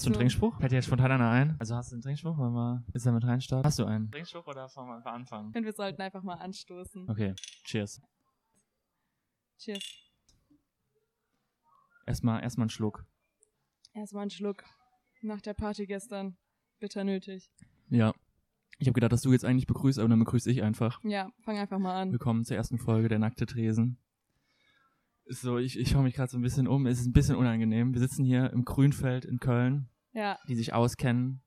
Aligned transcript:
Hast 0.00 0.06
du 0.06 0.12
einen. 0.12 0.18
Trinkspruch? 0.18 0.58
Fällt 0.58 0.72
dir 0.72 0.76
jetzt 0.76 0.86
spontan 0.86 1.12
einer 1.12 1.28
ein? 1.28 1.56
Also 1.58 1.76
hast 1.76 1.90
du 1.90 1.96
einen 1.96 2.00
Trinkspruch? 2.00 2.38
Wollen 2.38 2.54
wir 2.54 2.82
jetzt 2.94 3.04
damit 3.04 3.22
reinstarten? 3.22 3.66
Hast 3.66 3.78
du 3.78 3.84
einen? 3.84 4.10
Trinkspruch 4.10 4.46
oder 4.46 4.66
wollen 4.74 4.88
wir 4.88 4.96
einfach 4.96 5.12
anfangen? 5.12 5.48
Ich 5.48 5.52
finde, 5.52 5.66
wir 5.66 5.74
sollten 5.74 6.00
einfach 6.00 6.22
mal 6.22 6.36
anstoßen. 6.36 7.06
Okay, 7.10 7.34
cheers. 7.64 8.00
Cheers. 9.58 9.84
Erstmal, 12.06 12.42
erstmal 12.42 12.62
einen 12.62 12.70
Schluck. 12.70 13.04
Erstmal 13.92 14.22
einen 14.22 14.30
Schluck. 14.30 14.64
Nach 15.20 15.42
der 15.42 15.52
Party 15.52 15.84
gestern. 15.84 16.38
Bitter 16.78 17.04
nötig. 17.04 17.50
Ja. 17.90 18.14
Ich 18.78 18.86
habe 18.86 18.94
gedacht, 18.94 19.12
dass 19.12 19.20
du 19.20 19.32
jetzt 19.32 19.44
eigentlich 19.44 19.66
begrüßt, 19.66 19.98
aber 19.98 20.08
dann 20.08 20.18
begrüße 20.18 20.50
ich 20.50 20.62
einfach. 20.62 20.98
Ja, 21.04 21.30
fang 21.42 21.58
einfach 21.58 21.78
mal 21.78 22.00
an. 22.00 22.10
Willkommen 22.10 22.46
zur 22.46 22.56
ersten 22.56 22.78
Folge 22.78 23.10
der 23.10 23.18
Nackte 23.18 23.44
Tresen. 23.44 23.98
So, 25.26 25.58
ich, 25.58 25.78
ich 25.78 25.90
schaue 25.90 26.04
mich 26.04 26.14
gerade 26.14 26.30
so 26.32 26.38
ein 26.38 26.42
bisschen 26.42 26.66
um. 26.66 26.86
Es 26.86 27.00
ist 27.00 27.06
ein 27.06 27.12
bisschen 27.12 27.36
unangenehm. 27.36 27.92
Wir 27.92 28.00
sitzen 28.00 28.24
hier 28.24 28.50
im 28.50 28.64
Grünfeld 28.64 29.26
in 29.26 29.38
Köln. 29.38 29.89
Ja, 30.12 30.38
Die 30.48 30.54
sich 30.56 30.72
auskennen, 30.72 31.40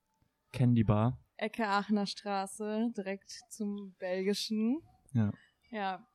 kennen 0.52 0.76
die 0.76 0.84
Bar. 0.84 1.20
Ecke 1.38 1.68
Aachener 1.68 2.06
Straße, 2.06 2.92
direkt 2.96 3.30
zum 3.50 3.94
Belgischen. 4.00 4.82
Ja. 5.14 5.32
Ja, 5.72 6.08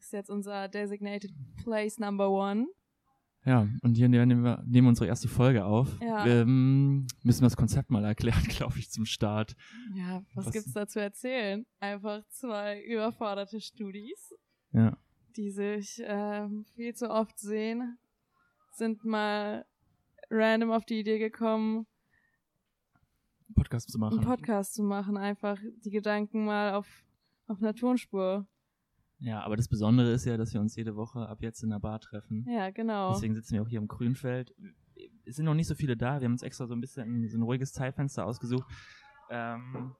ist 0.00 0.12
jetzt 0.12 0.28
unser 0.30 0.68
designated 0.68 1.32
place 1.62 1.98
number 1.98 2.30
one. 2.30 2.66
Ja, 3.46 3.68
und 3.82 3.94
hier 3.94 4.08
nehmen 4.08 4.42
wir 4.42 4.62
nehmen 4.66 4.86
wir 4.86 4.88
unsere 4.88 5.06
erste 5.06 5.28
Folge 5.28 5.64
auf. 5.64 5.98
Ja. 6.00 6.26
Ähm, 6.26 7.06
müssen 7.22 7.42
wir 7.42 7.46
das 7.46 7.56
Konzept 7.56 7.90
mal 7.90 8.04
erklären, 8.04 8.42
glaube 8.48 8.78
ich, 8.78 8.90
zum 8.90 9.04
Start. 9.06 9.54
Ja, 9.94 10.22
was, 10.34 10.46
Was- 10.46 10.52
gibt's 10.52 10.72
da 10.72 10.86
zu 10.86 11.00
erzählen? 11.00 11.64
Einfach 11.78 12.22
zwei 12.28 12.82
überforderte 12.82 13.60
Studis, 13.60 14.34
Ja. 14.72 14.96
die 15.36 15.50
sich 15.50 16.02
ähm, 16.04 16.64
viel 16.74 16.94
zu 16.94 17.10
oft 17.10 17.38
sehen, 17.38 17.98
sind 18.72 19.04
mal 19.04 19.64
random 20.30 20.70
auf 20.72 20.84
die 20.86 20.98
Idee 21.00 21.18
gekommen, 21.18 21.86
Podcast 23.54 23.90
zu 23.90 23.98
machen. 23.98 24.18
einen 24.18 24.26
Podcast 24.26 24.74
zu 24.74 24.82
machen, 24.82 25.16
einfach 25.16 25.58
die 25.84 25.90
Gedanken 25.90 26.44
mal 26.44 26.74
auf, 26.74 26.86
auf 27.46 27.58
einer 27.60 27.74
Tonspur. 27.74 28.46
ja, 29.18 29.42
aber 29.42 29.56
das 29.56 29.68
Besondere 29.68 30.12
ist 30.12 30.24
ja, 30.24 30.36
dass 30.36 30.54
wir 30.54 30.60
uns 30.60 30.76
jede 30.76 30.96
Woche 30.96 31.28
ab 31.28 31.42
jetzt 31.42 31.62
in 31.62 31.70
der 31.70 31.80
Bar 31.80 32.00
treffen. 32.00 32.46
Ja, 32.48 32.70
genau. 32.70 33.12
Deswegen 33.12 33.34
sitzen 33.34 33.54
wir 33.54 33.62
auch 33.62 33.68
hier 33.68 33.80
im 33.80 33.88
Grünfeld. 33.88 34.54
Es 35.24 35.36
sind 35.36 35.44
noch 35.44 35.54
nicht 35.54 35.66
so 35.68 35.74
viele 35.74 35.96
da. 35.96 36.20
Wir 36.20 36.26
haben 36.26 36.32
uns 36.32 36.42
extra 36.42 36.66
so 36.66 36.74
ein 36.74 36.80
bisschen 36.80 37.28
so 37.28 37.38
ein 37.38 37.42
ruhiges 37.42 37.72
Zeitfenster 37.72 38.26
ausgesucht. 38.26 38.70
Ähm, 39.30 39.94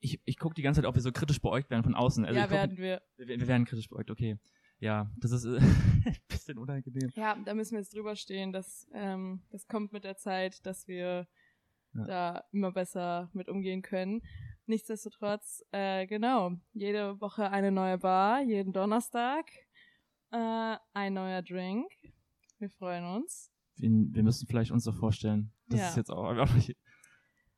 ich 0.00 0.20
ich 0.24 0.38
gucke 0.38 0.54
die 0.54 0.62
ganze 0.62 0.80
Zeit, 0.80 0.88
ob 0.88 0.94
wir 0.94 1.02
so 1.02 1.12
kritisch 1.12 1.40
beäugt 1.40 1.70
werden 1.70 1.84
von 1.84 1.94
außen. 1.94 2.24
Also 2.24 2.38
ja, 2.38 2.46
guck, 2.46 2.52
werden 2.52 2.76
wir. 2.76 3.02
wir. 3.16 3.26
Wir 3.26 3.48
werden 3.48 3.64
kritisch 3.64 3.88
beäugt, 3.88 4.10
okay. 4.10 4.38
Ja, 4.80 5.08
das 5.16 5.30
ist 5.30 5.44
äh, 5.44 5.58
ein 6.04 6.16
bisschen 6.28 6.58
unangenehm. 6.58 7.10
Ja, 7.14 7.36
da 7.44 7.54
müssen 7.54 7.72
wir 7.72 7.78
jetzt 7.78 7.94
drüber 7.94 8.16
stehen. 8.16 8.52
Das, 8.52 8.88
ähm, 8.92 9.42
das 9.50 9.68
kommt 9.68 9.92
mit 9.92 10.02
der 10.02 10.16
Zeit, 10.16 10.66
dass 10.66 10.88
wir 10.88 11.28
Ja. 11.94 12.04
da 12.04 12.44
immer 12.52 12.72
besser 12.72 13.30
mit 13.32 13.48
umgehen 13.48 13.82
können. 13.82 14.22
Nichtsdestotrotz, 14.66 15.64
äh, 15.72 16.06
genau, 16.06 16.52
jede 16.72 17.20
Woche 17.20 17.50
eine 17.50 17.70
neue 17.72 17.98
Bar, 17.98 18.42
jeden 18.42 18.72
Donnerstag 18.72 19.46
äh, 20.30 20.76
ein 20.94 21.14
neuer 21.14 21.42
Drink. 21.42 21.86
Wir 22.58 22.70
freuen 22.70 23.04
uns. 23.04 23.50
Wir, 23.76 23.90
wir 23.90 24.22
müssen 24.22 24.46
vielleicht 24.46 24.70
uns 24.70 24.84
doch 24.84 24.94
vorstellen. 24.96 25.52
Das 25.66 25.80
Ja. 25.80 25.88
ist 25.88 25.96
jetzt 25.96 26.10
auch. 26.10 26.46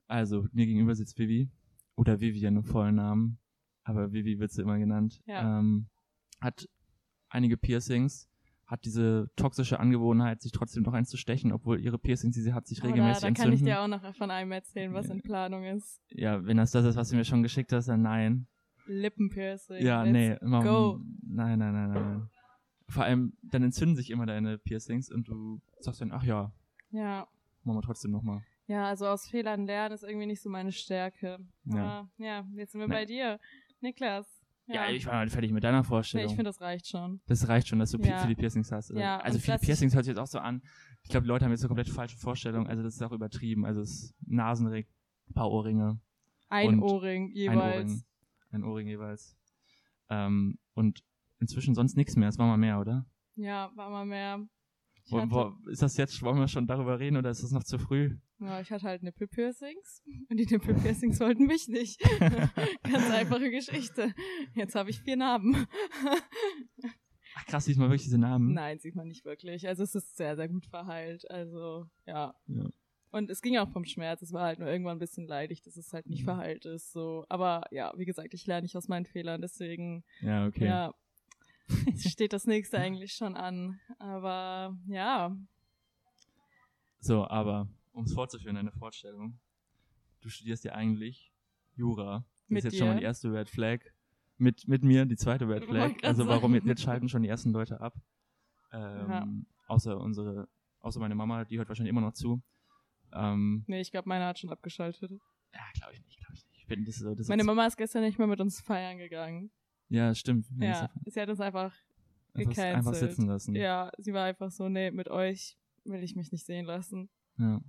Also, 0.07 0.47
mir 0.53 0.67
gegenüber 0.67 0.95
sitzt 0.95 1.19
Vivi. 1.19 1.51
Oder 1.97 2.21
Vivian 2.21 2.57
im 2.57 2.65
vollen 2.65 2.97
Namen. 2.97 3.39
Aber 3.85 4.13
Vivi 4.13 4.39
wird 4.39 4.51
sie 4.51 4.63
immer 4.63 4.79
genannt. 4.79 5.23
Ja. 5.27 5.59
Ähm, 5.61 5.89
hat 6.41 6.69
einige 7.29 7.57
Piercings. 7.57 8.29
Hat 8.67 8.85
diese 8.87 9.31
toxische 9.37 9.79
Angewohnheit, 9.79 10.41
sich 10.41 10.51
trotzdem 10.53 10.85
noch 10.85 10.95
eins 10.95 11.11
zu 11.11 11.17
stechen, 11.19 11.53
obwohl 11.53 11.79
ihre 11.81 11.99
Piercings, 11.99 12.35
die 12.35 12.41
sie 12.41 12.55
hat, 12.55 12.67
sich 12.67 12.81
Aber 12.81 12.89
regelmäßig 12.89 13.23
da, 13.23 13.29
da 13.29 13.35
kann 13.35 13.53
entzünden. 13.53 13.55
ich 13.69 13.73
dir 13.75 13.81
auch 13.81 13.89
noch 13.89 14.15
von 14.17 14.31
einem 14.31 14.53
erzählen, 14.53 14.93
was 14.95 15.09
Ja. 15.09 15.15
in 15.15 15.23
Planung 15.23 15.65
ist. 15.65 16.01
ja, 16.11 16.45
wenn 16.47 16.57
das 16.57 16.71
das 16.71 16.85
ist, 16.87 16.97
was 16.97 17.11
du 17.11 17.17
mir 17.17 17.25
schon 17.25 17.43
geschickt 17.43 17.73
hast, 17.73 17.89
dann 17.89 18.03
nein. 18.03 18.47
Lippenpiercing. 18.87 19.83
Ja, 19.85 20.03
Let's 20.03 20.13
nee. 20.13 20.33
Immer, 20.41 20.63
go. 20.63 21.01
Nein, 21.23 21.59
nein, 21.59 21.73
nein, 21.75 21.91
nein, 21.91 22.03
nein. 22.19 22.31
Vor 22.89 23.05
allem, 23.05 23.33
dann 23.43 23.63
entzünden 23.63 23.97
sich 23.97 24.11
immer 24.11 24.27
deine 24.27 24.59
Piercings 24.59 25.11
und 25.11 25.29
du 25.29 25.61
sagst 25.81 26.01
dann, 26.01 26.13
ach 26.13 26.23
ja, 26.23 26.53
Ja. 26.91 27.27
machen 27.65 27.79
wir 27.79 27.83
trotzdem 27.83 28.11
nochmal. 28.11 28.43
Ja, 28.67 28.89
also 28.89 29.07
aus 29.07 29.27
Fehlern 29.29 29.67
lernen 29.67 29.95
ist 29.95 30.05
irgendwie 30.05 30.27
nicht 30.27 30.41
so 30.43 30.49
meine 30.51 30.73
Stärke. 30.73 31.39
Ja. 31.65 31.77
Aber 32.01 32.09
ja, 32.19 32.47
jetzt 32.55 32.73
sind 32.73 32.81
wir 32.81 32.89
Nee. 32.89 32.95
bei 32.95 33.05
dir. 33.05 33.39
Niklas. 33.81 34.34
Ja, 34.67 34.89
ich 34.89 35.05
war 35.07 35.19
halt 35.19 35.31
fertig 35.31 35.53
mit 35.53 35.63
deiner 35.63 35.83
Nee, 35.83 35.87
Vorstellung. 35.87 36.27
ich 36.27 36.35
finde, 36.35 36.49
das 36.49 36.61
reicht 36.61 36.87
schon. 36.89 37.21
Das 37.27 37.47
reicht 37.49 37.69
schon, 37.69 37.79
dass 37.79 37.91
du 37.91 37.99
Ja. 37.99 38.19
viele 38.19 38.35
Piercings 38.35 38.73
hast. 38.73 38.91
Ja, 38.91 39.19
also 39.19 39.39
viele 39.39 39.59
Piercings 39.59 39.95
hört 39.95 40.05
sich 40.05 40.13
jetzt 40.13 40.19
auch 40.21 40.27
so 40.27 40.39
an. 40.39 40.63
Ich 41.03 41.11
glaube, 41.11 41.25
die 41.25 41.29
Leute 41.29 41.45
haben 41.45 41.53
jetzt 41.53 41.61
eine 41.63 41.69
komplett 41.69 41.89
falsche 41.91 42.17
Vorstellung. 42.17 42.67
Also 42.67 42.83
das 42.83 42.95
ist 42.95 43.03
auch 43.03 43.13
übertrieben. 43.13 43.67
Also 43.67 43.83
es 43.83 43.91
ist 44.05 44.15
Nasenring, 44.27 44.87
ein 45.29 45.35
paar 45.35 45.51
Ohrringe, 45.51 46.01
Ein 46.49 46.81
Ohrring 46.81 47.27
ein 47.27 47.31
jeweils. 47.33 47.91
Ohrring, 47.91 48.05
ein 48.53 48.65
Ohrring 48.65 48.87
jeweils. 48.89 49.37
Ähm, 50.09 50.59
und 50.75 51.03
inzwischen 51.41 51.75
sonst 51.75 51.97
nichts 51.97 52.17
mehr. 52.17 52.29
Es 52.29 52.39
war 52.39 52.47
mal 52.47 52.57
mehr, 52.57 52.81
oder? 52.81 53.05
Ja, 53.37 53.71
war 53.75 53.91
mal 53.91 54.07
mehr. 54.07 54.47
Hatte, 55.13 55.31
wo, 55.31 55.71
ist 55.71 55.83
das 55.83 55.97
jetzt, 55.97 56.21
wollen 56.23 56.39
wir 56.39 56.49
schon 56.49 56.67
darüber 56.67 56.99
reden 56.99 57.17
oder 57.17 57.31
ist 57.31 57.43
das 57.43 57.51
noch 57.53 57.65
zu 57.65 57.79
früh? 57.79 58.17
ja, 58.41 58.61
ich 58.61 58.71
hatte 58.71 58.85
halt 58.85 59.03
Nippelpiercings 59.03 60.03
und 60.29 60.37
die 60.39 60.47
Nippelpiercings 60.47 61.21
wollten 61.21 61.47
mich 61.47 61.69
nicht. 61.69 62.01
Ganz 62.83 63.11
einfache 63.11 63.51
Geschichte. 63.51 64.13
Jetzt 64.55 64.75
habe 64.75 64.91
ich 64.91 65.01
vier 65.01 65.17
Narben. 65.17 65.67
Ach 67.37 67.47
krass, 67.47 67.65
sieht 67.65 67.77
man 67.79 67.89
wirklich 67.89 68.05
diese 68.05 68.19
Namen. 68.19 68.53
Nein, 68.53 68.79
sieht 68.79 68.95
man 68.95 69.09
nicht 69.09 69.25
wirklich. 69.25 69.67
Also 69.67 69.83
es 69.83 69.95
ist 69.95 70.17
sehr, 70.17 70.37
sehr 70.37 70.49
gut 70.49 70.67
verheilt. 70.67 71.29
Also, 71.31 71.87
ja. 72.07 72.35
Ja. 72.47 72.67
Und 73.11 73.31
es 73.31 73.43
ging 73.43 73.57
auch 73.59 73.71
vom 73.71 73.85
Schmerz. 73.85 74.23
Es 74.23 74.33
war 74.33 74.43
halt 74.45 74.59
nur 74.59 74.69
irgendwann 74.69 74.97
ein 74.97 75.01
bisschen 75.01 75.27
leidig, 75.27 75.63
dass 75.63 75.77
es 75.77 75.93
halt 75.93 76.07
nicht 76.07 76.23
Mhm. 76.23 76.27
verheilt 76.27 76.65
ist. 76.67 76.93
So. 76.93 77.25
Aber 77.29 77.63
ja, 77.71 77.93
wie 77.97 78.05
gesagt, 78.05 78.35
ich 78.35 78.47
lerne 78.47 78.63
nicht 78.63 78.77
aus 78.77 78.89
meinen 78.89 79.07
Fehlern. 79.07 79.41
Deswegen, 79.41 80.05
Ja, 80.21 80.47
okay. 80.47 80.67
ja, 80.67 80.95
steht 81.97 82.33
das 82.33 82.47
nächste 82.47 82.79
eigentlich 82.79 83.13
schon 83.15 83.37
an. 83.37 83.81
Aber 83.99 84.77
ja, 84.87 85.37
So, 87.01 87.27
aber 87.29 87.69
um 87.93 88.05
es 88.05 88.13
fortzuführen, 88.15 88.57
deine 88.57 88.73
Vorstellung. 88.73 89.39
Du 90.21 90.29
studierst 90.29 90.65
ja 90.65 90.73
eigentlich 90.73 91.33
Jura. 91.77 92.19
Das 92.19 92.49
Mit 92.49 92.59
ist 92.59 92.65
jetzt 92.65 92.79
schon 92.79 92.89
mal 92.89 92.95
dir? 92.95 93.01
die 93.01 93.05
erste 93.05 93.33
Red 93.33 93.49
Flag. 93.49 93.81
Mit, 94.37 94.67
mit 94.67 94.83
mir 94.83 95.05
die 95.07 95.17
zweite 95.17 95.49
Red 95.49 95.65
Flag. 95.69 95.93
Also 96.03 96.27
warum 96.27 96.55
jetzt, 96.55 96.67
jetzt 96.67 96.83
schalten 96.83 97.09
schon 97.09 97.23
die 97.23 97.29
ersten 97.29 97.53
Leute 97.53 97.81
ab. 97.81 97.95
Ähm, 98.73 99.11
Ja. 99.11 99.29
Außer 99.67 99.99
unsere, 99.99 100.49
außer 100.81 101.01
meine 101.01 101.15
Mama, 101.15 101.45
die 101.45 101.57
hört 101.59 101.69
wahrscheinlich 101.69 101.91
immer 101.91 102.01
noch 102.03 102.13
zu. 102.13 102.43
Ähm, 103.13 103.65
nee, 103.67 103.81
ich 103.81 103.91
glaube, 103.91 104.09
meine 104.09 104.27
hat 104.27 104.39
schon 104.39 104.51
abgeschaltet. 104.51 105.11
ja, 105.53 105.61
glaube 105.75 105.95
ich 105.95 106.03
nicht, 106.05 106.19
glaube 106.19 106.35
ich 106.35 106.45
nicht. 106.47 106.59
Ich 106.59 106.67
bin, 106.67 106.85
das, 106.85 106.99
das 107.17 107.29
Meine 107.29 107.45
Mama 107.45 107.67
ist 107.67 107.77
gestern 107.77 108.03
nicht 108.03 108.19
mehr 108.19 108.27
mit 108.27 108.41
uns 108.41 108.61
feiern 108.61 108.99
gegangen. 108.99 109.51
Ja, 109.95 110.15
stimmt. 110.15 110.47
Ja, 110.59 110.91
sie 111.07 111.21
hat 111.21 111.29
uns 111.29 111.41
einfach, 111.41 111.73
einfach, 112.35 112.51
einfach 112.59 112.75
gecancelt. 112.93 112.97
sitzen 113.11 113.27
lassen. 113.27 113.55
ja, 113.55 113.91
sie 113.99 114.13
war 114.13 114.25
einfach 114.25 114.51
so, 114.51 114.69
nee, 114.69 114.91
mit 114.91 115.09
euch 115.09 115.57
will 115.85 116.03
ich 116.03 116.17
mich 116.17 116.33
nicht 116.33 116.45
sehen 116.47 116.67
lassen. 116.67 117.09
ja. 117.39 117.61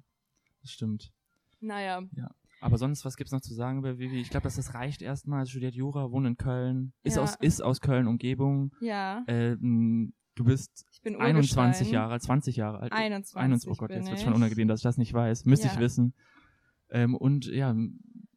Das 0.62 0.72
stimmt. 0.72 1.12
Naja, 1.60 2.02
Aber 2.62 2.78
sonst, 2.80 3.06
was 3.06 3.18
gibt's 3.18 3.32
noch 3.32 3.42
zu 3.42 3.54
sagen 3.54 3.78
über 3.80 4.00
Vivi? 4.00 4.20
Ich 4.20 4.32
glaube, 4.32 4.46
dass 4.46 4.56
das 4.56 4.74
reicht 4.74 5.04
erstmal. 5.04 5.46
Sie 5.46 5.52
studiert 5.52 5.76
Jura, 5.76 6.10
wohnt 6.12 6.26
in 6.26 6.38
Köln, 6.38 6.92
ist 7.04 7.18
Ja. 7.18 7.22
aus, 7.24 7.36
ist 7.40 7.62
aus 7.62 7.82
Köln 7.82 8.08
Umgebung. 8.08 8.72
ja, 8.82 9.24
Ähm, 9.28 10.14
du 10.34 10.44
bist 10.44 10.86
ich 10.92 11.02
bin 11.04 11.16
21 11.18 11.60
Urgestein. 11.88 11.94
Jahre 11.94 12.14
alt, 12.14 12.24
20 12.24 12.56
Jahre 12.56 12.80
alt. 12.80 12.92
21, 12.94 13.38
21 13.38 13.70
oh 13.72 13.76
Gott, 13.80 13.92
jetzt 13.92 14.08
wird 14.08 14.18
ich. 14.18 14.24
schon 14.24 14.34
unangenehm, 14.34 14.68
dass 14.68 14.80
ich 14.80 14.84
das 14.84 14.98
nicht 14.98 15.14
weiß. 15.14 15.46
Müsste 15.46 15.68
ich 15.68 15.74
Ja. 15.76 15.80
wissen. 15.80 16.14
Ähm, 16.90 17.14
und 17.16 17.46
ja, 17.46 17.76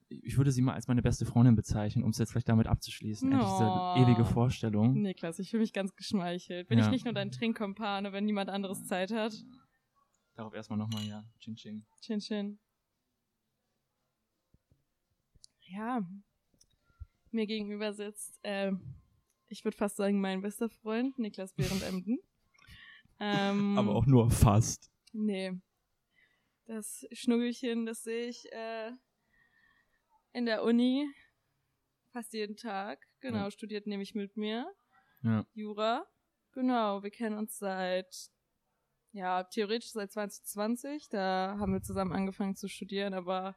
ich 0.09 0.37
würde 0.39 0.51
sie 0.53 0.63
mal 0.63 0.75
als 0.75 0.89
meine 0.89 1.03
beste 1.03 1.27
Freundin 1.27 1.55
bezeichnen, 1.55 2.03
um 2.05 2.11
es 2.11 2.19
jetzt 2.19 2.31
vielleicht 2.33 2.49
damit 2.49 2.67
abzuschließen. 2.67 3.31
Endlich 3.31 3.51
diese 3.51 3.65
Oh. 3.71 3.95
ewige 3.97 4.25
Vorstellung. 4.25 4.95
Niklas, 5.03 5.39
ich 5.39 5.51
fühle 5.51 5.61
mich 5.63 5.73
ganz 5.73 5.95
geschmeichelt. 5.97 6.69
Bin 6.69 6.79
Ja. 6.79 6.85
ich 6.87 6.91
nicht 6.91 7.05
nur 7.05 7.15
dein 7.15 7.31
Trinkkompane, 7.31 8.13
wenn 8.13 8.25
niemand 8.25 8.49
anderes 8.51 8.85
Zeit 8.87 9.11
hat? 9.13 9.35
Darauf 10.35 10.55
erstmal 10.55 10.79
nochmal, 10.79 11.05
ja. 11.05 11.25
Ching 11.41 11.57
Ching. 11.57 11.85
Chin 12.01 12.21
Chin. 12.21 12.59
Ja, 15.63 16.01
mir 17.31 17.47
gegenüber 17.47 17.93
sitzt, 17.93 18.39
äh, 18.43 18.73
ich 19.49 19.65
würde 19.65 19.77
fast 19.77 19.97
sagen, 19.97 20.21
mein 20.21 20.41
bester 20.41 20.71
Freund, 20.71 21.19
Niklas 21.19 21.53
Behrendt 21.55 21.83
Emden. 21.83 22.19
Ähm, 23.21 23.77
Aber 23.77 23.97
auch 23.97 24.07
nur 24.07 24.31
fast. 24.31 24.93
Nee. 25.13 25.53
Das 26.67 27.05
Schnuggelchen, 27.11 27.85
das 27.85 28.05
sehe 28.05 28.29
ich 28.29 28.45
äh, 28.53 28.93
in 30.33 30.47
der 30.47 30.63
Uni 30.63 31.09
fast 32.13 32.33
jeden 32.33 32.57
Tag. 32.57 33.07
Genau, 33.21 33.45
Ja. 33.45 33.51
studiert 33.51 33.87
nämlich 33.87 34.15
mit 34.15 34.37
mir. 34.37 34.73
Ja. 35.23 35.45
Jura. 35.55 36.07
Genau, 36.53 37.03
wir 37.03 37.11
kennen 37.11 37.37
uns 37.39 37.59
seit, 37.59 38.31
ja, 39.13 39.45
theoretisch 39.45 39.91
seit 39.93 40.11
2020. 40.13 41.09
Da 41.09 41.57
haben 41.59 41.73
wir 41.73 41.83
zusammen 41.83 42.13
angefangen 42.13 42.57
zu 42.57 42.69
studieren, 42.69 43.15
aber 43.15 43.55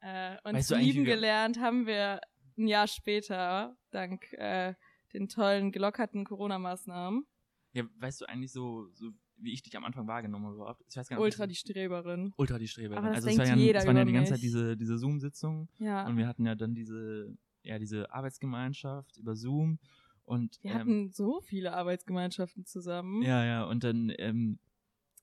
äh, 0.00 0.36
uns 0.44 0.70
Weißt 0.70 0.70
lieben 0.82 1.04
gelernt 1.04 1.58
haben 1.60 1.86
wir 1.86 2.20
ein 2.56 2.66
Jahr 2.68 2.86
später, 2.86 3.76
dank 3.90 4.32
äh, 4.34 4.74
den 5.12 5.28
tollen 5.28 5.72
gelockerten 5.72 6.24
Corona-Maßnahmen. 6.24 7.26
Ja, 7.72 7.84
weißt 7.96 8.22
du 8.22 8.26
eigentlich 8.26 8.52
so, 8.52 8.88
so 8.94 9.12
wie 9.38 9.52
ich 9.52 9.62
dich 9.62 9.76
am 9.76 9.84
Anfang 9.84 10.06
wahrgenommen 10.06 10.46
habe 10.46 10.54
überhaupt. 10.56 10.82
Ich 10.88 10.96
weiß 10.96 11.08
gar 11.08 11.16
nicht, 11.16 11.24
Ultra 11.24 11.46
die 11.46 11.54
Streberin. 11.54 12.32
Ultra 12.36 12.58
die 12.58 12.68
Streberin. 12.68 12.98
Aber 12.98 13.08
das 13.08 13.16
also 13.24 13.28
es 13.28 13.38
war 13.38 13.44
denkt 13.44 13.60
ja, 13.60 13.66
jeder 13.66 13.78
es 13.80 13.86
waren 13.86 13.96
ja 13.96 14.04
die 14.04 14.12
ganze 14.12 14.30
Zeit 14.32 14.38
mich. 14.38 14.50
diese, 14.52 14.76
diese 14.76 14.98
Zoom-Sitzungen 14.98 15.68
Ja. 15.78 16.06
und 16.06 16.16
wir 16.16 16.26
hatten 16.26 16.46
ja 16.46 16.54
dann 16.54 16.74
diese, 16.74 17.36
ja, 17.62 17.78
diese 17.78 18.10
Arbeitsgemeinschaft 18.12 19.16
über 19.18 19.34
Zoom 19.36 19.78
und 20.24 20.58
Wir 20.62 20.72
ähm, 20.72 20.78
hatten 20.78 21.10
so 21.12 21.40
viele 21.40 21.72
Arbeitsgemeinschaften 21.74 22.64
zusammen. 22.64 23.22
ja, 23.22 23.44
ja, 23.44 23.64
und 23.64 23.84
dann 23.84 24.12
ähm, 24.18 24.58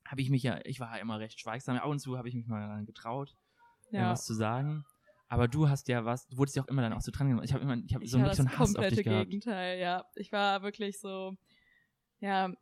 habe 0.05 0.21
ich 0.21 0.29
mich 0.29 0.43
ja, 0.43 0.59
ich 0.65 0.79
war 0.79 0.95
ja 0.95 1.01
immer 1.01 1.19
recht 1.19 1.39
schweigsam, 1.39 1.77
ab 1.77 1.87
und 1.87 1.99
zu 1.99 2.17
habe 2.17 2.27
ich 2.29 2.35
mich 2.35 2.47
mal 2.47 2.85
getraut, 2.85 3.35
äh, 3.91 3.97
Ja. 3.97 4.11
was 4.11 4.25
zu 4.25 4.33
sagen. 4.33 4.85
Aber 5.29 5.47
du 5.47 5.67
hast 5.67 5.87
ja 5.87 6.05
was, 6.05 6.27
du 6.27 6.37
wurdest 6.37 6.55
ja 6.57 6.61
auch 6.63 6.67
immer 6.67 6.83
dann 6.83 6.93
auch 6.93 7.01
so 7.01 7.11
dran 7.11 7.27
genommen. 7.27 7.43
Ich 7.43 7.53
habe 7.53 7.63
immer, 7.63 7.75
ich 7.83 7.95
habe 7.95 8.05
so 8.05 8.19
so 8.19 8.23
einen 8.43 8.59
Hass 8.59 8.75
auf 8.75 8.87
dich 8.89 9.03
gehabt. 9.03 9.25
Gegenteil, 9.31 9.79
ja. 9.79 10.05
Ich 10.15 10.31
war 10.31 10.61
wirklich 10.61 10.99
so, 10.99 11.35
ja. 12.19 12.53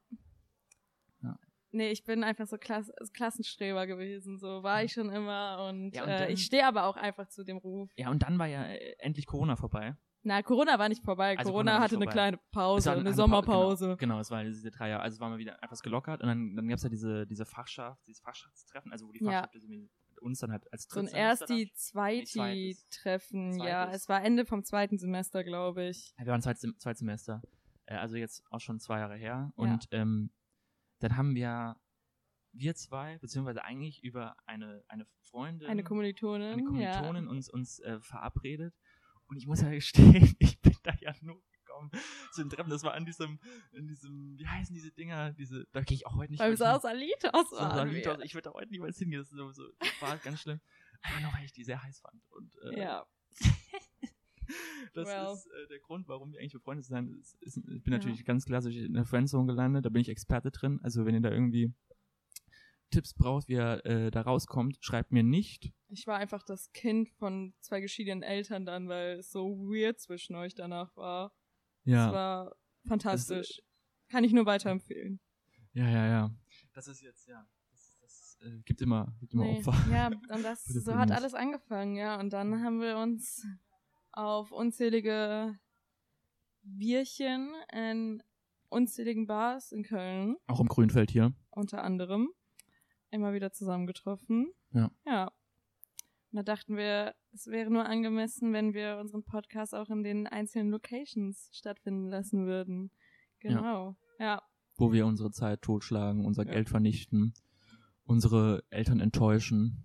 Ja. 1.72 1.78
Nee, 1.78 1.92
ich 1.92 2.04
bin 2.04 2.24
einfach 2.24 2.48
so 2.48 2.58
Klass 2.58 2.92
Klassenstreber 3.14 3.88
gewesen, 3.88 4.38
so 4.38 4.62
war 4.64 4.84
ich 4.84 4.92
schon 4.94 5.10
immer 5.10 5.68
und, 5.70 5.92
Ja, 5.96 6.04
und 6.04 6.10
äh, 6.10 6.20
dann- 6.20 6.30
ich 6.32 6.44
stehe 6.46 6.66
aber 6.66 6.86
auch 6.86 6.98
einfach 6.98 7.28
zu 7.30 7.44
dem 7.44 7.58
Ruf. 7.58 7.90
Ja, 7.96 8.10
und 8.10 8.24
dann 8.24 8.38
war 8.40 8.48
ja 8.48 8.64
äh, 8.66 8.96
endlich 9.00 9.26
Corona 9.26 9.56
vorbei. 9.56 9.96
Na, 10.24 10.44
Corona 10.44 10.78
war 10.78 10.88
nicht 10.88 11.04
vorbei. 11.04 11.36
Also 11.38 11.50
Corona, 11.52 11.72
Corona 11.72 11.84
hatte 11.84 11.96
nicht 11.98 12.10
eine 12.10 12.12
vorbei. 12.12 12.38
kleine 12.38 12.40
Pause, 12.52 12.92
eine 12.92 13.04
Pa- 13.06 13.14
Sommerpause. 13.14 13.86
Genau, 13.86 13.96
genau, 13.98 14.20
es 14.20 14.30
war 14.30 14.44
diese 14.44 14.70
drei 14.70 14.90
Jahre. 14.90 15.02
Also 15.02 15.16
es 15.16 15.20
war 15.20 15.30
mal 15.30 15.40
wieder 15.40 15.58
etwas 15.64 15.82
gelockert 15.82 16.22
und 16.22 16.28
dann, 16.28 16.56
dann 16.56 16.68
gab 16.68 16.78
es 16.78 16.84
ja 16.84 16.90
diese, 16.90 17.26
diese 17.26 17.46
Fachschaft, 17.46 18.06
dieses 18.06 18.22
Fachschaftstreffen, 18.22 18.92
also 18.92 19.08
wo 19.08 19.12
die 19.12 19.24
Ja. 19.24 19.32
Fachschaft 19.32 19.56
irgendwie 19.56 19.90
uns 20.22 20.38
dann 20.40 20.52
halt 20.52 20.72
als 20.72 20.84
So 20.88 21.00
ein 21.00 21.08
erst 21.08 21.50
die 21.50 21.72
zweites. 21.74 22.34
Zweiti-Treffen, 22.34 23.58
ja. 23.60 23.86
Zweites. 23.86 24.02
Es 24.04 24.10
war 24.10 24.24
Ende 24.24 24.46
vom 24.46 24.64
zweiten 24.64 24.98
Semester, 25.00 25.44
glaube 25.44 25.86
ich. 25.88 26.14
Ja, 26.20 26.26
wir 26.26 26.32
waren 26.34 26.42
zweites, 26.44 26.62
zweites 26.78 27.00
Semester. 27.00 27.42
Äh, 27.88 27.96
also 27.96 28.16
jetzt 28.18 28.44
auch 28.52 28.60
schon 28.60 28.80
zwei 28.80 29.00
Jahre 29.00 29.16
her. 29.16 29.52
Und 29.56 29.88
ähm, 29.92 30.30
dann 31.02 31.18
haben 31.18 31.36
wir, 31.36 31.76
wir 32.54 32.76
zwei, 32.76 33.18
beziehungsweise 33.20 33.64
eigentlich 33.64 34.04
über 34.04 34.36
eine, 34.46 34.84
eine 34.88 35.06
Freundin, 35.30 35.68
Eine 35.70 35.84
Kommilitonin. 35.84 36.54
eine 36.54 36.64
Kommilitonin 36.64 37.24
ja. 37.26 37.30
uns, 37.30 37.50
uns 37.50 37.80
äh, 37.80 38.00
verabredet. 38.02 38.74
Und 39.28 39.38
ich 39.38 39.48
muss 39.48 39.62
ja 39.62 39.70
gestehen, 39.72 40.36
ich 40.40 40.60
bin 40.62 40.76
da 40.84 40.94
ja 41.00 41.14
nur 41.22 41.42
gekommen 41.52 41.90
zu 42.34 42.42
den 42.44 42.50
Treffen. 42.50 42.70
Das 42.70 42.84
war 42.84 42.94
an 42.94 43.06
diesem, 43.06 43.40
in 43.72 43.88
diesem, 43.88 44.38
wie 44.38 44.46
heißen 44.48 44.74
diese 44.76 44.92
Dinger? 44.92 45.32
Diese, 45.34 45.66
da 45.72 45.82
gehe 45.82 45.96
ich 45.96 46.06
auch 46.06 46.16
heute 46.16 46.32
nicht 46.34 46.40
Beim. 46.40 46.56
Sausalitos 46.56 47.50
So 47.50 47.56
waren 47.56 47.76
Salitos. 47.90 48.18
wir. 48.18 48.26
Ich 48.26 48.34
würde 48.34 48.50
da 48.50 48.54
heute 48.54 48.72
niemals 48.72 48.98
hingehen. 48.98 49.22
Das, 49.22 49.30
so, 49.30 49.48
das 49.80 50.02
war 50.02 50.18
ganz 50.18 50.42
schlimm. 50.42 50.60
Aber 51.02 51.20
nur 51.22 51.34
weil 51.34 51.46
ich 51.46 51.54
die 51.54 51.64
sehr 51.64 51.82
heiß 51.82 52.00
fand. 52.02 52.22
Und, 52.32 52.54
äh, 52.74 52.80
Ja. 52.82 53.06
das 54.94 55.08
Well. 55.08 55.34
ist 55.34 55.48
äh, 55.48 55.68
der 55.70 55.80
Grund, 55.80 56.08
warum 56.08 56.32
wir 56.34 56.40
eigentlich 56.40 56.54
befreundet 56.54 56.86
sind. 56.86 57.20
Ist, 57.20 57.36
ist, 57.42 57.58
ich 57.58 57.84
bin 57.84 57.94
Ja. 57.94 58.00
natürlich 58.00 58.26
ganz 58.26 58.46
klassisch 58.46 58.76
in 58.76 58.94
der 58.94 59.06
Friendzone 59.06 59.48
gelandet, 59.48 59.86
da 59.86 59.90
bin 59.90 60.02
ich 60.02 60.10
Experte 60.10 60.52
drin. 60.52 60.80
Also 60.84 61.06
wenn 61.06 61.16
ihr 61.16 61.22
da 61.22 61.32
irgendwie 61.32 61.74
Tipps 62.90 63.14
braucht, 63.14 63.48
wie 63.48 63.54
ihr 63.54 63.86
äh, 63.86 64.12
da 64.12 64.22
rauskommt, 64.22 64.78
schreibt 64.82 65.12
mir 65.14 65.24
nicht. 65.24 65.72
Ich 65.88 66.08
war 66.08 66.18
einfach 66.18 66.44
das 66.44 66.72
Kind 66.74 67.10
von 67.10 67.54
zwei 67.62 67.80
geschiedenen 67.80 68.22
Eltern 68.22 68.66
dann, 68.66 68.90
weil 68.90 69.20
es 69.20 69.32
so 69.32 69.58
weird 69.60 70.00
zwischen 70.00 70.36
euch 70.36 70.56
danach 70.56 70.94
war. 70.98 71.32
Es 71.86 71.92
Ja, 71.94 72.12
war 72.12 72.56
fantastisch. 72.88 73.62
Kann 74.10 74.26
ich 74.26 74.34
nur 74.34 74.46
weiterempfehlen. 74.46 75.22
ja, 75.74 75.90
ja, 75.90 76.08
ja. 76.08 76.36
Das 76.74 76.88
ist 76.90 77.02
jetzt, 77.02 77.28
ja, 77.28 77.48
das, 77.70 77.98
das 78.02 78.38
äh, 78.42 78.60
gibt 78.66 78.82
immer, 78.82 79.16
gibt 79.22 79.34
immer 79.34 79.46
Nee. 79.46 79.60
Opfer. 79.60 79.74
Ja, 79.90 80.08
und 80.08 80.44
das, 80.44 80.66
so 80.66 80.96
hat 80.96 81.12
alles 81.12 81.34
angefangen, 81.34 81.96
ja. 81.96 82.20
Und 82.20 82.32
dann 82.34 82.62
haben 82.62 82.82
wir 82.82 82.98
uns 82.98 83.46
auf 84.14 84.52
unzählige 84.52 85.58
Bierchen 86.64 87.52
in 87.74 88.22
unzähligen 88.70 89.28
Bars 89.28 89.72
in 89.72 89.84
Köln 89.84 90.38
Auch 90.48 90.60
im 90.60 90.68
Grünfeld 90.68 91.12
hier. 91.12 91.34
unter 91.50 91.84
anderem 91.84 92.30
immer 93.10 93.34
wieder 93.34 93.52
zusammengetroffen. 93.52 94.52
Ja. 94.72 94.90
Ja. 95.06 95.26
Und 96.32 96.38
da 96.38 96.44
dachten 96.44 96.78
wir, 96.78 97.14
es 97.34 97.48
wäre 97.48 97.70
nur 97.70 97.86
angemessen, 97.86 98.54
wenn 98.54 98.74
wir 98.74 98.98
unseren 99.00 99.24
Podcast 99.24 99.76
auch 99.76 99.90
in 99.90 100.02
den 100.04 100.28
einzelnen 100.28 100.70
Locations 100.70 101.50
stattfinden 101.52 102.08
lassen 102.08 102.46
würden. 102.46 102.92
Genau. 103.40 103.96
Ja. 104.20 104.42
wo 104.78 104.94
wir 104.94 105.06
unsere 105.08 105.32
Zeit 105.32 105.62
totschlagen, 105.64 106.26
unser 106.26 106.46
Ja. 106.46 106.54
Geld 106.54 106.70
vernichten, 106.70 107.34
unsere 108.04 108.64
Eltern 108.70 109.00
enttäuschen 109.00 109.84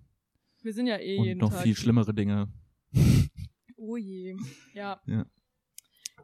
Wir 0.61 0.73
sind 0.73 0.87
ja 0.87 0.97
eh 0.99 1.17
und 1.17 1.25
jeden 1.25 1.39
noch 1.39 1.49
Tag. 1.51 1.63
viel 1.63 1.75
schlimmere 1.75 2.13
Dinge. 2.13 2.47
Oh 3.87 3.95
je. 3.97 4.35
Ja. 4.73 5.01
Ja. 5.05 5.25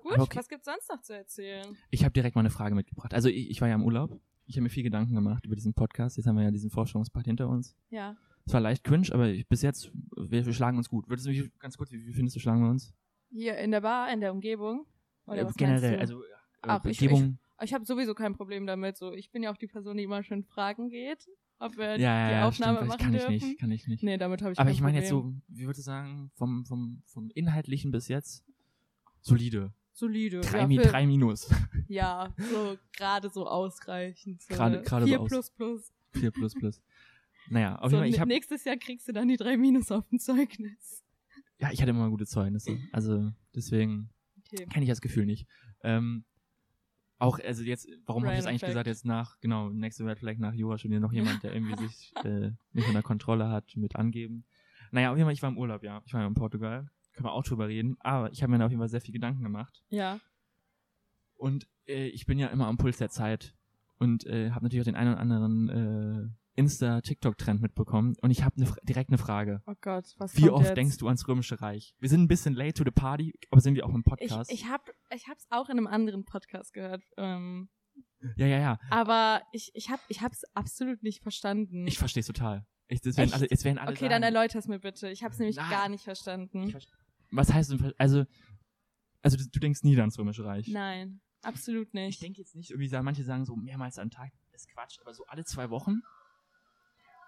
Gut, 0.01 0.19
okay. 0.19 0.37
was 0.37 0.49
gibt's 0.49 0.65
sonst 0.65 0.89
noch 0.89 1.01
zu 1.01 1.15
erzählen? 1.15 1.77
Ich 1.89 2.03
habe 2.03 2.11
direkt 2.11 2.35
mal 2.35 2.41
eine 2.41 2.49
Frage 2.49 2.75
mitgebracht. 2.75 3.13
Also 3.13 3.29
ich, 3.29 3.49
ich 3.49 3.61
war 3.61 3.69
ja 3.69 3.75
im 3.75 3.83
Urlaub. 3.83 4.19
Ich 4.45 4.55
habe 4.57 4.63
mir 4.63 4.69
viel 4.69 4.83
Gedanken 4.83 5.15
gemacht 5.15 5.45
über 5.45 5.55
diesen 5.55 5.73
Podcast. 5.73 6.17
Jetzt 6.17 6.25
haben 6.27 6.35
wir 6.35 6.43
ja 6.43 6.51
diesen 6.51 6.69
Vorstellungspart 6.69 7.25
hinter 7.25 7.47
uns. 7.47 7.77
Ja. 7.89 8.17
Es 8.45 8.53
war 8.53 8.59
leicht 8.59 8.83
cringe, 8.83 9.07
aber 9.13 9.29
ich, 9.29 9.47
bis 9.47 9.61
jetzt, 9.61 9.91
wir, 10.17 10.45
wir 10.45 10.53
schlagen 10.53 10.77
uns 10.77 10.89
gut. 10.89 11.07
Würdest 11.07 11.25
du 11.25 11.31
mich 11.31 11.57
ganz 11.59 11.77
kurz, 11.77 11.91
wie, 11.91 12.05
wie 12.05 12.11
findest 12.11 12.35
du, 12.35 12.41
schlagen 12.41 12.61
wir 12.61 12.69
uns? 12.69 12.93
Hier 13.29 13.57
in 13.57 13.71
der 13.71 13.79
Bar, 13.79 14.11
in 14.11 14.19
der 14.19 14.33
Umgebung? 14.33 14.85
Oder 15.25 15.39
Äh, 15.43 15.45
was 15.45 15.55
generell, 15.55 15.99
also 15.99 16.21
äh, 16.21 16.27
Ach, 16.63 16.83
ich- 16.83 17.01
Umgebung. 17.01 17.39
Ich 17.61 17.73
habe 17.73 17.85
sowieso 17.85 18.13
kein 18.13 18.33
Problem 18.33 18.65
damit. 18.67 18.97
So, 18.97 19.13
ich 19.13 19.31
bin 19.31 19.41
ja 19.43 19.51
auch 19.53 19.57
die 19.57 19.67
Person, 19.67 19.95
die 19.95 20.03
immer 20.03 20.21
schön 20.23 20.43
fragen 20.43 20.89
geht, 20.89 21.29
ob 21.65 21.77
wir 21.77 21.97
ja, 21.97 22.27
die 22.27 22.33
ja, 22.33 22.47
Aufnahme 22.47 22.77
stimmt, 22.77 22.89
machen 22.89 22.99
kann 23.01 23.11
dürfen. 23.13 23.31
ich 23.33 23.43
nicht, 23.43 23.59
kann 23.59 23.71
ich 23.71 23.87
nicht. 23.87 24.03
Nee, 24.03 24.17
damit 24.17 24.41
habe 24.41 24.53
ich 24.53 24.59
aber 24.59 24.71
ich 24.71 24.81
meine 24.81 24.99
jetzt 24.99 25.09
so, 25.09 25.33
wie 25.47 25.61
würdest 25.65 25.79
du 25.79 25.83
sagen, 25.83 26.31
vom, 26.35 26.65
vom, 26.65 27.01
vom 27.05 27.29
Inhaltlichen 27.31 27.91
bis 27.91 28.07
jetzt 28.07 28.43
solide. 29.21 29.73
solide. 29.93 30.41
Drei, 30.41 30.59
ja, 30.59 30.67
Mi 30.67 30.77
drei 30.77 31.05
Minus. 31.05 31.49
ja, 31.87 32.33
so 32.37 32.77
gerade 32.95 33.29
so 33.29 33.47
ausreichend. 33.47 34.41
So 34.41 34.53
Gerade- 34.53 34.81
gerade 34.81 35.05
so 35.05 35.09
4 35.09 35.21
aus- 35.21 35.29
plus 35.29 35.49
plus. 35.51 35.93
4 36.11 36.31
plus 36.31 36.53
plus. 36.53 36.81
Naja, 37.49 37.75
auf 37.77 37.91
So, 37.91 37.97
jeden 38.03 38.15
Fall, 38.15 38.23
ich 38.23 38.27
nächstes 38.27 38.63
Jahr 38.63 38.77
kriegst 38.77 39.07
du 39.07 39.11
dann 39.11 39.27
die 39.27 39.37
drei 39.37 39.57
Minus 39.57 39.91
auf 39.91 40.07
dem 40.09 40.19
Zeugnis. 40.19 41.03
ja, 41.59 41.71
ich 41.71 41.81
hatte 41.81 41.89
immer 41.91 42.09
gute 42.09 42.25
Zeugnisse. 42.25 42.77
Also 42.91 43.31
deswegen 43.55 44.09
Okay. 44.53 44.65
kenne 44.67 44.83
ich 44.85 44.89
das 44.89 45.01
Gefühl 45.01 45.25
nicht. 45.25 45.47
Ähm, 45.83 46.25
auch, 47.23 47.39
also 47.39 47.63
jetzt, 47.63 47.87
warum 48.05 48.23
habe 48.23 48.33
ich 48.33 48.39
das 48.39 48.47
eigentlich 48.47 48.61
gesagt, 48.61 48.87
jetzt 48.87 49.05
nach, 49.05 49.39
genau, 49.39 49.69
nächste 49.69 50.05
Red 50.05 50.19
Flag 50.19 50.37
nach 50.39 50.53
Jura 50.53 50.77
studieren, 50.77 51.01
noch 51.01 51.13
jemand, 51.13 51.41
der 51.41 51.53
irgendwie 51.53 51.77
sich 51.77 52.11
äh, 52.25 52.51
nicht 52.73 52.87
unter 52.87 53.01
Kontrolle 53.01 53.49
hat 53.49 53.75
mit 53.77 53.95
angeben. 53.95 54.43
Naja, 54.91 55.09
auf 55.09 55.17
jeden 55.17 55.25
Fall, 55.25 55.33
ich 55.33 55.41
war 55.41 55.49
im 55.49 55.57
Urlaub, 55.57 55.83
ja. 55.83 56.01
Ich 56.05 56.13
war 56.13 56.21
ja 56.21 56.27
in 56.27 56.33
Portugal. 56.33 56.89
Können 57.13 57.25
wir 57.25 57.31
auch 57.31 57.43
drüber 57.43 57.67
reden. 57.67 57.95
Aber 57.99 58.31
ich 58.31 58.43
habe 58.43 58.51
mir 58.51 58.59
da 58.59 58.65
auf 58.65 58.71
jeden 58.71 58.81
Fall 58.81 58.89
sehr 58.89 59.01
viel 59.01 59.13
Gedanken 59.13 59.41
gemacht. 59.41 59.83
Ja. 59.89 60.19
Und 61.35 61.67
äh, 61.87 62.07
ich 62.07 62.25
bin 62.25 62.39
ja 62.39 62.47
immer 62.47 62.67
am 62.67 62.77
Puls 62.77 62.97
der 62.97 63.09
Zeit. 63.09 63.55
Und 63.97 64.25
äh, 64.25 64.51
habe 64.51 64.65
natürlich 64.65 64.81
auch 64.81 64.91
den 64.91 64.95
einen 64.95 65.13
oder 65.13 65.21
anderen 65.21 65.69
äh, 65.69 66.29
Insta-TikTok-Trend 66.55 67.61
mitbekommen. 67.61 68.15
Und 68.21 68.31
ich 68.31 68.43
habe 68.43 68.59
ne, 68.59 68.71
direkt 68.83 69.09
eine 69.09 69.17
Frage. 69.17 69.61
Oh 69.65 69.73
Gott, 69.81 70.13
was 70.17 70.35
Wie 70.37 70.49
oft 70.49 70.65
jetzt? 70.65 70.77
denkst 70.77 70.97
du 70.97 71.07
ans 71.07 71.27
Römische 71.27 71.61
Reich? 71.61 71.95
Wir 71.99 72.09
sind 72.09 72.21
ein 72.21 72.27
bisschen 72.27 72.53
late 72.53 72.73
to 72.73 72.83
the 72.83 72.91
party, 72.91 73.33
aber 73.51 73.61
sind 73.61 73.75
wir 73.75 73.85
auch 73.85 73.93
im 73.93 73.99
Ich, 74.01 74.05
Podcast? 74.05 74.51
ich 74.51 74.67
habe 74.67 74.83
ich 75.13 75.27
hab's 75.27 75.45
auch 75.49 75.69
in 75.69 75.77
einem 75.77 75.87
anderen 75.87 76.25
Podcast 76.25 76.73
gehört. 76.73 77.01
Ähm, 77.17 77.69
ja, 78.37 78.47
ja, 78.47 78.57
ja. 78.59 78.79
aber 78.89 79.41
ich, 79.51 79.71
ich 79.73 79.89
habe 79.89 80.01
ich 80.07 80.21
hab's 80.21 80.43
absolut 80.53 81.03
nicht 81.03 81.21
verstanden. 81.21 81.85
Ich 81.87 81.97
verstehe 81.97 82.23
total. 82.23 82.65
Ich, 82.87 83.01
das 83.01 83.17
werden 83.17 83.33
alle, 83.33 83.47
es 83.49 83.63
werden 83.63 83.77
alle 83.77 83.91
okay, 83.91 84.01
sagen, 84.01 84.11
dann 84.11 84.23
erläuter's 84.23 84.67
mir 84.67 84.79
bitte. 84.79 85.09
Ich 85.09 85.23
habe 85.23 85.33
es 85.33 85.39
nämlich 85.39 85.55
Na, 85.55 85.69
gar 85.69 85.89
nicht 85.89 86.03
verstanden. 86.03 86.63
ich 86.63 86.75
verste- 86.75 86.93
Was 87.31 87.51
heißt 87.51 87.71
denn, 87.71 87.93
also, 87.97 88.25
also 89.21 89.37
du, 89.37 89.43
du 89.51 89.59
denkst 89.59 89.83
nie 89.83 89.97
ans 89.99 90.17
Römische 90.19 90.43
Reich? 90.45 90.67
Nein, 90.67 91.21
absolut 91.41 91.87
Ich 91.87 91.93
nicht. 91.93 92.21
denke 92.21 92.39
jetzt 92.41 92.55
nicht, 92.55 92.69
irgendwie 92.71 92.87
sagen, 92.87 93.05
manche 93.05 93.23
sagen 93.23 93.45
so 93.45 93.55
mehrmals 93.55 93.97
am 93.99 94.09
Tag, 94.11 94.31
ist 94.51 94.67
Quatsch, 94.69 94.99
aber 95.01 95.13
so 95.13 95.25
alle 95.27 95.43
zwei 95.45 95.69
Wochen? 95.69 96.01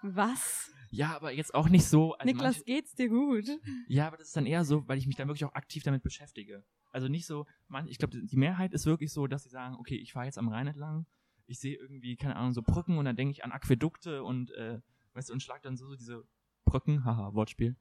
Was? 0.02 0.70
Ja, 0.90 1.14
aber 1.16 1.32
jetzt 1.32 1.54
auch 1.54 1.68
nicht 1.68 1.86
so. 1.86 2.14
Also 2.14 2.26
Niklas, 2.26 2.56
manche, 2.56 2.64
geht's 2.64 2.94
dir 2.94 3.08
gut? 3.08 3.48
ja, 3.88 4.06
aber 4.06 4.16
das 4.16 4.28
ist 4.28 4.36
dann 4.36 4.46
eher 4.46 4.64
so, 4.64 4.86
weil 4.88 4.98
ich 4.98 5.06
mich 5.06 5.16
dann 5.16 5.28
wirklich 5.28 5.44
auch 5.44 5.54
aktiv 5.54 5.82
damit 5.82 6.02
beschäftige. 6.02 6.64
Also 6.90 7.08
nicht 7.08 7.26
so, 7.26 7.46
man, 7.68 7.88
ich 7.88 7.98
glaube, 7.98 8.18
die 8.20 8.36
Mehrheit 8.36 8.72
ist 8.72 8.86
wirklich 8.86 9.12
so, 9.12 9.26
dass 9.26 9.42
sie 9.42 9.50
sagen, 9.50 9.76
okay, 9.76 9.96
ich 9.96 10.12
fahre 10.12 10.26
jetzt 10.26 10.38
am 10.38 10.48
Rhein 10.48 10.66
entlang, 10.66 11.06
ich 11.46 11.58
sehe 11.58 11.76
irgendwie, 11.76 12.16
keine 12.16 12.36
Ahnung, 12.36 12.52
so 12.52 12.62
Brücken 12.62 12.98
und 12.98 13.04
dann 13.04 13.16
denke 13.16 13.32
ich 13.32 13.44
an 13.44 13.52
Aquädukte 13.52 14.22
und, 14.22 14.50
äh, 14.52 14.80
weißt 15.12 15.28
du, 15.28 15.32
und 15.32 15.42
schlag 15.42 15.62
dann 15.62 15.76
so, 15.76 15.86
so 15.86 15.96
diese 15.96 16.24
Brücken, 16.64 17.04
haha, 17.04 17.34
Wortspiel. 17.34 17.76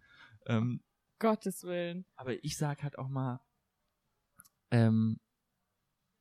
Ähm, 0.48 0.82
Gottes 1.20 1.64
Willen. 1.64 2.06
aber 2.16 2.44
ich 2.44 2.58
sag 2.58 2.84
halt 2.84 2.98
auch 2.98 3.08
mal, 3.08 3.40
ähm, 4.72 5.20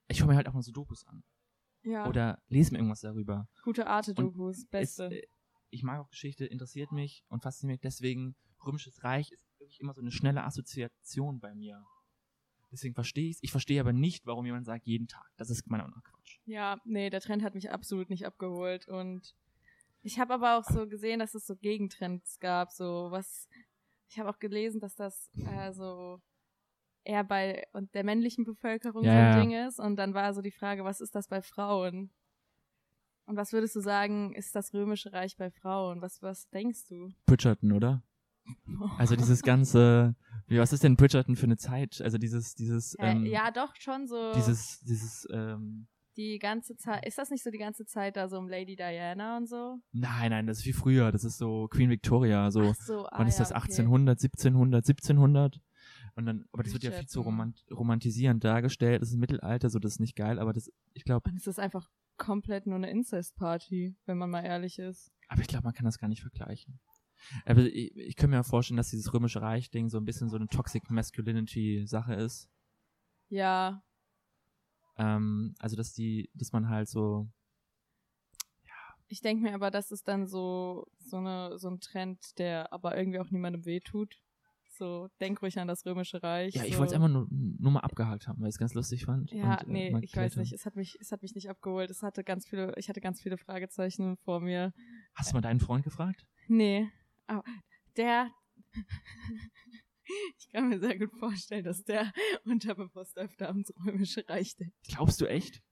ich 0.08 0.18
schaue 0.18 0.28
mir 0.28 0.36
halt 0.36 0.48
auch 0.48 0.54
mal 0.54 0.62
so 0.62 0.70
Dokus 0.72 1.04
an. 1.06 1.24
Ja, 1.82 2.06
Oder 2.08 2.42
lese 2.48 2.72
mir 2.72 2.78
irgendwas 2.78 3.00
darüber. 3.00 3.48
gute 3.62 3.86
Arte-Dokus, 3.86 4.66
beste. 4.66 5.06
Es, 5.06 5.28
ich 5.74 5.82
mag 5.82 6.00
auch 6.00 6.08
Geschichte, 6.08 6.46
interessiert 6.46 6.92
mich 6.92 7.24
und 7.28 7.42
fasziniert 7.42 7.82
mich. 7.82 7.92
Deswegen, 7.92 8.36
Römisches 8.64 9.04
Reich 9.04 9.30
ist 9.32 9.46
wirklich 9.58 9.80
immer 9.80 9.92
so 9.92 10.00
eine 10.00 10.10
schnelle 10.10 10.44
Assoziation 10.44 11.40
bei 11.40 11.54
mir. 11.54 11.84
Deswegen 12.72 12.94
verstehe 12.94 13.28
ich 13.28 13.36
es. 13.36 13.42
Ich 13.42 13.50
verstehe 13.50 13.80
aber 13.80 13.92
nicht, 13.92 14.26
warum 14.26 14.46
jemand 14.46 14.66
sagt, 14.66 14.86
jeden 14.86 15.06
Tag. 15.06 15.26
Das 15.36 15.50
ist 15.50 15.68
meiner 15.68 15.84
Meinung 15.84 15.98
nach 16.02 16.10
Quatsch. 16.10 16.38
Ja, 16.46 16.78
nee, 16.84 17.10
der 17.10 17.20
Trend 17.20 17.42
hat 17.42 17.54
mich 17.54 17.70
absolut 17.70 18.10
nicht 18.10 18.26
abgeholt. 18.26 18.88
Und 18.88 19.34
ich 20.02 20.18
habe 20.18 20.34
aber 20.34 20.58
auch 20.58 20.64
so 20.64 20.88
gesehen, 20.88 21.20
dass 21.20 21.34
es 21.34 21.46
so 21.46 21.56
Gegentrends 21.56 22.38
gab, 22.40 22.72
so 22.72 23.08
was. 23.10 23.48
Ich 24.08 24.18
habe 24.18 24.28
auch 24.28 24.38
gelesen, 24.38 24.80
dass 24.80 24.94
das 24.94 25.30
äh, 25.36 25.72
so 25.72 26.20
eher 27.04 27.22
bei 27.24 27.66
und 27.72 27.94
der 27.94 28.04
männlichen 28.04 28.44
Bevölkerung 28.44 29.04
Ja, 29.04 29.32
so 29.32 29.38
ein. 29.38 29.48
Ding 29.48 29.66
ist. 29.68 29.78
Und 29.78 29.96
dann 29.96 30.14
war 30.14 30.32
so 30.34 30.42
die 30.42 30.50
Frage, 30.52 30.84
was 30.84 31.00
ist 31.00 31.14
das 31.14 31.28
bei 31.28 31.42
Frauen? 31.42 32.10
Und 33.26 33.36
was 33.36 33.52
würdest 33.52 33.74
du 33.74 33.80
sagen, 33.80 34.34
ist 34.34 34.54
das 34.54 34.74
Römische 34.74 35.12
Reich 35.12 35.36
bei 35.36 35.50
Frauen? 35.50 36.02
Was, 36.02 36.20
was 36.22 36.48
denkst 36.50 36.86
du? 36.88 37.10
Bridgerton, 37.26 37.72
oder? 37.72 38.02
Also 38.98 39.16
dieses 39.16 39.42
ganze, 39.42 40.14
wie, 40.46 40.58
was 40.58 40.72
ist 40.72 40.84
denn 40.84 40.96
Bridgerton 40.96 41.36
für 41.36 41.46
eine 41.46 41.56
Zeit? 41.56 42.02
Also 42.02 42.18
dieses, 42.18 42.54
dieses, 42.54 42.96
ähm, 42.98 43.24
ja, 43.24 43.50
doch, 43.50 43.74
schon 43.78 44.06
so. 44.06 44.32
dieses, 44.34 44.80
dieses, 44.80 45.26
ähm, 45.32 45.86
die 46.16 46.38
ganze 46.38 46.76
Zeit. 46.76 47.06
Ist 47.06 47.18
das 47.18 47.30
nicht 47.30 47.42
so 47.42 47.50
die 47.50 47.58
ganze 47.58 47.86
Zeit 47.86 48.16
da 48.16 48.28
so 48.28 48.38
um 48.38 48.48
Lady 48.48 48.76
Diana 48.76 49.36
und 49.36 49.48
so? 49.48 49.78
nein, 49.92 50.30
nein, 50.30 50.46
das 50.46 50.58
ist 50.58 50.66
wie 50.66 50.72
früher, 50.72 51.10
das 51.10 51.24
ist 51.24 51.38
so 51.38 51.66
Queen 51.68 51.90
Victoria, 51.90 52.50
so, 52.50 52.60
Ach 52.60 52.74
so, 52.74 53.06
ah, 53.06 53.18
wann 53.18 53.26
ist 53.26 53.38
ja, 53.38 53.44
das, 53.44 53.50
okay. 53.50 53.62
1800, 53.62 54.18
1700, 54.22 54.84
1700? 54.84 55.60
Und 56.16 56.26
dann, 56.26 56.44
aber 56.52 56.62
das 56.62 56.72
wird 56.72 56.84
ja 56.84 56.92
viel 56.92 57.08
zu 57.08 57.22
romant 57.22 57.64
romantisierend 57.72 58.44
dargestellt, 58.44 59.02
das 59.02 59.10
ist 59.10 59.16
Mittelalter, 59.16 59.68
so, 59.68 59.78
das 59.80 59.92
ist 59.92 60.00
nicht 60.00 60.14
geil, 60.14 60.38
aber 60.38 60.52
das, 60.52 60.70
ich 60.92 61.04
glaube, 61.04 61.28
Und 61.28 61.36
es 61.36 61.46
ist 61.46 61.58
einfach 61.58 61.88
komplett 62.16 62.66
nur 62.66 62.76
eine 62.76 62.90
Incest-Party, 62.90 63.96
wenn 64.06 64.18
man 64.18 64.30
mal 64.30 64.44
ehrlich 64.44 64.78
ist. 64.78 65.12
aber 65.28 65.40
ich 65.42 65.48
glaube, 65.48 65.64
man 65.64 65.74
kann 65.74 65.84
das 65.84 65.98
gar 65.98 66.08
nicht 66.08 66.22
vergleichen. 66.22 66.80
Aber 67.46 67.62
ich, 67.62 67.96
ich 67.96 68.16
kann 68.16 68.30
mir 68.30 68.44
vorstellen, 68.44 68.76
dass 68.76 68.90
dieses 68.90 69.12
römische 69.14 69.40
Reich-Ding 69.40 69.88
so 69.88 69.98
ein 69.98 70.04
bisschen 70.04 70.28
so 70.28 70.36
eine 70.36 70.46
Toxic 70.48 70.90
Masculinity-Sache 70.90 72.14
ist. 72.14 72.50
Ja, 73.28 73.82
Ähm, 74.96 75.54
also, 75.58 75.76
dass 75.76 75.92
die, 75.92 76.30
dass 76.34 76.52
man 76.52 76.68
halt 76.68 76.88
so, 76.88 77.28
ich 79.08 79.20
denke 79.20 79.42
mir 79.42 79.54
aber, 79.54 79.70
das 79.70 79.90
ist 79.90 80.08
dann 80.08 80.26
so, 80.26 80.86
so, 80.98 81.18
eine, 81.18 81.58
so 81.58 81.68
ein 81.68 81.80
Trend, 81.80 82.38
der 82.38 82.72
aber 82.72 82.96
irgendwie 82.96 83.18
auch 83.20 83.30
niemandem 83.30 83.64
wehtut. 83.64 84.20
So, 84.76 85.08
denk 85.20 85.40
ruhig 85.40 85.58
an 85.58 85.68
das 85.68 85.86
Römische 85.86 86.22
Reich. 86.22 86.54
ja, 86.54 86.64
ich 86.64 86.72
so. 86.72 86.78
wollte 86.80 86.90
es 86.90 86.94
einfach 86.94 87.08
nur, 87.08 87.28
nur 87.30 87.70
mal 87.70 87.80
abgehakt 87.80 88.26
haben, 88.26 88.40
weil 88.40 88.48
ich 88.48 88.54
es 88.54 88.58
ganz 88.58 88.74
lustig 88.74 89.04
fand. 89.04 89.30
Ja, 89.30 89.60
und, 89.60 89.68
äh, 89.68 89.72
nee, 89.72 89.90
mal 89.90 90.02
ich 90.02 90.16
weiß 90.16 90.36
nicht. 90.36 90.52
Es 90.52 90.66
hat 90.66 90.74
mich, 90.74 90.96
es 91.00 91.12
hat 91.12 91.22
mich 91.22 91.34
nicht 91.34 91.48
abgeholt. 91.48 91.90
Es 91.90 92.02
hatte 92.02 92.24
ganz 92.24 92.48
viele, 92.48 92.72
ich 92.76 92.88
hatte 92.88 93.00
ganz 93.00 93.20
viele 93.20 93.38
Fragezeichen 93.38 94.16
vor 94.18 94.40
mir. 94.40 94.72
Hast 95.14 95.30
du 95.30 95.34
mal 95.34 95.42
deinen 95.42 95.60
Freund 95.60 95.84
gefragt? 95.84 96.26
Nee, 96.48 96.90
aber 97.26 97.44
der, 97.96 98.30
ich 100.38 100.48
kann 100.52 100.68
mir 100.68 100.80
sehr 100.80 100.98
gut 100.98 101.12
vorstellen, 101.18 101.64
dass 101.64 101.84
der 101.84 102.12
unterbewusst 102.44 103.16
öfter 103.16 103.48
ans 103.48 103.72
Römische 103.86 104.24
Reich 104.28 104.56
denkt. 104.56 104.74
Glaubst 104.88 105.20
du 105.20 105.26
echt? 105.26 105.62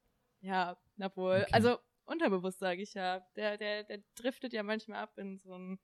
Ja, 0.40 0.76
na 0.96 1.14
wohl. 1.16 1.42
Okay. 1.42 1.52
Also, 1.52 1.78
unterbewusst 2.04 2.60
sage 2.60 2.82
ich 2.82 2.94
ja. 2.94 3.20
Der, 3.36 3.58
der, 3.58 3.84
der 3.84 3.98
driftet 4.14 4.52
ja 4.52 4.62
manchmal 4.62 5.02
ab 5.02 5.18
in 5.18 5.38
so 5.38 5.54
einen, 5.54 5.80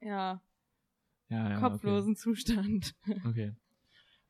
ja, 0.00 0.42
Ja, 1.34 1.50
ja. 1.50 1.60
kopflosen 1.60 2.16
Zustand. 2.16 2.94
Okay. 3.06 3.20
okay. 3.26 3.56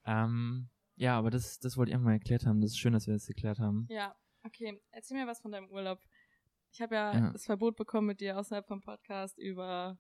Ähm, 0.06 0.68
ja, 0.96 1.18
aber 1.18 1.30
das, 1.30 1.58
das 1.58 1.76
wollte 1.76 1.90
ich 1.90 1.94
einfach 1.94 2.06
mal 2.06 2.12
erklärt 2.12 2.46
haben. 2.46 2.60
Das 2.60 2.70
ist 2.70 2.78
schön, 2.78 2.92
dass 2.92 3.06
wir 3.06 3.14
das 3.14 3.26
geklärt 3.26 3.58
haben. 3.58 3.86
Ja, 3.90 4.14
okay. 4.44 4.80
Erzähl 4.90 5.16
mir 5.16 5.26
was 5.26 5.40
von 5.40 5.50
deinem 5.52 5.68
Urlaub. 5.70 6.00
Ich 6.72 6.80
habe 6.80 6.94
ja, 6.94 7.14
Ja. 7.14 7.30
das 7.32 7.44
Verbot 7.44 7.76
bekommen, 7.76 8.08
mit 8.08 8.20
dir 8.20 8.38
außerhalb 8.38 8.66
vom 8.66 8.80
Podcast 8.80 9.38
über 9.38 9.98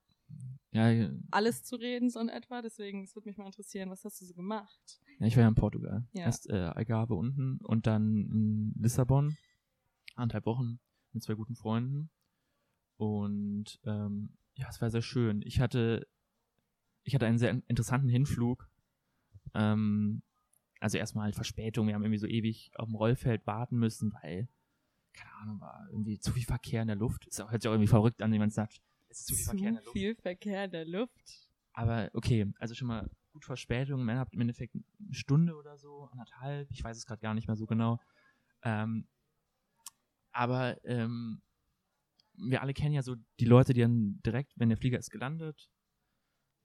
Ja, 0.72 0.90
ja, 0.90 1.10
alles 1.30 1.62
zu 1.62 1.76
reden, 1.76 2.10
so 2.10 2.20
in 2.20 2.28
etwa. 2.28 2.62
Deswegen, 2.62 3.04
es 3.04 3.14
würde 3.14 3.28
mich 3.28 3.36
mal 3.36 3.46
interessieren, 3.46 3.90
was 3.90 4.04
hast 4.04 4.20
du 4.20 4.24
so 4.24 4.34
gemacht? 4.34 5.00
ich 5.20 5.36
war 5.36 5.42
ja 5.42 5.48
in 5.48 5.54
Portugal. 5.54 6.04
Ja. 6.12 6.24
Erst 6.24 6.48
äh, 6.50 6.54
Algarve 6.54 7.14
unten 7.14 7.58
und 7.58 7.86
dann 7.86 8.26
in 8.30 8.74
Lissabon. 8.80 9.36
Anderthalb 10.16 10.46
Wochen 10.46 10.80
mit 11.12 11.22
zwei 11.22 11.34
guten 11.34 11.54
Freunden. 11.54 12.10
Und 12.96 13.80
ähm, 13.84 14.36
ja, 14.54 14.68
es 14.68 14.80
war 14.80 14.90
sehr 14.90 15.02
schön. 15.02 15.42
Ich 15.42 15.60
hatte, 15.60 16.06
ich 17.04 17.14
hatte 17.14 17.26
einen 17.26 17.38
sehr 17.38 17.62
interessanten 17.68 18.08
Hinflug. 18.08 18.68
Ähm, 19.54 20.22
also 20.80 20.98
erstmal 20.98 21.24
halt 21.24 21.34
Verspätung. 21.34 21.86
Wir 21.86 21.94
haben 21.94 22.02
irgendwie 22.02 22.18
so 22.18 22.26
ewig 22.26 22.70
auf 22.76 22.88
dem 22.88 22.96
Rollfeld 22.96 23.46
warten 23.46 23.78
müssen, 23.78 24.12
weil, 24.22 24.48
keine 25.12 25.32
Ahnung, 25.34 25.60
war 25.60 25.86
irgendwie 25.90 26.18
zu 26.18 26.32
viel 26.32 26.44
Verkehr 26.44 26.82
in 26.82 26.88
der 26.88 26.96
Luft. 26.96 27.28
Auch, 27.40 27.50
hört 27.50 27.62
sich 27.62 27.68
auch 27.68 27.74
irgendwie 27.74 27.88
verrückt 27.88 28.22
an, 28.22 28.32
wenn 28.32 28.38
man 28.38 28.50
sagt, 28.50 28.82
es 29.08 29.20
ist 29.20 29.26
zu 29.26 29.34
viel 29.34 29.44
Verkehr 29.44 29.68
in 29.68 29.74
der 29.74 29.84
Luft. 29.84 29.96
viel 29.96 30.14
Verkehr 30.16 30.64
in 30.64 30.70
der 30.72 30.84
Luft. 30.86 31.48
Aber 31.72 32.10
okay, 32.14 32.52
also 32.58 32.74
schon 32.74 32.88
mal 32.88 33.08
gut 33.32 33.44
Verspätung. 33.44 34.04
Man 34.04 34.18
hat 34.18 34.32
im 34.32 34.40
Endeffekt 34.40 34.74
eine 34.74 35.14
Stunde 35.14 35.56
oder 35.56 35.76
so, 35.76 36.08
anderthalb, 36.12 36.70
ich 36.70 36.82
weiß 36.82 36.96
es 36.96 37.06
gerade 37.06 37.20
gar 37.20 37.34
nicht 37.34 37.46
mehr 37.46 37.56
so 37.56 37.66
genau. 37.66 38.00
Ähm, 38.62 39.06
aber 40.32 40.82
ähm, 40.84 41.42
wir 42.36 42.62
alle 42.62 42.74
kennen 42.74 42.94
ja 42.94 43.02
so 43.02 43.16
die 43.40 43.44
Leute, 43.44 43.72
die 43.72 43.80
dann 43.80 44.20
direkt, 44.24 44.52
wenn 44.56 44.68
der 44.68 44.78
Flieger 44.78 44.98
ist 44.98 45.10
gelandet, 45.10 45.70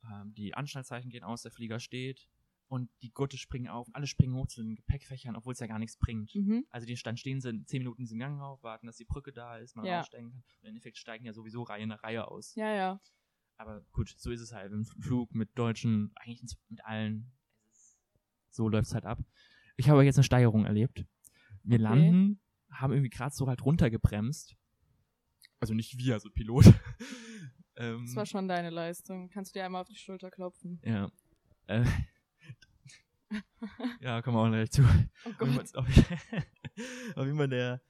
ähm, 0.04 0.34
die 0.34 0.54
Anschnallzeichen 0.54 1.10
gehen 1.10 1.24
aus, 1.24 1.42
der 1.42 1.52
Flieger 1.52 1.80
steht 1.80 2.28
und 2.68 2.90
die 3.02 3.12
Gurte 3.12 3.38
springen 3.38 3.68
auf 3.68 3.88
und 3.88 3.96
alle 3.96 4.08
springen 4.08 4.36
hoch 4.36 4.48
zu 4.48 4.62
den 4.62 4.76
Gepäckfächern, 4.76 5.36
obwohl 5.36 5.54
es 5.54 5.60
ja 5.60 5.68
gar 5.68 5.80
nichts 5.80 5.98
bringt. 5.98 6.36
Mhm. 6.36 6.66
Also 6.70 6.86
die 6.86 6.96
dann 6.96 7.18
stehen 7.18 7.42
sie 7.42 7.66
zehn 7.66 7.80
Minuten 7.80 8.02
in 8.02 8.06
diesem 8.06 8.20
Gang 8.20 8.40
auf, 8.42 8.62
warten, 8.64 8.86
dass 8.88 8.98
die 8.98 9.06
Brücke 9.06 9.32
da 9.34 9.58
ist, 9.58 9.76
man 9.76 9.86
Ja. 9.86 10.02
aussteigen 10.02 10.30
kann. 10.30 10.38
Und 10.40 10.62
Im 10.62 10.68
Endeffekt 10.70 10.98
steigen 10.98 11.26
ja 11.26 11.34
sowieso 11.34 11.64
Reihe 11.64 11.88
nach 11.88 12.04
Reihe 12.04 12.28
aus. 12.28 12.54
Ja, 12.56 12.74
ja. 12.74 13.02
Aber 13.58 13.82
gut, 13.92 14.14
so 14.18 14.32
ist 14.32 14.40
es 14.42 14.54
halt. 14.54 14.72
Im 14.72 14.86
Flug 14.86 15.34
mit 15.34 15.50
Deutschen, 15.58 16.12
eigentlich 16.16 16.44
mit 16.70 16.86
allen. 16.86 17.32
So 18.52 18.70
läuft 18.70 18.88
es 18.88 18.94
halt 18.94 19.06
ab. 19.06 19.20
Ich 19.76 19.90
habe 19.90 20.04
jetzt 20.04 20.18
eine 20.18 20.24
Steigerung 20.24 20.66
erlebt. 20.66 21.06
Wir 21.64 21.76
Okay. 21.76 21.84
landen, 21.84 22.42
haben 22.72 22.94
irgendwie 22.94 23.10
gerade 23.10 23.34
so 23.36 23.48
halt 23.48 23.64
runtergebremst. 23.66 24.56
Also 25.60 25.74
nicht 25.74 25.98
wir, 25.98 26.14
also 26.14 26.30
Pilot. 26.30 26.66
Ähm, 27.80 28.06
Das 28.06 28.16
war 28.16 28.26
schon 28.28 28.48
deine 28.48 28.70
Leistung. 28.70 29.30
Kannst 29.30 29.56
du 29.56 29.60
dir 29.60 29.66
einmal 29.66 29.82
auf 29.82 29.88
die 29.88 29.96
Schulter 29.96 30.30
klopfen? 30.30 30.80
ja. 30.84 31.12
Äh, 31.68 31.86
ja, 34.02 34.22
kommen 34.22 34.38
wir 34.38 34.42
auch 34.42 34.50
gleich 34.50 34.72
zu. 34.72 34.82
Oh 35.26 35.32
Gott. 35.38 35.76
Auf 37.16 37.26
jeden 37.26 37.38
Fall 37.38 37.48
der, 37.50 37.82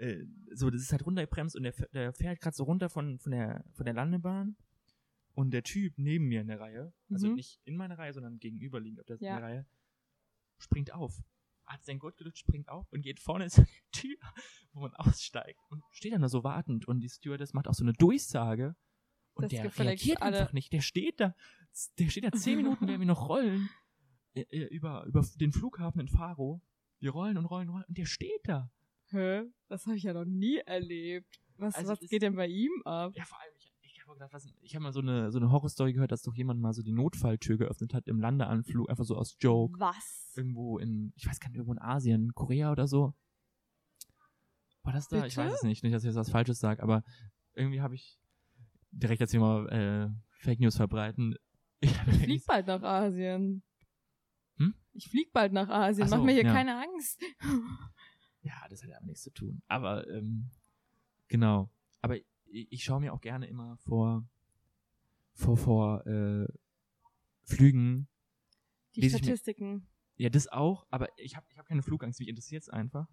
äh, 0.00 0.24
so, 0.52 0.70
das 0.70 0.82
ist 0.82 0.92
halt 0.92 1.06
runtergebremst 1.06 1.54
und 1.56 1.62
der, 1.62 1.72
der 1.92 2.12
fährt 2.12 2.40
gerade 2.40 2.56
so 2.56 2.64
runter 2.64 2.88
von, 2.88 3.18
von, 3.18 3.32
der, 3.32 3.64
von 3.72 3.84
der 3.84 3.94
Landebahn 3.94 4.56
und 5.34 5.50
der 5.52 5.62
Typ 5.62 5.94
neben 5.96 6.26
mir 6.26 6.40
in 6.40 6.48
der 6.48 6.60
Reihe, 6.60 6.92
also 7.10 7.28
Mhm. 7.28 7.34
nicht 7.34 7.60
in 7.64 7.76
meiner 7.76 7.98
Reihe, 7.98 8.12
sondern 8.12 8.38
gegenüberliegend 8.38 9.00
auf 9.00 9.06
der, 9.06 9.18
Ja. 9.20 9.38
Reihe, 9.38 9.66
springt 10.58 10.92
auf. 10.92 11.22
Hat 11.66 11.84
sein 11.84 11.98
Gurt 11.98 12.16
gelüftet, 12.16 12.38
springt 12.40 12.68
auf 12.68 12.90
und 12.92 13.02
geht 13.02 13.20
vorne 13.20 13.48
zur 13.50 13.66
Tür, 13.92 14.16
wo 14.72 14.80
man 14.80 14.92
aussteigt 14.94 15.60
und 15.70 15.82
steht 15.92 16.12
dann 16.12 16.22
da 16.22 16.28
so 16.28 16.42
wartend 16.44 16.86
und 16.88 17.00
die 17.00 17.08
Stewardess 17.08 17.52
macht 17.54 17.68
auch 17.68 17.74
so 17.74 17.84
eine 17.84 17.92
Durchsage 17.92 18.74
und 19.34 19.44
Das 19.44 19.50
der 19.50 19.78
reagiert 19.78 20.22
alle- 20.22 20.38
einfach 20.40 20.52
nicht. 20.52 20.72
Der 20.72 20.80
steht 20.80 21.20
da, 21.20 21.34
der 21.98 22.08
steht 22.08 22.24
da 22.24 22.32
zehn 22.32 22.56
Minuten, 22.56 22.86
während 22.86 23.00
wir 23.00 23.06
noch 23.06 23.28
rollen 23.28 23.68
äh, 24.34 24.42
äh, 24.42 24.66
über, 24.74 25.04
über 25.04 25.24
den 25.40 25.52
Flughafen 25.52 26.00
in 26.00 26.08
Faro. 26.08 26.60
Wir 27.00 27.10
rollen 27.10 27.36
und 27.36 27.44
rollen 27.46 27.68
und 27.68 27.74
rollen 27.74 27.84
und 27.88 27.98
der 27.98 28.06
steht 28.06 28.40
da. 28.48 28.70
Hä? 29.10 29.42
Das 29.68 29.86
habe 29.86 29.96
ich 29.96 30.02
ja 30.04 30.12
noch 30.14 30.24
nie 30.24 30.58
erlebt. 30.58 31.40
Was, 31.56 31.74
Also 31.74 31.92
was 31.92 32.00
geht 32.00 32.22
denn 32.22 32.34
bei 32.34 32.46
ihm 32.48 32.70
ab? 32.84 33.12
Ja, 33.14 33.24
vor 33.24 33.38
allem, 33.40 33.52
ich, 33.56 33.72
ich 33.82 34.00
habe 34.02 34.14
gedacht, 34.14 34.32
was, 34.32 34.46
ich 34.62 34.74
habe 34.74 34.82
mal 34.82 34.92
so 34.92 35.00
eine, 35.00 35.30
so 35.30 35.38
eine 35.38 35.50
Horrorstory 35.50 35.92
gehört, 35.92 36.10
dass 36.12 36.22
doch 36.22 36.34
jemand 36.34 36.60
mal 36.60 36.72
so 36.72 36.82
die 36.82 36.92
Notfalltür 36.92 37.58
geöffnet 37.58 37.92
hat 37.94 38.06
im 38.08 38.20
Landeanflug, 38.20 38.88
einfach 38.88 39.04
so 39.04 39.16
aus 39.16 39.36
Joke. 39.38 39.78
Was? 39.78 40.32
Irgendwo 40.36 40.78
in, 40.78 41.12
ich 41.16 41.26
weiß 41.26 41.38
gar 41.40 41.48
nicht, 41.48 41.56
irgendwo 41.56 41.72
in 41.74 41.78
Asien, 41.80 42.32
Korea 42.34 42.72
oder 42.72 42.86
so. 42.88 43.14
War 44.82 44.92
das 44.92 45.08
da? 45.08 45.18
Ich 45.26 45.34
Bitte? 45.36 45.46
weiß 45.48 45.54
es 45.54 45.62
nicht, 45.62 45.82
nicht, 45.82 45.94
dass 45.94 46.02
ich 46.02 46.08
jetzt 46.08 46.16
was 46.16 46.30
Falsches 46.30 46.58
sage, 46.58 46.82
aber 46.82 47.02
irgendwie 47.54 47.80
habe 47.80 47.94
ich 47.94 48.18
direkt 48.98 49.20
jetzt 49.20 49.30
hier 49.32 49.40
mal 49.40 49.68
äh, 49.68 50.10
Fake 50.42 50.60
News 50.60 50.76
verbreiten. 50.76 51.36
Ich, 51.80 51.90
Ich 51.90 52.16
flieg 52.24 52.46
bald 52.46 52.66
nach 52.66 52.82
Asien. 52.82 53.62
Hm? 54.56 54.74
Ich 54.94 55.08
flieg 55.10 55.32
bald 55.32 55.52
nach 55.52 55.68
Asien. 55.68 56.08
So, 56.08 56.16
Mach 56.16 56.24
mir 56.24 56.32
hier 56.32 56.44
ja. 56.44 56.52
keine 56.52 56.80
Angst. 56.80 57.20
Ja, 58.42 58.52
das 58.68 58.82
hat 58.82 58.90
ja 58.90 58.96
aber 58.98 59.06
nichts 59.06 59.22
zu 59.22 59.32
tun. 59.32 59.62
Aber, 59.68 60.06
ähm, 60.08 60.50
genau. 61.28 61.70
Aber 62.02 62.16
ich, 62.18 62.26
ich 62.70 62.84
schaue 62.84 63.00
mir 63.00 63.14
auch 63.14 63.22
gerne 63.22 63.46
immer 63.46 63.78
vor, 63.78 64.28
vor, 65.32 65.56
vor, 65.56 66.06
äh, 66.06 66.46
Flügen. 67.44 68.06
Die 68.94 69.00
ich 69.06 69.12
mir- 69.14 69.18
Statistiken, 69.18 69.88
Ja, 70.16 70.28
das 70.28 70.46
auch, 70.48 70.86
aber 70.90 71.08
ich 71.18 71.36
habe 71.36 71.46
ich 71.50 71.56
hab 71.58 71.66
keine 71.66 71.82
Flugangst, 71.82 72.20
mich 72.20 72.28
interessiert 72.28 72.62
es 72.64 72.68
einfach. 72.68 73.08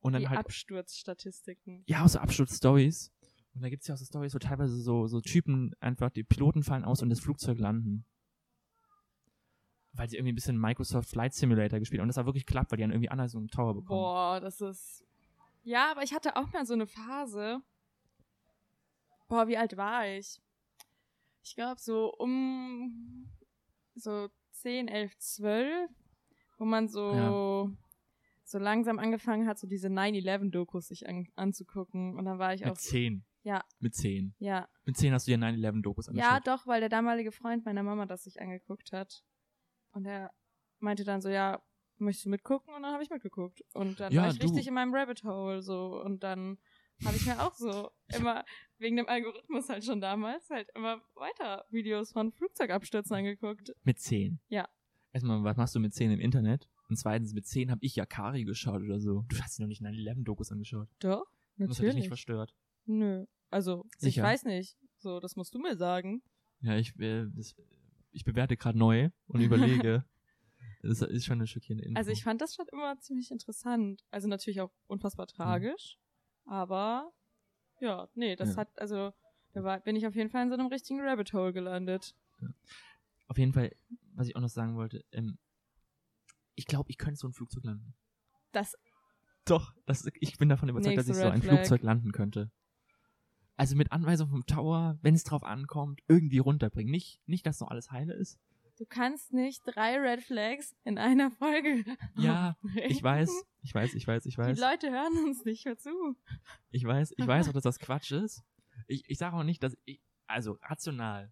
Und 0.00 0.14
dann 0.14 0.22
die 0.22 0.28
halt, 0.28 0.38
Absturzstatistiken. 0.40 1.84
ja, 1.86 2.04
auch 2.04 2.08
so 2.08 2.18
Absturz-Stories. 2.18 3.12
Und 3.54 3.62
da 3.62 3.68
gibt's 3.68 3.86
ja 3.86 3.94
auch 3.94 3.98
so 3.98 4.04
Stories, 4.04 4.34
wo 4.34 4.38
teilweise 4.38 4.80
so, 4.80 5.06
so 5.06 5.20
Typen 5.20 5.74
einfach, 5.80 6.10
die 6.10 6.24
Piloten 6.24 6.62
fallen 6.62 6.84
aus 6.84 7.02
und 7.02 7.10
das 7.10 7.20
Flugzeug 7.20 7.58
landen. 7.58 8.04
Weil 9.92 10.08
sie 10.08 10.16
irgendwie 10.16 10.32
ein 10.32 10.36
bisschen 10.36 10.58
Microsoft 10.58 11.10
Flight 11.10 11.34
Simulator 11.34 11.78
gespielt 11.78 12.00
haben. 12.00 12.04
Und 12.04 12.08
das 12.08 12.16
war 12.16 12.24
wirklich 12.24 12.46
klappt, 12.46 12.72
weil 12.72 12.78
die 12.78 12.82
dann 12.82 12.92
irgendwie 12.92 13.10
Anweisungen 13.10 13.44
im 13.44 13.50
Tower 13.50 13.74
bekommen. 13.74 14.00
Boah, 14.00 14.40
das 14.40 14.60
ist. 14.60 15.04
Ja, 15.64 15.90
aber 15.90 16.02
ich 16.02 16.14
hatte 16.14 16.36
auch 16.36 16.50
mal 16.52 16.64
so 16.64 16.72
eine 16.72 16.86
Phase. 16.86 17.60
Boah, 19.28 19.48
wie 19.48 19.58
alt 19.58 19.76
war 19.76 20.08
ich? 20.08 20.40
Ich 21.42 21.54
glaube 21.54 21.80
so 21.80 22.12
um 22.14 23.28
so 23.94 24.28
10, 24.52 24.88
11, 24.88 25.18
12, 25.18 25.90
wo 26.58 26.64
man 26.64 26.88
so 26.88 27.70
so 28.44 28.58
langsam 28.58 28.98
angefangen 28.98 29.48
hat, 29.48 29.58
so 29.58 29.66
diese 29.66 29.88
9-11-Dokus 29.88 30.88
sich 30.88 31.08
an, 31.08 31.26
anzugucken. 31.34 32.16
Und 32.16 32.26
dann 32.26 32.38
war 32.38 32.54
ich 32.54 32.60
Mit 32.60 32.70
auch. 32.70 32.76
zehn. 32.76 33.24
Ja. 33.44 33.64
Mit 33.80 33.94
zehn. 33.94 34.34
Ja, 34.38 34.68
Mit 34.84 34.96
zehn 34.96 35.12
hast 35.12 35.26
du 35.26 35.32
dir 35.32 35.38
9-11-Dokus 35.38 36.06
ja, 36.12 36.28
angeschaut. 36.30 36.46
doch, 36.46 36.66
weil 36.66 36.80
der 36.80 36.88
damalige 36.88 37.32
Freund 37.32 37.64
meiner 37.64 37.82
Mama 37.82 38.06
das 38.06 38.24
sich 38.24 38.40
angeguckt 38.40 38.92
hat. 38.92 39.24
Und 39.92 40.06
er 40.06 40.32
meinte 40.78 41.04
dann 41.04 41.20
so, 41.20 41.28
ja, 41.28 41.60
möchtest 41.98 42.26
du 42.26 42.30
mitgucken? 42.30 42.72
Und 42.74 42.82
dann 42.82 42.92
habe 42.92 43.02
ich 43.02 43.10
mitgeguckt. 43.10 43.62
Und 43.74 43.98
dann 44.00 44.12
Ja, 44.12 44.22
war 44.22 44.28
ich 44.30 44.38
du- 44.38 44.46
richtig 44.46 44.66
in 44.68 44.74
meinem 44.74 44.94
Rabbit 44.94 45.24
Hole 45.24 45.60
so. 45.62 46.00
Und 46.02 46.22
dann 46.22 46.58
habe 47.04 47.16
ich 47.16 47.26
mir 47.26 47.40
auch 47.42 47.54
so 47.54 47.90
immer, 48.30 48.44
wegen 48.78 48.96
dem 48.96 49.08
Algorithmus 49.08 49.68
halt 49.68 49.84
schon 49.84 50.00
damals, 50.00 50.48
halt 50.50 50.68
immer 50.76 51.00
weiter 51.14 51.64
Videos 51.70 52.12
von 52.12 52.32
Flugzeugabstürzen 52.32 53.16
angeguckt. 53.16 53.72
Mit 53.82 53.98
10. 53.98 54.38
Ja. 54.48 54.68
Erstmal, 55.12 55.42
was 55.44 55.56
machst 55.56 55.74
du 55.74 55.80
mit 55.80 55.92
10 55.94 56.12
im 56.12 56.20
Internet? 56.20 56.68
Und 56.88 56.96
zweitens, 56.96 57.34
mit 57.34 57.46
10 57.46 57.70
habe 57.70 57.84
ich 57.84 57.96
ja 57.96 58.06
Kari 58.06 58.44
geschaut 58.44 58.82
oder 58.82 59.00
so. 59.00 59.24
Du 59.28 59.38
hast 59.40 59.58
dir 59.58 59.62
noch 59.62 59.68
nicht 59.68 59.82
9-11-Dokus 59.82 60.52
angeschaut. 60.52 60.88
Doch, 61.00 61.26
Das 61.56 61.68
hat 61.70 61.70
dich 61.70 61.78
nicht 61.80 61.86
natürlich. 61.86 62.08
verstört. 62.08 62.54
Nö. 62.86 63.26
Also, 63.50 63.84
ich 63.96 64.00
Sicher? 64.00 64.22
weiß 64.22 64.44
nicht. 64.44 64.76
So, 64.98 65.20
das 65.20 65.36
musst 65.36 65.54
du 65.54 65.58
mir 65.58 65.76
sagen. 65.76 66.22
Ja, 66.60 66.76
ich, 66.76 66.98
äh, 66.98 67.26
ich 68.12 68.24
bewerte 68.24 68.56
gerade 68.56 68.78
neu 68.78 69.10
und 69.26 69.40
überlege. 69.80 70.04
das 70.82 71.02
ist 71.02 71.24
schon 71.24 71.38
eine 71.38 71.46
schockierende 71.46 71.84
Info. 71.84 71.98
Also 71.98 72.10
ich 72.10 72.22
fand 72.22 72.40
das 72.40 72.54
schon 72.54 72.66
immer 72.72 72.98
ziemlich 73.00 73.30
interessant. 73.30 74.04
Also 74.10 74.28
natürlich 74.28 74.60
auch 74.60 74.72
unfassbar 74.86 75.26
tragisch. 75.26 75.98
Aber 76.44 77.12
ja, 77.80 78.08
nee, 78.14 78.36
das 78.36 78.50
Ja. 78.50 78.56
hat, 78.58 78.78
also 78.80 79.12
da 79.52 79.64
war, 79.64 79.80
bin 79.80 79.96
ich 79.96 80.06
auf 80.06 80.14
jeden 80.14 80.30
Fall 80.30 80.42
in 80.44 80.48
so 80.48 80.54
einem 80.54 80.68
richtigen 80.68 81.00
Rabbit 81.00 81.32
Hole 81.32 81.52
gelandet. 81.52 82.14
Auf 83.28 83.38
jeden 83.38 83.52
Fall, 83.52 83.74
was 84.14 84.28
ich 84.28 84.36
auch 84.36 84.40
noch 84.40 84.48
sagen 84.48 84.76
wollte, 84.76 85.04
ähm, 85.12 85.38
ich 86.54 86.66
glaube, 86.66 86.90
ich 86.90 86.98
könnte 86.98 87.18
so 87.18 87.26
ein 87.28 87.32
Flugzeug 87.32 87.64
landen. 87.64 87.94
Das, 88.52 88.76
Doch, 89.46 89.74
das, 89.86 90.06
ich 90.20 90.36
bin 90.38 90.48
davon 90.48 90.68
überzeugt, 90.68 90.98
dass 90.98 91.08
ich 91.08 91.16
so 91.16 91.28
ein. 91.28 91.42
Flugzeug 91.42 91.82
landen 91.82 92.12
könnte. 92.12 92.50
Also 93.56 93.76
mit 93.76 93.92
Anweisung 93.92 94.28
vom 94.30 94.46
Tower, 94.46 94.98
wenn 95.02 95.14
es 95.14 95.24
drauf 95.24 95.42
ankommt, 95.44 96.00
irgendwie 96.08 96.38
runterbringen. 96.38 96.90
Nicht, 96.90 97.20
nicht, 97.26 97.46
dass 97.46 97.60
noch 97.60 97.68
alles 97.70 97.90
heile 97.90 98.14
ist. 98.14 98.38
du 98.78 98.86
kannst 98.86 99.32
nicht 99.32 99.62
drei 99.66 99.98
Red 99.98 100.22
Flags 100.22 100.74
in 100.84 100.98
einer 100.98 101.30
Folge. 101.30 101.84
Ja, 102.16 102.56
aufbringen. 102.62 102.90
ich 102.90 103.02
weiß, 103.02 103.30
ich 103.62 103.74
weiß, 103.74 103.94
ich 103.94 104.06
weiß, 104.06 104.26
ich 104.26 104.34
Die 104.34 104.38
weiß. 104.40 104.58
Leute 104.58 104.90
hören 104.90 105.12
uns 105.26 105.44
nicht 105.44 105.64
mehr 105.66 105.76
zu. 105.78 106.16
Ich 106.70 106.84
weiß, 106.84 107.12
ich 107.16 107.26
weiß 107.26 107.48
auch, 107.48 107.52
dass 107.52 107.62
das 107.64 107.78
Quatsch 107.78 108.10
ist. 108.12 108.42
Ich, 108.88 109.04
ich 109.08 109.18
sage 109.18 109.36
auch 109.36 109.44
nicht, 109.44 109.62
dass 109.62 109.76
ich, 109.84 110.00
also 110.26 110.58
rational, 110.62 111.30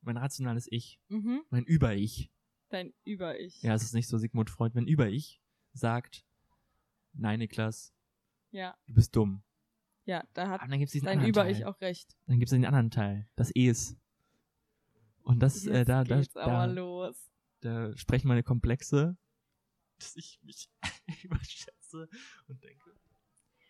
mein 0.00 0.16
rationales 0.16 0.66
Ich, 0.70 0.98
Mhm. 1.08 1.42
mein 1.50 1.64
Über-Ich, 1.64 2.30
Dein 2.70 2.92
Über-Ich. 3.04 3.62
ja, 3.62 3.74
es 3.74 3.82
ist 3.82 3.94
nicht 3.94 4.08
so 4.08 4.16
Sigmund 4.18 4.48
Freud, 4.50 4.74
wenn 4.74 4.86
Über-Ich 4.86 5.40
sagt, 5.74 6.24
nein, 7.12 7.38
Niklas, 7.40 7.92
ja. 8.50 8.74
du 8.86 8.94
bist 8.94 9.14
dumm. 9.14 9.42
Ja, 10.08 10.24
da 10.32 10.48
hat 10.48 10.62
Aber 10.62 10.70
dann 10.70 10.78
gibt's 10.78 10.92
diesen 10.92 11.04
dein 11.04 11.18
anderen 11.18 11.30
Über-Ich 11.30 11.58
Teil. 11.58 11.66
auch 11.66 11.80
recht. 11.82 12.16
Dann 12.26 12.38
gibt's 12.38 12.50
den 12.50 12.64
anderen 12.64 12.90
Teil, 12.90 13.28
das 13.36 13.50
Es. 13.54 13.94
Und 15.22 15.40
das, 15.40 15.66
äh, 15.66 15.84
da, 15.84 16.02
da, 16.02 16.20
geht's 16.20 16.34
aber 16.34 16.50
da, 16.50 16.64
los. 16.64 17.30
da 17.60 17.94
sprechen 17.94 18.28
meine 18.28 18.42
Komplexe, 18.42 19.18
dass 19.98 20.16
ich 20.16 20.40
mich 20.42 20.70
überschätze 21.24 22.08
und 22.46 22.64
denke, 22.64 22.90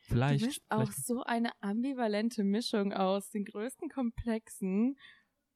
vielleicht, 0.02 0.44
Du 0.44 0.46
bist 0.46 0.62
auch 0.68 0.82
vielleicht 0.84 1.06
so 1.06 1.24
eine 1.24 1.50
ambivalente 1.60 2.44
Mischung 2.44 2.92
aus 2.92 3.30
den 3.30 3.44
größten 3.44 3.88
Komplexen 3.88 4.96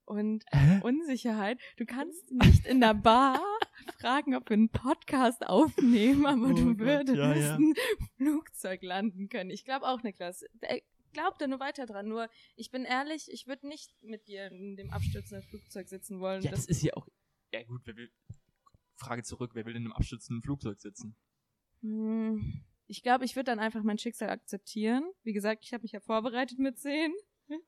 und 0.05 0.45
Hä? 0.51 0.81
Unsicherheit. 0.83 1.61
Du 1.77 1.87
kannst 1.87 2.29
nicht 2.33 2.67
in 2.67 2.81
der 2.81 2.95
Bar 2.95 3.41
fragen, 3.83 4.35
ob 4.35 4.49
wir 4.49 4.55
einen 4.55 4.69
Podcast 4.71 5.47
aufnehmen, 5.47 6.27
aber 6.27 6.47
Oh 6.49 6.53
du 6.55 6.67
Gott, 6.77 6.79
würdest 6.79 7.17
ja, 7.19 7.35
ja. 7.35 7.55
ein 7.57 7.75
Flugzeug 8.17 8.83
landen 8.83 9.29
können. 9.29 9.51
Ich 9.51 9.65
glaube 9.65 9.87
auch, 9.87 10.03
Niklas. 10.03 10.43
Äh, 10.63 10.81
Glaub 11.13 11.39
da 11.39 11.47
nur 11.47 11.61
weiter 11.61 11.85
dran. 11.85 12.09
Nur, 12.09 12.31
ich 12.57 12.71
bin 12.71 12.85
ehrlich, 12.87 13.27
ich 13.31 13.47
würde 13.47 13.69
nicht 13.69 13.95
mit 14.01 14.29
dir 14.29 14.47
in 14.51 14.77
dem 14.77 14.91
abstürzenden 14.91 15.47
Flugzeug 15.47 15.87
sitzen 15.91 16.21
wollen. 16.21 16.41
Ja, 16.43 16.51
das 16.51 16.65
ist 16.65 16.81
ja 16.83 16.95
auch. 16.95 17.07
Ja, 17.53 17.63
gut, 17.65 17.83
wer 17.85 17.95
will. 17.97 18.11
Frage 18.97 19.23
zurück, 19.23 19.51
wer 19.53 19.67
will 19.67 19.77
in 19.77 19.83
einem 19.85 19.93
abstützenden 19.93 20.43
Flugzeug 20.43 20.81
sitzen? 20.81 21.15
Hm, 21.83 22.63
Ich 22.87 23.03
glaube, 23.03 23.27
ich 23.27 23.37
würde 23.37 23.45
dann 23.51 23.59
einfach 23.59 23.83
mein 23.83 23.99
Schicksal 23.99 24.31
akzeptieren. 24.31 25.05
Wie 25.23 25.35
gesagt, 25.35 25.65
ich 25.67 25.75
habe 25.75 25.83
mich 25.83 25.93
ja 25.93 26.01
vorbereitet 26.01 26.59
mit 26.59 26.79
10. 26.79 27.13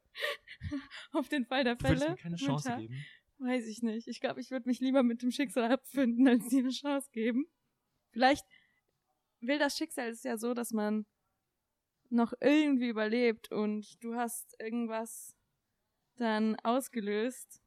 Auf 1.13 1.29
den 1.29 1.45
Fall 1.45 1.65
der 1.65 1.75
Du 1.77 1.87
Fälle. 1.87 2.11
mir 2.11 2.17
keine 2.17 2.37
Chance 2.37 2.77
geben. 2.79 3.05
Weiß 3.39 3.67
ich 3.67 3.83
nicht. 3.83 4.09
Ich 4.09 4.21
glaube, 4.21 4.41
ich 4.41 4.51
würde 4.51 4.69
mich 4.69 4.81
lieber 4.81 5.03
mit 5.03 5.23
dem 5.23 5.31
Schicksal 5.31 5.71
abfinden, 5.71 6.27
als 6.29 6.49
dir 6.49 6.61
eine 6.61 6.71
Chance 6.71 7.11
geben. 7.13 7.47
Vielleicht 8.11 8.45
will 9.41 9.59
das 9.59 9.77
Schicksal 9.77 10.09
es 10.09 10.23
ja 10.23 10.37
so, 10.37 10.55
dass 10.55 10.71
man 10.71 11.07
noch 12.11 12.33
irgendwie 12.41 12.89
überlebt 12.89 13.51
und 13.51 14.03
du 14.03 14.15
hast 14.15 14.55
irgendwas 14.61 15.35
dann 16.17 16.57
ausgelöst, 16.61 17.65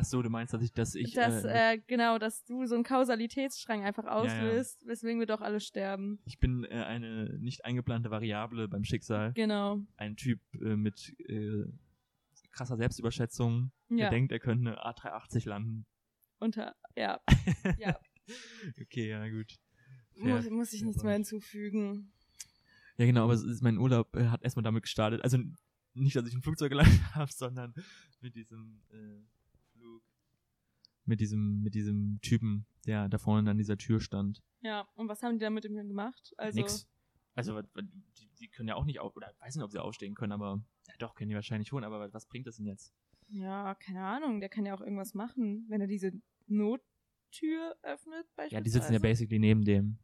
Ach 0.00 0.04
so, 0.04 0.22
du 0.22 0.30
meinst, 0.30 0.54
dass 0.54 0.62
ich, 0.62 0.72
dass 0.72 0.94
ich. 0.94 1.12
dass, 1.12 1.44
äh, 1.44 1.74
äh, 1.74 1.78
genau, 1.86 2.18
dass 2.18 2.42
du 2.44 2.64
so 2.64 2.74
einen 2.74 2.84
Kausalitätsstrang 2.84 3.84
einfach 3.84 4.06
auslöst, 4.06 4.86
weswegen 4.86 5.20
wir 5.20 5.26
doch 5.26 5.42
alle 5.42 5.60
sterben. 5.60 6.20
ich 6.24 6.38
bin 6.38 6.64
äh, 6.64 6.84
eine 6.84 7.38
nicht 7.38 7.66
eingeplante 7.66 8.10
Variable 8.10 8.66
beim 8.66 8.82
Schicksal. 8.82 9.34
Genau. 9.34 9.80
Ein 9.98 10.16
Typ 10.16 10.40
äh, 10.54 10.76
mit 10.76 11.14
äh, 11.28 11.66
krasser 12.50 12.78
Selbstüberschätzung. 12.78 13.72
Ja. 13.90 13.96
Der 13.96 14.10
denkt, 14.10 14.32
er 14.32 14.38
könnte 14.38 14.70
eine 14.70 14.82
A380 14.82 15.48
landen. 15.48 15.86
Unter, 16.38 16.74
ja, 16.96 17.20
Ja. 17.78 17.98
okay, 18.80 19.10
ja, 19.10 19.28
gut. 19.28 19.58
Fair. 20.14 20.36
muss, 20.36 20.50
muss 20.50 20.72
ich 20.72 20.82
nichts 20.82 21.02
mehr 21.02 21.14
hinzufügen. 21.14 22.12
Ja, 22.96 23.06
genau, 23.06 23.24
aber 23.24 23.38
mein 23.62 23.78
Urlaub 23.78 24.14
äh, 24.14 24.28
hat 24.28 24.42
erstmal 24.42 24.62
damit 24.62 24.82
gestartet. 24.84 25.22
Also 25.22 25.38
nicht, 25.94 26.16
dass 26.16 26.26
ich 26.26 26.34
ein 26.34 26.42
Flugzeug 26.42 26.70
gelandet 26.70 27.00
habe, 27.14 27.32
sondern 27.32 27.74
mit 28.20 28.34
diesem 28.34 28.82
äh, 28.90 29.22
Flug. 29.72 30.02
Mit 31.04 31.20
diesem, 31.20 31.62
mit 31.62 31.74
diesem 31.74 32.20
Typen, 32.20 32.66
der 32.86 33.08
da 33.08 33.18
vorne 33.18 33.50
an 33.50 33.58
dieser 33.58 33.76
Tür 33.76 34.00
stand. 34.00 34.42
Ja, 34.60 34.86
und 34.94 35.08
was 35.08 35.22
haben 35.22 35.38
die 35.38 35.40
da 35.44 35.50
mit 35.50 35.64
ihm 35.64 35.76
gemacht? 35.76 36.34
Also, 36.36 36.58
Nix. 36.58 36.86
Also, 37.34 37.60
die, 37.62 38.28
die 38.38 38.48
können 38.48 38.68
ja 38.68 38.74
auch 38.74 38.84
nicht 38.84 39.00
auf, 39.00 39.16
oder 39.16 39.32
weiß 39.40 39.56
nicht, 39.56 39.64
ob 39.64 39.70
sie 39.70 39.82
aufstehen 39.82 40.14
können, 40.14 40.32
aber, 40.32 40.62
ja 40.88 40.94
doch, 40.98 41.14
können 41.14 41.30
die 41.30 41.34
wahrscheinlich 41.34 41.68
schon, 41.68 41.84
aber 41.84 42.12
was 42.12 42.26
bringt 42.26 42.46
das 42.46 42.56
denn 42.56 42.66
jetzt? 42.66 42.92
Ja, 43.32 43.74
keine 43.76 44.04
Ahnung, 44.04 44.40
der 44.40 44.48
kann 44.48 44.66
ja 44.66 44.74
auch 44.74 44.80
irgendwas 44.80 45.14
machen, 45.14 45.64
wenn 45.68 45.80
er 45.80 45.86
diese 45.86 46.12
Nottür 46.46 47.76
öffnet 47.82 48.26
beispielsweise. 48.34 48.54
Ja, 48.54 48.60
die 48.60 48.70
sitzen 48.70 48.92
ja 48.92 48.98
basically 48.98 49.38
neben 49.38 49.64
dem. 49.64 49.98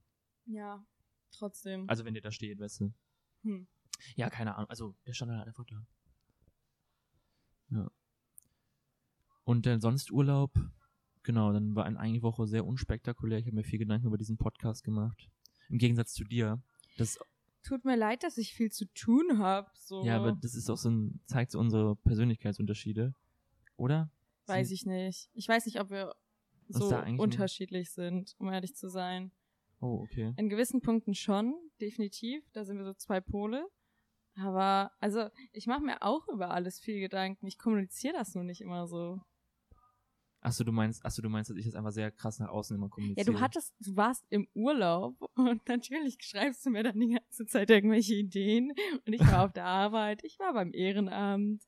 Ja, 0.46 0.84
trotzdem. 1.32 1.88
Also, 1.88 2.04
wenn 2.04 2.14
der 2.14 2.22
da 2.22 2.30
steht, 2.30 2.60
weißt 2.60 2.80
du. 2.80 2.94
Hm. 3.42 3.66
Ja, 4.14 4.30
keine 4.30 4.54
Ahnung. 4.54 4.70
Also, 4.70 4.94
der 5.06 5.12
stand 5.12 5.32
halt 5.32 5.46
einfach 5.46 5.64
da. 5.64 5.86
Ja. 7.70 7.90
Und 9.44 9.66
dann 9.66 9.80
sonst 9.80 10.10
Urlaub. 10.12 10.52
Genau, 11.24 11.52
dann 11.52 11.74
war 11.74 11.84
eine 11.84 12.22
Woche 12.22 12.46
sehr 12.46 12.64
unspektakulär. 12.64 13.38
Ich 13.38 13.46
habe 13.46 13.56
mir 13.56 13.64
viel 13.64 13.80
Gedanken 13.80 14.06
über 14.06 14.18
diesen 14.18 14.38
Podcast 14.38 14.84
gemacht. 14.84 15.28
Im 15.68 15.78
Gegensatz 15.78 16.12
zu 16.12 16.22
dir. 16.22 16.62
Das, 16.96 17.18
Tut 17.66 17.84
mir 17.84 17.96
leid, 17.96 18.22
dass 18.22 18.38
ich 18.38 18.54
viel 18.54 18.70
zu 18.70 18.84
tun 18.94 19.38
habe. 19.38 19.68
So. 19.74 20.04
ja, 20.04 20.16
aber 20.16 20.32
das 20.32 20.54
ist 20.54 20.70
auch 20.70 20.76
so 20.76 20.90
ein, 20.90 21.20
zeigt 21.26 21.50
so 21.50 21.58
unsere 21.58 21.96
Persönlichkeitsunterschiede. 21.96 23.14
Oder? 23.76 24.10
weiß 24.46 24.70
ich 24.70 24.86
nicht. 24.86 25.28
Ich 25.34 25.48
weiß 25.48 25.66
nicht, 25.66 25.80
ob 25.80 25.90
wir 25.90 26.14
so 26.68 26.94
unterschiedlich 27.18 27.90
sind, 27.90 28.34
um 28.38 28.52
ehrlich 28.52 28.74
zu 28.74 28.88
sein. 28.88 29.32
Oh, 29.80 30.00
okay. 30.02 30.32
In 30.36 30.48
gewissen 30.48 30.80
Punkten 30.80 31.14
schon, 31.14 31.54
definitiv. 31.80 32.42
Da 32.52 32.64
sind 32.64 32.78
wir 32.78 32.84
so 32.84 32.94
zwei 32.94 33.20
Pole. 33.20 33.66
Aber, 34.38 34.92
also, 35.00 35.28
ich 35.52 35.66
mache 35.66 35.82
mir 35.82 36.02
auch 36.02 36.28
über 36.28 36.50
alles 36.50 36.78
viel 36.78 37.00
Gedanken. 37.00 37.46
Ich 37.46 37.58
kommuniziere 37.58 38.14
das 38.14 38.34
nur 38.34 38.44
nicht 38.44 38.60
immer 38.60 38.86
so. 38.86 39.20
Achso, 40.46 40.62
du 40.62 40.70
meinst, 40.70 41.04
achso, 41.04 41.22
du 41.22 41.28
meinst, 41.28 41.50
dass 41.50 41.56
ich 41.56 41.64
das 41.64 41.74
einfach 41.74 41.90
sehr 41.90 42.12
krass 42.12 42.38
nach 42.38 42.48
außen 42.50 42.76
immer 42.76 42.86
Ja, 42.86 42.90
kommuniziere. 42.90 43.32
du 43.32 43.40
hattest, 43.40 43.74
du 43.80 43.96
warst 43.96 44.24
im 44.30 44.46
Urlaub 44.54 45.16
und 45.34 45.66
natürlich 45.68 46.18
schreibst 46.20 46.64
du 46.64 46.70
mir 46.70 46.84
dann 46.84 47.00
die 47.00 47.14
ganze 47.14 47.46
Zeit 47.46 47.68
irgendwelche 47.70 48.14
Ideen. 48.14 48.72
Und 49.04 49.12
ich 49.12 49.20
war 49.20 49.44
auf 49.44 49.52
der 49.52 49.64
Arbeit, 49.84 50.22
ich 50.22 50.38
war 50.38 50.52
beim 50.52 50.72
Ehrenamt, 50.72 51.64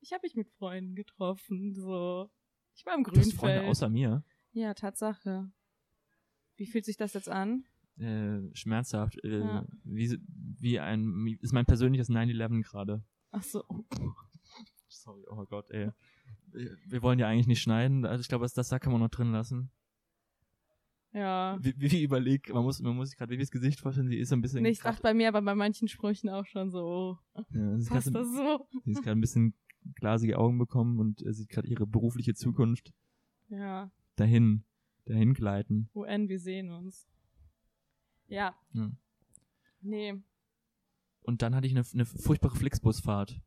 ich 0.00 0.12
habe 0.12 0.22
mich 0.24 0.34
mit 0.34 0.48
Freunden 0.58 0.96
getroffen, 0.96 1.72
so. 1.74 2.28
Ich 2.74 2.84
war 2.84 2.94
im 2.96 3.04
Du 3.04 3.10
hast 3.12 3.32
Freunde 3.34 3.54
Grünfeld. 3.58 3.70
außer 3.70 3.88
mir. 3.88 4.24
Ja, 4.52 4.74
Tatsache. 4.74 5.50
Wie 6.56 6.66
fühlt 6.66 6.84
sich 6.84 6.96
das 6.96 7.12
jetzt 7.14 7.28
an? 7.28 7.64
Äh, 7.98 8.40
schmerzhaft. 8.54 9.22
Äh, 9.24 9.38
Ja. 9.40 9.64
wie, 9.84 10.18
wie 10.58 10.80
ein, 10.80 11.38
ist 11.40 11.52
mein 11.52 11.64
persönliches 11.66 12.10
9-11 12.10 12.62
gerade. 12.62 13.02
Ach 13.30 13.42
so. 13.44 13.62
Sorry, 14.88 15.24
oh 15.28 15.44
Gott, 15.46 15.70
ey. 15.70 15.90
Wir- 16.52 17.02
wollen 17.02 17.18
ja 17.18 17.28
eigentlich 17.28 17.46
nicht 17.46 17.62
schneiden, 17.62 18.04
also 18.06 18.20
ich 18.20 18.28
glaube, 18.28 18.44
das, 18.44 18.54
das 18.54 18.68
da 18.68 18.78
kann 18.78 18.92
man 18.92 19.00
noch 19.02 19.10
drin 19.10 19.32
lassen. 19.32 19.70
Ja. 21.12 21.58
Wie, 21.60 21.74
wie 21.78 22.02
überlegt, 22.02 22.52
man 22.52 22.62
muss, 22.62 22.80
man 22.80 22.94
muss 22.94 23.08
sich 23.08 23.16
gerade 23.18 23.32
Vivis 23.32 23.50
Gesicht 23.50 23.80
vorstellen, 23.80 24.08
sie 24.08 24.18
ist 24.18 24.28
so 24.28 24.36
ein 24.36 24.42
bisschen. 24.42 24.62
Nee, 24.62 24.70
ich 24.70 24.80
dachte 24.80 25.02
bei 25.02 25.14
mir 25.14 25.28
aber 25.28 25.40
bei 25.42 25.54
manchen 25.54 25.88
Sprüchen 25.88 26.28
auch 26.28 26.44
schon 26.46 26.70
so, 26.70 27.18
oh, 27.34 27.42
ja, 27.50 27.76
sie 27.78 27.82
ist 27.84 27.88
passt 27.88 28.12
gerade 28.12 28.18
das 28.26 28.34
so? 28.34 28.68
sie 28.84 28.90
ist 28.92 29.02
gerade 29.02 29.18
ein 29.18 29.20
bisschen 29.22 29.54
glasige 29.94 30.38
Augen 30.38 30.58
bekommen 30.58 30.98
und 30.98 31.24
äh, 31.24 31.32
sieht 31.32 31.48
gerade 31.48 31.68
ihre 31.68 31.86
berufliche 31.86 32.34
Zukunft 32.34 32.92
Ja. 33.48 33.90
dahin, 34.16 34.64
dahin 35.06 35.32
gleiten. 35.32 35.88
UN, 35.94 36.28
wir 36.28 36.38
sehen 36.38 36.70
uns. 36.70 37.08
Ja. 38.28 38.54
Ja. 38.72 38.90
Nee. 39.80 40.14
Und 41.22 41.42
dann 41.42 41.54
hatte 41.54 41.66
ich 41.66 41.72
eine, 41.76 41.84
eine 41.94 42.04
furchtbare 42.04 42.56
Flixbusfahrt. 42.56 43.40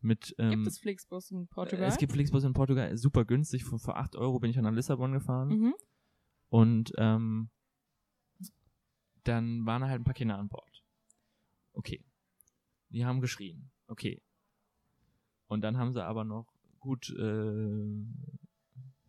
Mit, 0.00 0.34
ähm, 0.38 0.50
Gibt 0.50 0.66
es 0.68 0.78
Flixbus 0.78 1.30
in 1.30 1.48
Portugal? 1.48 1.88
Es 1.88 1.98
gibt 1.98 2.12
Flixbus 2.12 2.44
in 2.44 2.52
Portugal, 2.52 2.96
super 2.96 3.24
günstig. 3.24 3.64
Für, 3.64 3.78
für 3.78 3.96
8 3.96 4.16
Euro 4.16 4.38
bin 4.38 4.50
ich 4.50 4.58
an 4.58 4.74
Lissabon 4.74 5.12
gefahren. 5.12 5.48
Mhm. 5.48 5.74
Und 6.50 6.92
ähm, 6.96 7.50
dann 9.24 9.66
waren 9.66 9.84
halt 9.84 10.00
ein 10.00 10.04
paar 10.04 10.14
Kinder 10.14 10.38
an 10.38 10.48
Bord. 10.48 10.84
Okay. 11.72 12.04
Die 12.90 13.04
haben 13.04 13.20
geschrien. 13.20 13.70
Okay. 13.88 14.22
Und 15.48 15.62
dann 15.62 15.76
haben 15.76 15.92
sie 15.92 16.04
aber 16.04 16.24
noch 16.24 16.46
gut 16.78 17.10
äh, 17.18 18.04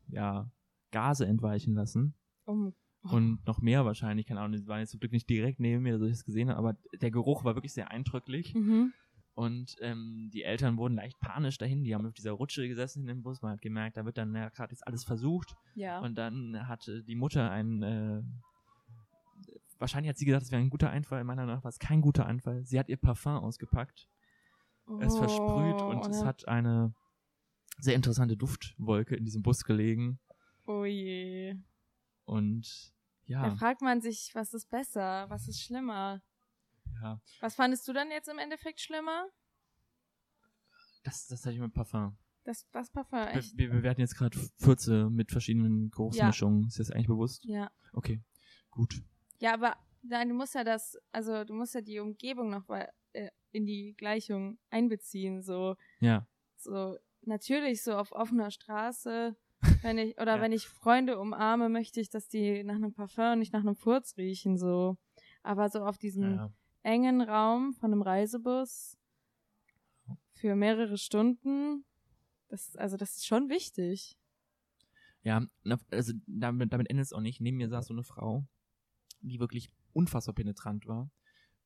ja, 0.07 0.51
Gase 0.91 1.25
entweichen 1.25 1.75
lassen. 1.75 2.15
Um, 2.45 2.73
Und 3.01 3.45
noch 3.45 3.61
mehr 3.61 3.85
wahrscheinlich, 3.85 4.25
keine 4.25 4.41
Ahnung, 4.41 4.59
die 4.59 4.67
waren 4.67 4.79
jetzt 4.79 4.91
zum 4.91 4.99
Glück 4.99 5.11
nicht 5.11 5.29
direkt 5.29 5.59
neben 5.59 5.83
mir, 5.83 5.97
dass 5.97 6.07
ich 6.07 6.15
es 6.15 6.25
gesehen 6.25 6.49
habe, 6.49 6.57
aber 6.57 6.77
der 6.99 7.11
Geruch 7.11 7.43
war 7.43 7.55
wirklich 7.55 7.73
sehr 7.73 7.91
eindrücklich. 7.91 8.53
mhm. 8.55 8.91
Und 9.39 9.77
ähm, 9.79 10.29
die 10.33 10.43
Eltern 10.43 10.75
wurden 10.75 10.95
leicht 10.95 11.17
panisch 11.21 11.57
dahin. 11.57 11.85
Die 11.85 11.95
haben 11.95 12.05
auf 12.05 12.13
dieser 12.13 12.33
Rutsche 12.33 12.67
gesessen 12.67 13.03
in 13.03 13.07
dem 13.07 13.23
Bus. 13.23 13.41
Man 13.41 13.53
hat 13.53 13.61
gemerkt, 13.61 13.95
da 13.95 14.03
wird 14.03 14.17
dann 14.17 14.35
ja, 14.35 14.49
gerade 14.49 14.73
jetzt 14.73 14.85
alles 14.85 15.05
versucht. 15.05 15.55
Ja. 15.75 16.01
Und 16.01 16.15
dann 16.15 16.67
hatte 16.67 17.05
die 17.05 17.15
Mutter 17.15 17.49
einen. 17.49 17.81
Äh, 17.81 18.21
wahrscheinlich 19.77 20.09
hat 20.09 20.17
sie 20.17 20.25
gesagt, 20.25 20.43
es 20.43 20.51
wäre 20.51 20.61
ein 20.61 20.69
guter 20.69 20.89
Einfall. 20.89 21.23
Meiner 21.23 21.43
Meinung 21.43 21.55
nach 21.55 21.63
war 21.63 21.69
es 21.69 21.79
kein 21.79 22.01
guter 22.01 22.25
Einfall. 22.25 22.65
Sie 22.65 22.77
hat 22.77 22.89
ihr 22.89 22.97
Parfum 22.97 23.37
ausgepackt, 23.37 24.09
es 24.99 25.17
versprüht 25.17 25.81
und 25.83 26.05
es 26.07 26.19
ja. 26.19 26.25
hat 26.25 26.45
eine 26.49 26.93
sehr 27.77 27.95
interessante 27.95 28.35
Duftwolke 28.35 29.15
in 29.15 29.23
diesem 29.23 29.41
Bus 29.41 29.63
gelegen. 29.63 30.19
Oh 30.67 30.83
je. 30.83 31.55
Und 32.25 32.93
Da 33.29 33.47
ja, 33.47 33.55
fragt 33.55 33.81
man 33.81 34.01
sich, 34.01 34.31
was 34.33 34.53
ist 34.53 34.69
besser, 34.69 35.29
was 35.29 35.47
ist 35.47 35.61
schlimmer? 35.61 36.21
Ja 37.01 37.21
Was 37.39 37.55
fandest 37.55 37.87
du 37.87 37.93
dann 37.93 38.11
jetzt 38.11 38.27
im 38.29 38.37
Endeffekt 38.39 38.79
schlimmer? 38.81 39.27
das, 41.03 41.27
das 41.27 41.45
hatte 41.45 41.53
ich 41.55 41.61
mit 41.61 41.73
Parfum. 41.73 42.17
Das, 42.43 42.67
das 42.71 42.89
Parfum, 42.89 43.19
Wir, 43.19 43.35
echt? 43.35 43.57
wir 43.57 43.69
bewerten 43.69 44.01
jetzt 44.01 44.15
gerade 44.15 44.37
Fürze 44.57 45.09
mit 45.09 45.31
verschiedenen 45.31 45.91
Geruchsmischungen. 45.91 46.67
Ist 46.67 46.77
dir 46.79 46.83
das 46.83 46.91
eigentlich 46.91 47.07
bewusst? 47.07 47.43
Ja. 47.45 47.71
Okay, 47.93 48.21
gut. 48.71 49.01
Ja, 49.39 49.53
aber 49.53 49.75
nein, 50.01 50.29
du 50.29 50.35
musst 50.35 50.55
ja 50.55 50.63
das, 50.63 50.97
also 51.11 51.43
du 51.43 51.53
musst 51.53 51.75
ja 51.75 51.81
die 51.81 51.99
Umgebung 51.99 52.49
noch 52.49 52.67
mal 52.67 52.91
äh, 53.13 53.29
in 53.51 53.65
die 53.65 53.93
Gleichung 53.95 54.57
einbeziehen. 54.69 55.41
So, 55.41 55.75
Ja, 55.99 56.27
so 56.57 56.97
natürlich 57.21 57.83
so 57.83 57.95
auf 57.95 58.11
offener 58.13 58.51
Straße, 58.51 59.35
wenn 59.83 59.97
ich 59.97 60.17
oder 60.19 60.35
Ja. 60.37 60.41
wenn 60.41 60.51
ich 60.51 60.67
Freunde 60.67 61.19
umarme, 61.19 61.69
möchte 61.69 61.99
ich, 62.01 62.09
dass 62.09 62.27
die 62.27 62.63
nach 62.63 62.75
einem 62.75 62.93
Parfum 62.93 63.33
und 63.33 63.39
nicht 63.39 63.53
nach 63.53 63.61
einem 63.61 63.75
Furz 63.75 64.17
riechen. 64.17 64.57
So, 64.57 64.97
aber 65.43 65.69
so 65.69 65.83
auf 65.83 65.97
diesem 65.97 66.31
ja. 66.35 66.53
Engen 66.89 67.21
Raum 67.21 67.73
von 67.73 67.91
einem 67.91 68.01
Reisebus 68.01 68.97
für 70.33 70.55
mehrere 70.55 70.97
Stunden, 70.97 71.85
das 72.47 72.75
also 72.75 72.97
das 72.97 73.17
ist 73.17 73.27
schon 73.27 73.49
wichtig. 73.49 74.17
Ja, 75.21 75.45
also 75.91 76.13
damit, 76.25 76.73
damit 76.73 76.89
endet 76.89 77.05
es 77.05 77.13
auch 77.13 77.21
nicht. 77.21 77.41
Neben 77.41 77.57
mir 77.57 77.69
saß 77.69 77.87
so 77.87 77.93
eine 77.93 78.03
Frau, 78.03 78.47
die 79.21 79.39
wirklich 79.39 79.69
unfassbar 79.93 80.33
penetrant 80.33 80.87
war. 80.87 81.11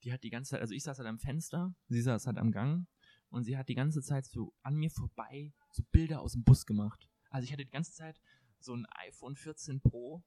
Die 0.04 0.12
hat 0.12 0.24
die 0.24 0.30
ganze 0.30 0.52
Zeit, 0.52 0.62
also 0.62 0.74
ich 0.74 0.84
saß 0.84 0.98
halt 0.98 1.08
am 1.08 1.20
Fenster, 1.20 1.74
sie 1.88 2.02
saß 2.02 2.28
halt 2.28 2.38
am 2.38 2.52
Gang 2.52 2.88
und 3.30 3.44
sie 3.46 3.56
hat 3.56 3.70
die 3.70 3.76
ganze 3.76 4.02
Zeit 4.02 4.26
so 4.26 4.54
an 4.62 4.76
mir 4.76 4.90
vorbei 4.90 5.54
so 5.72 5.84
Bilder 5.92 6.20
aus 6.22 6.34
dem 6.34 6.44
Bus 6.44 6.66
gemacht. 6.66 7.08
Also 7.30 7.46
ich 7.46 7.54
hatte 7.54 7.64
die 7.64 7.72
ganze 7.72 7.94
Zeit 7.94 8.20
so 8.60 8.76
ein 8.76 8.86
iPhone 9.08 9.38
14 9.38 9.80
Pro 9.80 10.22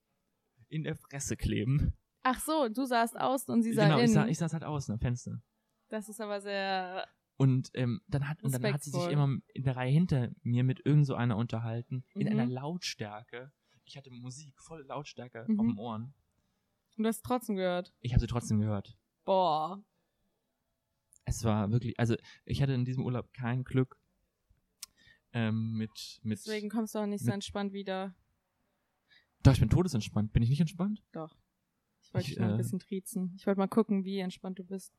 in 0.69 0.85
der 0.85 0.97
Fresse 0.97 1.37
kleben. 1.37 1.93
Ach 2.29 2.41
so, 2.41 2.69
du 2.69 2.85
saßt 2.87 3.17
außen 3.17 3.55
und 3.55 3.63
sie 3.63 3.73
sah 3.73 3.85
genau, 3.85 3.99
ich, 3.99 4.05
innen. 4.05 4.15
sa, 4.15 4.27
ich 4.27 4.37
saß 4.39 4.53
halt 4.53 4.65
außen 4.65 4.93
am 4.95 4.99
Fenster. 4.99 5.41
das 5.89 6.09
ist 6.09 6.21
aber 6.21 6.41
sehr 6.41 7.07
Und 7.37 7.71
ähm, 7.75 8.01
dann 8.09 8.29
hat 8.29 8.43
und 8.43 8.53
dann 8.53 8.73
hat 8.73 8.83
sie 8.83 8.91
sich 8.91 9.07
immer 9.11 9.29
in 9.55 9.63
der 9.63 9.77
Reihe 9.77 9.93
hinter 9.93 10.31
mir 10.43 10.65
mit 10.65 10.85
irgend 10.85 11.07
so 11.07 11.15
einer 11.15 11.37
unterhalten, 11.37 12.05
in 12.15 12.23
Mhm. 12.27 12.33
einer 12.33 12.47
Lautstärke. 12.47 13.53
Ich 13.85 13.97
hatte 13.97 14.11
Musik, 14.11 14.59
volle 14.61 14.83
Lautstärke 14.83 15.45
Mhm. 15.47 15.61
auf 15.61 15.67
den 15.67 15.79
Ohren. 15.79 16.15
Und 16.97 17.05
du 17.05 17.09
hast 17.09 17.23
trotzdem 17.23 17.55
gehört. 17.55 17.95
Ich 18.01 18.13
habe 18.13 18.21
sie 18.21 18.27
trotzdem 18.27 18.59
gehört. 18.59 18.99
Boah. 19.25 19.81
Es 21.27 21.45
war 21.45 21.71
wirklich, 21.71 21.97
also 22.01 22.17
ich 22.45 22.61
hatte 22.61 22.73
in 22.73 22.85
diesem 22.85 23.05
Urlaub 23.05 23.33
kein 23.35 23.63
Glück 23.63 24.01
ähm, 25.33 25.75
mit, 25.75 26.21
mit. 26.25 26.39
Deswegen 26.39 26.71
kommst 26.71 26.95
du 26.97 26.99
auch 26.99 27.07
nicht 27.07 27.25
so 27.25 27.31
entspannt 27.31 27.73
wieder. 27.73 28.15
Doch, 29.45 29.53
ich 29.53 29.61
bin 29.61 29.69
todesentspannt. 29.71 30.33
Bin 30.33 30.43
ich 30.43 30.49
nicht 30.51 30.61
entspannt? 30.61 31.05
Doch. 31.13 31.37
Ich 32.07 32.15
wollte 32.15 32.25
Ich, 32.29 32.35
dich 32.35 32.39
mal 32.41 32.49
ein 32.49 32.55
äh, 32.55 32.57
bisschen 32.59 32.79
triezen. 32.79 33.33
Ich 33.37 33.47
wollte 33.47 33.59
mal 33.59 33.67
gucken, 33.67 34.05
wie 34.05 34.19
entspannt 34.19 34.59
du 34.59 34.65
bist. 34.65 34.93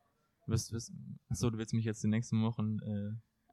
Wirst, 0.46 0.72
wirst, 0.72 0.92
achso, 1.28 1.50
du 1.50 1.58
willst 1.58 1.74
mich 1.74 1.84
jetzt 1.84 2.02
die 2.02 2.08
nächsten 2.08 2.42
Wochen 2.42 2.78
äh, 2.80 3.12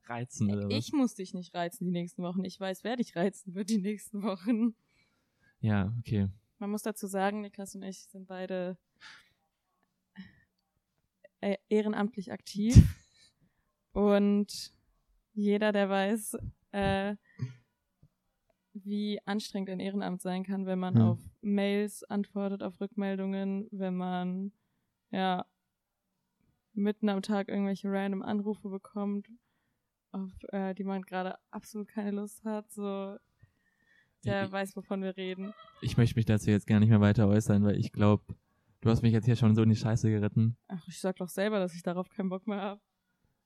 reizen 0.09 0.49
oder 0.51 0.67
was? 0.67 0.73
Ich 0.73 0.93
muss 0.93 1.15
dich 1.15 1.33
nicht 1.33 1.53
reizen 1.53 1.85
die 1.85 1.91
nächsten 1.91 2.23
Wochen. 2.23 2.43
Ich 2.45 2.59
weiß, 2.59 2.83
wer 2.83 2.95
dich 2.95 3.15
reizen 3.15 3.53
wird 3.55 3.69
die 3.69 3.79
nächsten 3.79 4.23
Wochen. 4.23 4.75
Ja, 5.59 5.93
okay. 5.99 6.29
Man 6.59 6.69
muss 6.69 6.83
dazu 6.83 7.07
sagen, 7.07 7.41
Niklas 7.41 7.75
und 7.75 7.83
ich 7.83 8.03
sind 8.05 8.27
beide 8.27 8.77
äh, 11.41 11.57
ehrenamtlich 11.69 12.31
aktiv. 12.31 12.75
und 13.93 14.73
jeder, 15.33 15.71
der 15.71 15.89
weiß, 15.89 16.37
äh, 16.71 17.15
wie 18.73 19.19
anstrengend 19.25 19.69
ein 19.69 19.79
Ehrenamt 19.79 20.21
sein 20.21 20.43
kann, 20.43 20.65
wenn 20.65 20.79
man 20.79 20.97
Ja. 20.97 21.11
auf 21.11 21.19
Mails 21.45 22.03
antwortet, 22.03 22.63
auf 22.63 22.81
Rückmeldungen, 22.81 23.67
wenn 23.71 23.95
man 23.95 24.51
ja 25.12 25.45
mitten 26.73 27.08
am 27.10 27.21
Tag 27.21 27.47
irgendwelche 27.49 27.89
random 27.91 28.21
Anrufe 28.21 28.69
bekommt, 28.69 29.29
auf 30.12 30.29
äh, 30.51 30.73
die 30.73 30.84
man 30.84 31.03
gerade 31.03 31.38
absolut 31.51 31.88
keine 31.88 32.12
Lust 32.12 32.43
hat, 32.45 32.69
so 32.71 33.15
der 34.25 34.45
Ich- 34.45 34.51
weiß, 34.51 34.75
wovon 34.75 35.01
wir 35.03 35.15
reden. 35.17 35.53
Ich 35.81 35.97
möchte 35.97 36.15
mich 36.17 36.25
dazu 36.25 36.49
jetzt 36.49 36.67
gar 36.67 36.79
nicht 36.79 36.89
mehr 36.89 37.01
weiter 37.01 37.27
äußern, 37.27 37.63
weil 37.63 37.77
ich 37.77 37.91
glaube, 37.91 38.23
du 38.81 38.89
hast 38.89 39.03
mich 39.03 39.13
jetzt 39.13 39.25
hier 39.25 39.36
schon 39.36 39.55
so 39.55 39.62
in 39.63 39.69
die 39.69 39.75
Scheiße 39.75 40.10
geritten. 40.10 40.58
Ach, 40.67 40.86
ich 40.88 40.99
sag 40.99 41.15
doch 41.17 41.29
selber, 41.29 41.60
dass 41.60 41.75
ich 41.75 41.84
darauf 41.84 42.10
keinen 42.10 42.29
Bock 42.29 42.47
mehr 42.47 42.62
habe. 42.62 42.81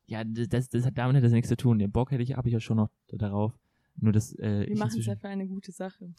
Ja, 0.07 0.23
das, 0.23 0.47
das, 0.47 0.69
das 0.69 0.85
hat 0.85 0.97
damit 0.97 1.17
hat 1.17 1.23
das 1.23 1.33
nichts 1.33 1.49
zu 1.49 1.57
tun. 1.57 1.77
Den 1.79 1.91
Bock 1.91 2.11
hätte 2.11 2.23
ich, 2.23 2.35
habe 2.35 2.47
ich 2.47 2.53
ja 2.53 2.59
schon 2.59 2.77
noch 2.77 2.89
darauf. 3.09 3.53
Nur 3.97 4.13
dass 4.13 4.33
äh, 4.39 4.65
Wir 4.67 4.77
machen 4.77 4.99
es 4.99 5.05
ja 5.05 5.15
für 5.15 5.27
eine 5.27 5.47
gute 5.47 5.71
Sache. 5.71 6.13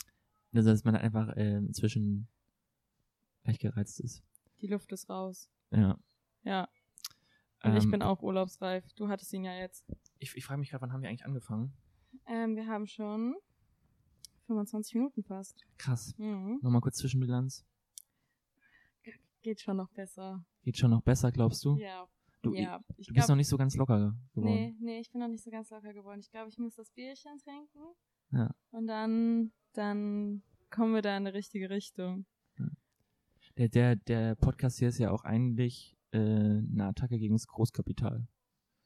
Also, 0.52 0.70
dass 0.70 0.84
man 0.84 0.96
einfach 0.96 1.28
äh, 1.36 1.56
inzwischen 1.58 2.28
leicht 3.44 3.60
gereizt 3.60 4.00
ist. 4.00 4.22
Die 4.60 4.66
Luft 4.66 4.92
ist 4.92 5.08
raus. 5.08 5.50
Ja. 5.70 5.98
Ja. 6.42 6.68
Und 7.62 7.76
ich 7.76 7.84
Ähm, 7.84 7.90
bin 7.90 8.02
auch 8.02 8.22
urlaubsreif. 8.22 8.84
Du 8.94 9.08
hattest 9.08 9.32
ihn 9.32 9.44
ja 9.44 9.54
jetzt. 9.54 9.84
Ich, 10.18 10.34
ich 10.34 10.44
frage 10.44 10.58
mich 10.60 10.70
gerade, 10.70 10.82
wann 10.82 10.92
haben 10.92 11.02
wir 11.02 11.08
eigentlich 11.08 11.24
angefangen? 11.24 11.72
Ähm, 12.26 12.56
wir 12.56 12.66
haben 12.66 12.86
schon 12.86 13.34
25 14.46 14.94
Minuten 14.94 15.22
fast. 15.22 15.64
Krass. 15.78 16.14
Mhm. 16.18 16.58
Nochmal 16.62 16.80
kurz 16.80 16.96
Zwischenbilanz. 16.96 17.64
Geht 19.42 19.60
schon 19.60 19.78
noch 19.78 19.88
besser. 19.90 20.44
Geht 20.62 20.76
schon 20.76 20.90
noch 20.90 21.02
besser, 21.02 21.32
glaubst 21.32 21.64
du? 21.64 21.76
Ja. 21.76 22.06
Du, 22.42 22.54
ja. 22.54 22.82
Ich 22.96 23.06
du 23.06 23.14
bist 23.14 23.26
glaub, 23.26 23.28
noch 23.30 23.36
nicht 23.36 23.48
so 23.48 23.56
ganz 23.56 23.74
locker 23.76 24.14
geworden. 24.34 24.54
nee, 24.54 24.74
nee, 24.80 25.00
ich 25.00 25.10
bin 25.10 25.20
noch 25.20 25.28
nicht 25.28 25.42
so 25.44 25.50
ganz 25.50 25.70
locker 25.70 25.92
geworden. 25.94 26.20
Ich 26.20 26.30
glaube, 26.30 26.48
ich 26.50 26.58
muss 26.58 26.74
das 26.74 26.90
Bierchen 26.90 27.38
trinken. 27.38 27.94
Ja. 28.32 28.54
Und 28.70 28.86
dann, 28.86 29.52
dann 29.72 30.42
kommen 30.70 30.94
wir 30.94 31.02
da 31.02 31.16
in 31.16 31.24
die 31.24 31.30
richtige 31.30 31.70
Richtung. 31.70 32.26
Der, 33.56 33.68
der, 33.68 33.96
der 33.96 34.34
Podcast 34.36 34.78
hier 34.78 34.88
ist 34.88 34.98
ja 34.98 35.10
auch 35.10 35.24
eigentlich 35.24 35.96
äh, 36.12 36.18
eine 36.18 36.86
Attacke 36.86 37.18
gegen 37.18 37.34
das 37.34 37.46
Großkapital. 37.46 38.26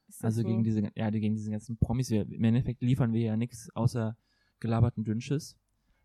Das 0.06 0.24
Also 0.24 0.42
so? 0.42 0.48
gegen 0.48 0.64
diese, 0.64 0.90
ja, 0.94 1.10
gegen 1.10 1.34
diese 1.34 1.50
ganzen 1.50 1.76
Promis. 1.76 2.10
Wir, 2.10 2.22
Im 2.22 2.44
Endeffekt 2.44 2.82
liefern 2.82 3.12
wir 3.12 3.20
ja 3.20 3.36
nichts 3.36 3.70
außer 3.74 4.16
gelaberten 4.60 5.04
Dünnschiss. 5.04 5.56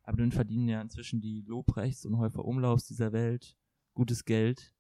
Aber 0.03 0.17
dann 0.17 0.31
verdienen 0.31 0.67
ja 0.67 0.81
inzwischen 0.81 1.21
die 1.21 1.41
Lobrechts 1.41 2.05
und 2.05 2.17
Häufer 2.17 2.43
Umlaufs 2.45 2.87
dieser 2.87 3.11
Welt 3.11 3.57
gutes 3.93 4.25
Geld. 4.25 4.73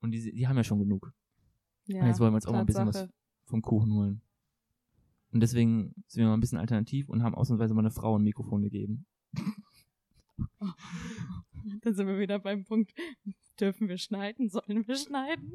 Und 0.00 0.12
die, 0.12 0.32
die 0.32 0.48
haben 0.48 0.56
ja 0.56 0.64
schon 0.64 0.78
genug. 0.78 1.12
ja, 1.86 2.02
und 2.02 2.08
jetzt 2.08 2.20
wollen 2.20 2.32
wir 2.32 2.36
uns 2.36 2.46
auch 2.46 2.52
mal 2.52 2.60
ein 2.60 2.66
bisschen 2.66 2.86
was 2.86 3.08
vom 3.44 3.62
Kuchen 3.62 3.92
holen. 3.92 4.22
Und 5.32 5.40
deswegen 5.40 5.94
sind 6.06 6.22
wir 6.22 6.28
mal 6.28 6.34
ein 6.34 6.40
bisschen 6.40 6.58
alternativ 6.58 7.08
und 7.08 7.22
haben 7.22 7.34
ausnahmsweise 7.34 7.74
mal 7.74 7.80
eine 7.80 7.90
Frau 7.90 8.16
ein 8.16 8.22
Mikrofon 8.22 8.62
gegeben. 8.62 9.06
Dann 11.82 11.94
sind 11.94 12.06
wir 12.06 12.18
wieder 12.18 12.38
beim 12.38 12.64
Punkt, 12.64 12.92
dürfen 13.60 13.88
wir 13.88 13.98
schneiden? 13.98 14.48
Sollen 14.48 14.86
wir 14.86 14.96
schneiden? 14.96 15.52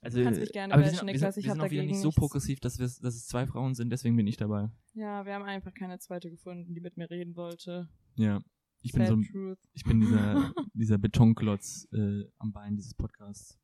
Also, 0.00 0.22
Kannst 0.22 0.40
mich 0.40 0.52
gerne 0.52 0.74
aber 0.74 0.82
wir 0.82 0.90
sind, 0.90 1.06
wir 1.06 1.18
sind, 1.18 1.36
ich 1.36 1.44
wir 1.44 1.52
sind 1.52 1.60
auch 1.60 1.70
wieder 1.70 1.84
nicht 1.84 2.00
so 2.00 2.08
nichts. 2.08 2.18
progressiv, 2.18 2.58
dass, 2.60 2.78
wir, 2.80 2.86
dass 2.86 3.14
es 3.14 3.26
zwei 3.26 3.46
Frauen 3.46 3.74
sind, 3.74 3.90
deswegen 3.90 4.16
bin 4.16 4.26
ich 4.26 4.36
dabei. 4.36 4.68
Ja, 4.94 5.24
wir 5.24 5.34
haben 5.34 5.44
einfach 5.44 5.72
keine 5.72 5.98
zweite 6.00 6.28
gefunden, 6.28 6.74
die 6.74 6.80
mit 6.80 6.96
mir 6.96 7.08
reden 7.08 7.36
wollte. 7.36 7.88
Ja. 8.16 8.40
Ich 8.80 8.90
bin 8.92 9.02
Sad 9.02 9.08
so 9.10 9.14
ein, 9.14 9.22
Truth. 9.22 9.58
ich 9.74 9.84
bin 9.84 10.00
dieser, 10.00 10.52
dieser 10.74 10.98
Betonklotz 10.98 11.86
äh, 11.92 12.24
am 12.38 12.52
Bein 12.52 12.74
dieses 12.74 12.94
Podcasts. 12.94 13.60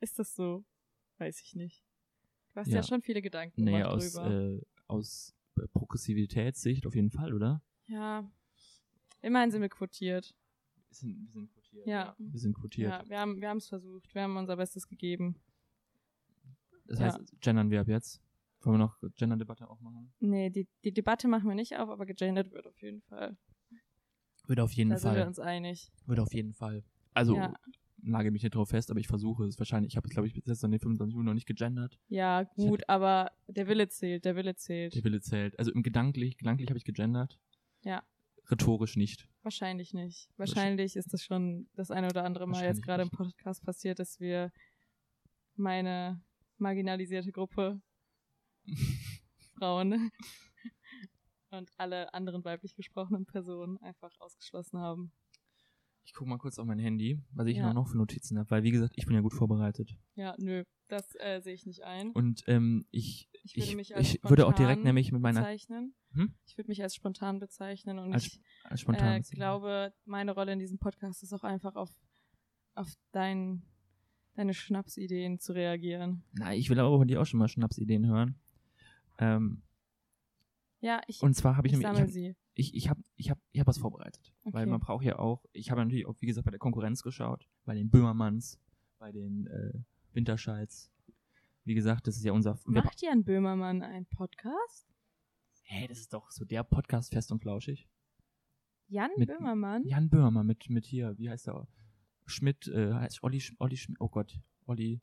Ist 0.00 0.18
das 0.18 0.34
so? 0.34 0.64
Weiß 1.18 1.42
ich 1.44 1.54
nicht. 1.54 1.84
Du 2.54 2.60
hast 2.60 2.68
Ja. 2.68 2.76
ja, 2.76 2.82
schon 2.82 3.02
viele 3.02 3.20
Gedanken 3.20 3.66
gemacht 3.66 3.84
aus, 3.84 4.14
drüber. 4.14 4.30
äh, 4.56 4.62
aus 4.88 5.34
Progressivitätssicht 5.74 6.86
auf 6.86 6.94
jeden 6.94 7.10
Fall, 7.10 7.34
oder? 7.34 7.62
Ja. 7.88 8.30
Immerhin 9.22 9.50
sind 9.50 9.62
wir 9.62 9.68
quotiert. 9.68 10.34
Wir 10.88 10.94
sind, 10.96 11.20
wir 11.24 11.30
sind 11.30 11.50
quotiert. 11.52 11.86
Ja. 11.86 12.14
Wir 12.18 12.40
sind 12.40 12.54
quotiert. 12.54 12.90
Ja, 12.90 13.08
wir 13.08 13.18
haben 13.20 13.40
wir 13.40 13.52
es 13.52 13.68
versucht. 13.68 14.14
Wir 14.14 14.22
haben 14.22 14.36
unser 14.36 14.56
Bestes 14.56 14.86
gegeben. 14.88 15.36
Das 16.86 16.98
Ja. 16.98 17.06
heißt, 17.06 17.40
gendern 17.40 17.70
wir 17.70 17.80
ab 17.80 17.88
jetzt. 17.88 18.20
Wollen 18.62 18.74
wir 18.74 18.78
noch 18.78 18.98
Gender-Debatte 19.16 19.68
auch 19.68 19.80
machen? 19.80 20.12
Nee, 20.20 20.50
die, 20.50 20.68
die 20.84 20.92
Debatte 20.92 21.26
machen 21.28 21.48
wir 21.48 21.54
nicht 21.54 21.76
auf, 21.78 21.88
aber 21.88 22.06
gegendert 22.06 22.52
wird 22.52 22.66
auf 22.66 22.80
jeden 22.80 23.00
Fall. 23.02 23.36
Wird 24.46 24.60
auf 24.60 24.72
jeden 24.72 24.90
Da 24.90 24.98
sind 24.98 25.12
wir 25.14 25.18
Fall. 25.20 25.28
uns 25.28 25.38
einig. 25.38 25.90
Würde 26.06 26.22
auf 26.22 26.32
jeden 26.34 26.52
Fall. 26.52 26.84
Also, 27.14 27.36
Ja. 27.36 27.54
nagel 27.98 28.30
mich 28.30 28.42
nicht 28.42 28.54
drauf 28.54 28.68
fest, 28.68 28.90
aber 28.90 29.00
ich 29.00 29.08
versuche 29.08 29.44
es 29.46 29.58
wahrscheinlich. 29.58 29.92
Ich 29.92 29.96
habe 29.96 30.06
es, 30.06 30.12
glaube 30.12 30.26
ich, 30.28 30.34
bis 30.34 30.46
jetzt 30.46 30.64
an 30.64 30.70
den 30.72 30.80
25 30.80 31.14
Minuten 31.14 31.26
noch 31.26 31.34
nicht 31.34 31.46
gegendert. 31.46 31.98
Ja, 32.08 32.42
gut, 32.56 32.88
aber 32.88 33.30
der 33.48 33.66
Wille 33.68 33.88
zählt, 33.88 34.24
der 34.24 34.36
Wille 34.36 34.54
zählt. 34.54 34.94
Der 34.94 35.04
Wille 35.04 35.20
zählt. 35.20 35.58
Also 35.58 35.72
im 35.72 35.82
gedanklich, 35.82 36.36
gedanklich 36.36 36.68
habe 36.68 36.78
ich 36.78 36.84
gegendert. 36.84 37.38
Ja. 37.84 38.02
Rhetorisch 38.50 38.96
nicht. 38.96 39.28
Wahrscheinlich 39.42 39.94
nicht. 39.94 40.28
Wahrscheinlich 40.36 40.96
ist 40.96 41.12
das 41.12 41.22
schon 41.24 41.68
das 41.74 41.90
eine 41.90 42.08
oder 42.08 42.24
andere 42.24 42.46
Mal 42.46 42.64
jetzt 42.64 42.82
gerade 42.82 43.02
im. 43.02 43.10
Podcast 43.10 43.62
passiert, 43.64 43.98
dass 43.98 44.20
wir 44.20 44.50
meine 45.56 46.20
marginalisierte 46.58 47.32
Gruppe 47.32 47.80
Frauen 49.58 50.10
und 51.50 51.70
alle 51.76 52.12
anderen 52.14 52.44
weiblich 52.44 52.74
gesprochenen 52.74 53.26
Personen 53.26 53.78
einfach 53.78 54.12
ausgeschlossen 54.20 54.78
haben. 54.78 55.12
Ich 56.04 56.14
gucke 56.14 56.28
mal 56.30 56.38
kurz 56.38 56.58
auf 56.58 56.66
mein 56.66 56.78
Handy, 56.80 57.20
was 57.32 57.46
ich 57.46 57.56
Ja. 57.58 57.72
noch 57.72 57.88
für 57.88 57.96
Notizen 57.96 58.38
habe, 58.38 58.50
weil 58.50 58.62
wie 58.64 58.72
gesagt, 58.72 58.94
ich 58.96 59.06
bin 59.06 59.14
ja 59.14 59.20
gut 59.20 59.34
vorbereitet. 59.34 59.96
Ja, 60.16 60.34
nö, 60.38 60.64
das 60.92 61.14
äh, 61.16 61.40
sehe 61.42 61.54
ich 61.54 61.66
nicht 61.66 61.82
ein. 61.82 62.10
Und 62.12 62.44
ähm, 62.46 62.86
ich, 62.90 63.28
Ich 63.42 63.56
würde 63.56 63.68
ich, 63.70 63.76
mich 63.76 63.96
als 63.96 64.14
ich 64.14 64.22
würde 64.24 64.46
auch 64.46 64.52
direkt 64.52 64.78
spontan 64.80 64.84
nämlich 64.84 65.10
mit 65.12 65.22
meiner 65.22 65.40
bezeichnen. 65.40 65.94
Hm? 66.12 66.34
Ich 66.46 66.56
würde 66.58 66.68
mich 66.68 66.82
als 66.82 66.94
spontan 66.94 67.38
bezeichnen 67.40 67.98
und 67.98 68.12
Als 68.12 68.26
ich 68.26 68.40
als 68.64 68.80
spontan. 68.82 69.20
äh, 69.22 69.34
glaube, 69.34 69.94
meine 70.04 70.32
Rolle 70.32 70.52
in 70.52 70.58
diesem 70.58 70.78
Podcast 70.78 71.22
ist 71.22 71.32
auch 71.32 71.42
einfach 71.44 71.74
auf, 71.76 71.90
auf 72.74 72.92
dein, 73.12 73.62
deine 74.34 74.52
Schnapsideen 74.54 75.38
zu 75.40 75.52
reagieren. 75.54 76.22
Nein, 76.32 76.58
ich 76.58 76.68
will 76.70 76.78
aber 76.78 76.98
von 76.98 77.08
dir 77.08 77.20
auch 77.20 77.26
schon 77.26 77.38
mal 77.38 77.48
Schnapsideen 77.48 78.06
hören. 78.06 78.38
Ähm, 79.18 79.62
Ja, 80.80 81.00
ich, 81.06 81.22
und 81.22 81.34
zwar 81.34 81.56
habe 81.56 81.66
ich 81.68 81.72
ich 81.72 81.78
nämlich, 81.78 82.02
ich 82.04 82.12
sie. 82.12 82.36
ich, 82.54 82.74
ich 82.74 82.88
habe 82.90 83.02
ich 83.16 83.30
hab, 83.30 83.38
ich 83.52 83.60
hab 83.60 83.66
was 83.66 83.78
vorbereitet. 83.78 84.32
Weil 84.44 84.64
Okay. 84.64 84.70
man 84.70 84.80
braucht 84.80 85.04
ja 85.04 85.18
auch, 85.18 85.44
ich 85.52 85.70
habe 85.70 85.80
natürlich 85.82 86.06
auch, 86.06 86.16
wie 86.20 86.26
gesagt, 86.26 86.44
bei 86.44 86.50
der 86.50 86.60
Konkurrenz 86.60 87.02
geschaut, 87.02 87.48
bei 87.64 87.74
den 87.74 87.88
Böhmermanns, 87.88 88.58
bei 88.98 89.12
den 89.12 89.46
äh, 89.46 89.78
Winterscheids. 90.14 90.90
Wie 91.64 91.74
gesagt, 91.74 92.06
das 92.06 92.16
ist 92.16 92.24
ja 92.24 92.32
unser. 92.32 92.58
Macht 92.66 93.00
Jan 93.02 93.24
Böhmermann 93.24 93.82
einen 93.82 94.06
Podcast? 94.06 94.88
Hä, 95.62 95.86
das 95.86 95.98
ist 96.00 96.12
doch 96.12 96.30
so 96.30 96.44
der 96.44 96.64
Podcast 96.64 97.12
fest 97.12 97.30
und 97.32 97.40
flauschig. 97.40 97.88
Jan 98.88 99.10
Mit- 99.16 99.28
Böhmermann? 99.28 99.84
Jan 99.86 100.10
Böhmermann 100.10 100.46
mit, 100.46 100.68
mit 100.68 100.84
hier, 100.84 101.16
wie 101.18 101.30
heißt 101.30 101.46
der? 101.46 101.66
Schmidt, 102.26 102.66
äh, 102.68 102.92
heißt 102.92 103.22
Olli, 103.22 103.42
Olli 103.58 103.76
Schmidt, 103.76 104.00
oh 104.00 104.08
Gott, 104.08 104.38
Olli, 104.66 105.00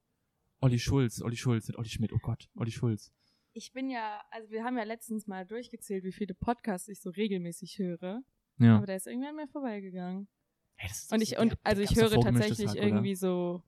Olli 0.61 0.79
Schulz, 0.79 1.21
Olli 1.21 1.35
Schulz, 1.37 1.67
nicht 1.67 1.77
Olli 1.77 1.89
Schmidt, 1.89 2.13
oh 2.13 2.19
Gott, 2.21 2.49
Olli 2.55 2.71
Schulz. 2.71 3.11
Ich 3.53 3.71
bin 3.73 3.89
ja, 3.89 4.21
also 4.31 4.49
wir 4.51 4.63
haben 4.63 4.77
ja 4.77 4.83
letztens 4.83 5.27
mal 5.27 5.45
durchgezählt, 5.45 6.03
wie 6.03 6.11
viele 6.11 6.33
Podcasts 6.33 6.87
ich 6.87 7.01
so 7.01 7.09
regelmäßig 7.09 7.79
höre. 7.79 8.21
Ja. 8.57 8.77
Aber 8.77 8.85
der 8.85 8.97
ist 8.97 9.07
irgendwie 9.07 9.27
an 9.27 9.35
mir 9.35 9.47
vorbeigegangen. 9.47 10.27
Hey, 10.75 10.89
das 10.89 11.03
ist 11.03 11.11
Und 11.13 11.21
ich, 11.21 11.29
so 11.29 11.41
und 11.41 11.57
also 11.63 11.81
ich 11.81 11.95
höre 11.95 12.09
tatsächlich 12.21 12.69
oder? 12.71 12.81
irgendwie 12.83 13.15
so, 13.15 13.63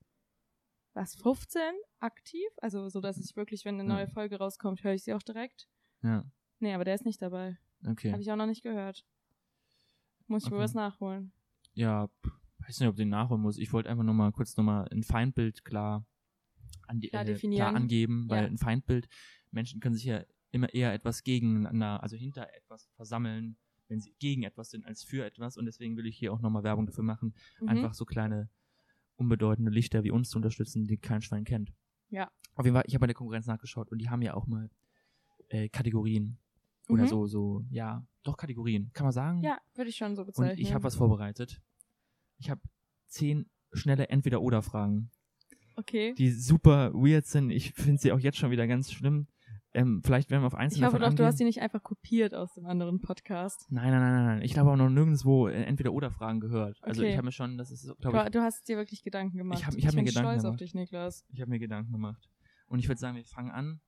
was, 0.93 1.15
15 1.15 1.62
aktiv? 1.99 2.47
Also 2.58 2.89
so, 2.89 2.99
dass 3.01 3.17
ich 3.17 3.36
wirklich, 3.36 3.65
wenn 3.65 3.75
eine 3.80 3.84
neue 3.88 4.08
Folge 4.08 4.38
rauskommt, 4.38 4.84
höre 4.84 4.93
ich 4.93 5.04
sie 5.04 5.13
auch 5.13 5.23
direkt. 5.23 5.67
Ja, 6.04 6.25
Nee, 6.60 6.73
aber 6.75 6.86
der 6.86 6.93
ist 6.95 7.06
nicht 7.06 7.21
dabei. 7.21 7.58
okay. 7.88 8.12
Habe 8.12 8.21
ich 8.21 8.32
auch 8.32 8.36
noch 8.36 8.45
nicht 8.45 8.62
gehört. 8.62 9.04
Muss 10.27 10.45
ich 10.45 10.51
wohl 10.51 10.58
Okay. 10.58 10.65
was 10.65 10.73
nachholen. 10.75 11.32
Ja, 11.73 12.10
weiß 12.67 12.80
nicht, 12.80 12.89
ob 12.89 12.95
den 12.95 13.10
nachholen 13.10 13.41
muss. 13.41 13.58
Ich 13.58 13.73
wollte 13.73 13.89
einfach 13.89 14.04
nur 14.04 14.13
mal 14.13 14.32
kurz 14.32 14.56
nochmal 14.58 14.88
ein 14.89 15.04
Feindbild 15.04 15.65
klar, 15.65 16.06
an 16.88 16.99
die, 16.99 17.10
Klar 17.10 17.23
äh, 17.23 17.25
definieren. 17.25 17.65
klar 17.67 17.75
angeben, 17.75 18.30
weil 18.30 18.43
Ja. 18.43 18.47
ein 18.49 18.58
Feindbild, 18.58 19.08
Menschen 19.51 19.80
können 19.80 19.95
sich 19.95 20.06
ja 20.06 20.23
immer 20.51 20.73
eher 20.73 20.93
etwas 20.93 21.23
gegeneinander, 21.23 22.04
also 22.04 22.15
hinter 22.15 22.54
etwas 22.54 22.89
versammeln, 22.95 23.58
wenn 23.88 23.99
sie 24.01 24.13
gegen 24.19 24.43
etwas 24.43 24.69
sind, 24.69 24.86
als 24.86 25.04
für 25.04 25.25
etwas. 25.25 25.58
Und 25.58 25.65
deswegen 25.65 25.97
will 25.97 26.06
ich 26.06 26.17
hier 26.17 26.32
auch 26.34 26.39
nochmal 26.41 26.63
Werbung 26.63 26.86
dafür 26.86 27.04
machen, 27.04 27.34
Mhm. 27.60 27.67
einfach 27.69 27.93
so 27.93 28.06
kleine, 28.06 28.49
unbedeutende 29.22 29.72
Lichter 29.72 30.04
wie 30.04 30.12
uns 30.12 30.30
zu 30.30 30.38
unterstützen, 30.38 30.86
die 30.88 30.98
kein 30.98 31.22
Schwein 31.22 31.44
kennt. 31.46 31.72
Ja. 32.10 32.30
Auf 32.56 32.66
jeden 32.66 32.76
Fall, 32.76 32.84
ich 32.88 32.94
habe 32.94 33.02
bei 33.02 33.08
der 33.08 33.16
Konkurrenz 33.16 33.46
nachgeschaut 33.48 33.90
und 33.92 34.00
die 34.00 34.10
haben 34.10 34.22
ja 34.22 34.34
auch 34.34 34.48
mal 34.48 34.70
äh, 35.50 35.70
Kategorien. 35.70 36.38
Oder 36.90 37.04
Mhm. 37.04 37.08
so, 37.08 37.28
so, 37.28 37.64
ja, 37.70 38.06
doch 38.24 38.36
Kategorien. 38.38 38.92
Kann 38.94 39.06
man 39.06 39.14
sagen? 39.14 39.42
Ja, 39.44 39.60
würde 39.76 39.90
ich 39.90 39.96
schon 39.96 40.16
so 40.16 40.24
Und 40.24 40.28
bezeichnen. 40.28 40.58
ich 40.60 40.74
habe 40.74 40.84
was 40.84 40.96
vorbereitet. 40.96 41.62
Ich 42.38 42.50
habe 42.50 42.62
zehn 43.08 43.50
schnelle 43.72 44.10
Entweder-Oder-Fragen, 44.10 45.10
Okay. 45.78 46.14
die 46.18 46.32
super 46.32 46.94
weird 46.94 47.26
sind. 47.26 47.50
Ich 47.52 47.74
finde 47.74 48.02
sie 48.02 48.12
auch 48.12 48.20
jetzt 48.20 48.38
schon 48.38 48.52
wieder 48.52 48.68
ganz 48.68 48.92
schlimm. 48.92 49.28
Ähm, 49.74 50.02
vielleicht 50.04 50.30
werden 50.30 50.44
wir 50.44 50.48
auf 50.48 50.54
Ich 50.54 50.60
einzelne 50.60 50.88
hoffe 50.88 51.00
davon 51.00 51.16
doch, 51.16 51.24
du 51.24 51.26
hast 51.26 51.40
die 51.40 51.46
nicht 51.46 51.62
einfach 51.62 51.82
kopiert 51.82 52.34
aus 52.36 52.54
dem 52.56 52.66
anderen 52.66 53.00
Podcast. 53.00 53.68
Nein, 53.70 53.90
nein, 53.92 54.02
nein, 54.02 54.14
nein, 54.14 54.26
nein. 54.26 54.42
Ich 54.42 54.58
habe 54.58 54.70
auch 54.70 54.76
noch 54.76 54.90
nirgendwo 54.90 55.48
äh, 55.48 55.64
Entweder-Oder-Fragen 55.64 56.42
gehört. 56.42 56.78
Also 56.82 57.02
Okay. 57.02 57.12
ich 57.12 57.18
habe 57.18 57.26
mir 57.26 57.32
schon, 57.32 57.58
das 57.58 57.72
ist, 57.72 57.88
Du, 57.88 57.96
glaube 57.96 58.24
ich, 58.26 58.32
du 58.32 58.42
hast 58.42 58.68
dir 58.68 58.76
wirklich 58.78 59.02
Gedanken 59.04 59.38
gemacht. 59.38 59.60
Ich 59.60 59.66
hab- 59.66 59.76
ich 59.76 59.88
hab 59.88 59.94
mir 59.94 60.00
bin 60.00 60.06
Gedanken 60.08 60.30
stolz 60.32 60.40
auf 60.40 60.44
gemacht. 60.58 60.62
dich, 60.62 60.74
Niklas. 60.74 61.26
ich 61.30 61.40
habe 61.40 61.50
mir 61.52 61.60
Gedanken 61.60 61.92
gemacht. 61.94 62.30
Und 62.68 62.80
ich 62.80 62.88
würde 62.90 63.00
sagen, 63.00 63.16
wir 63.16 63.24
fangen 63.26 63.52
an 63.52 63.80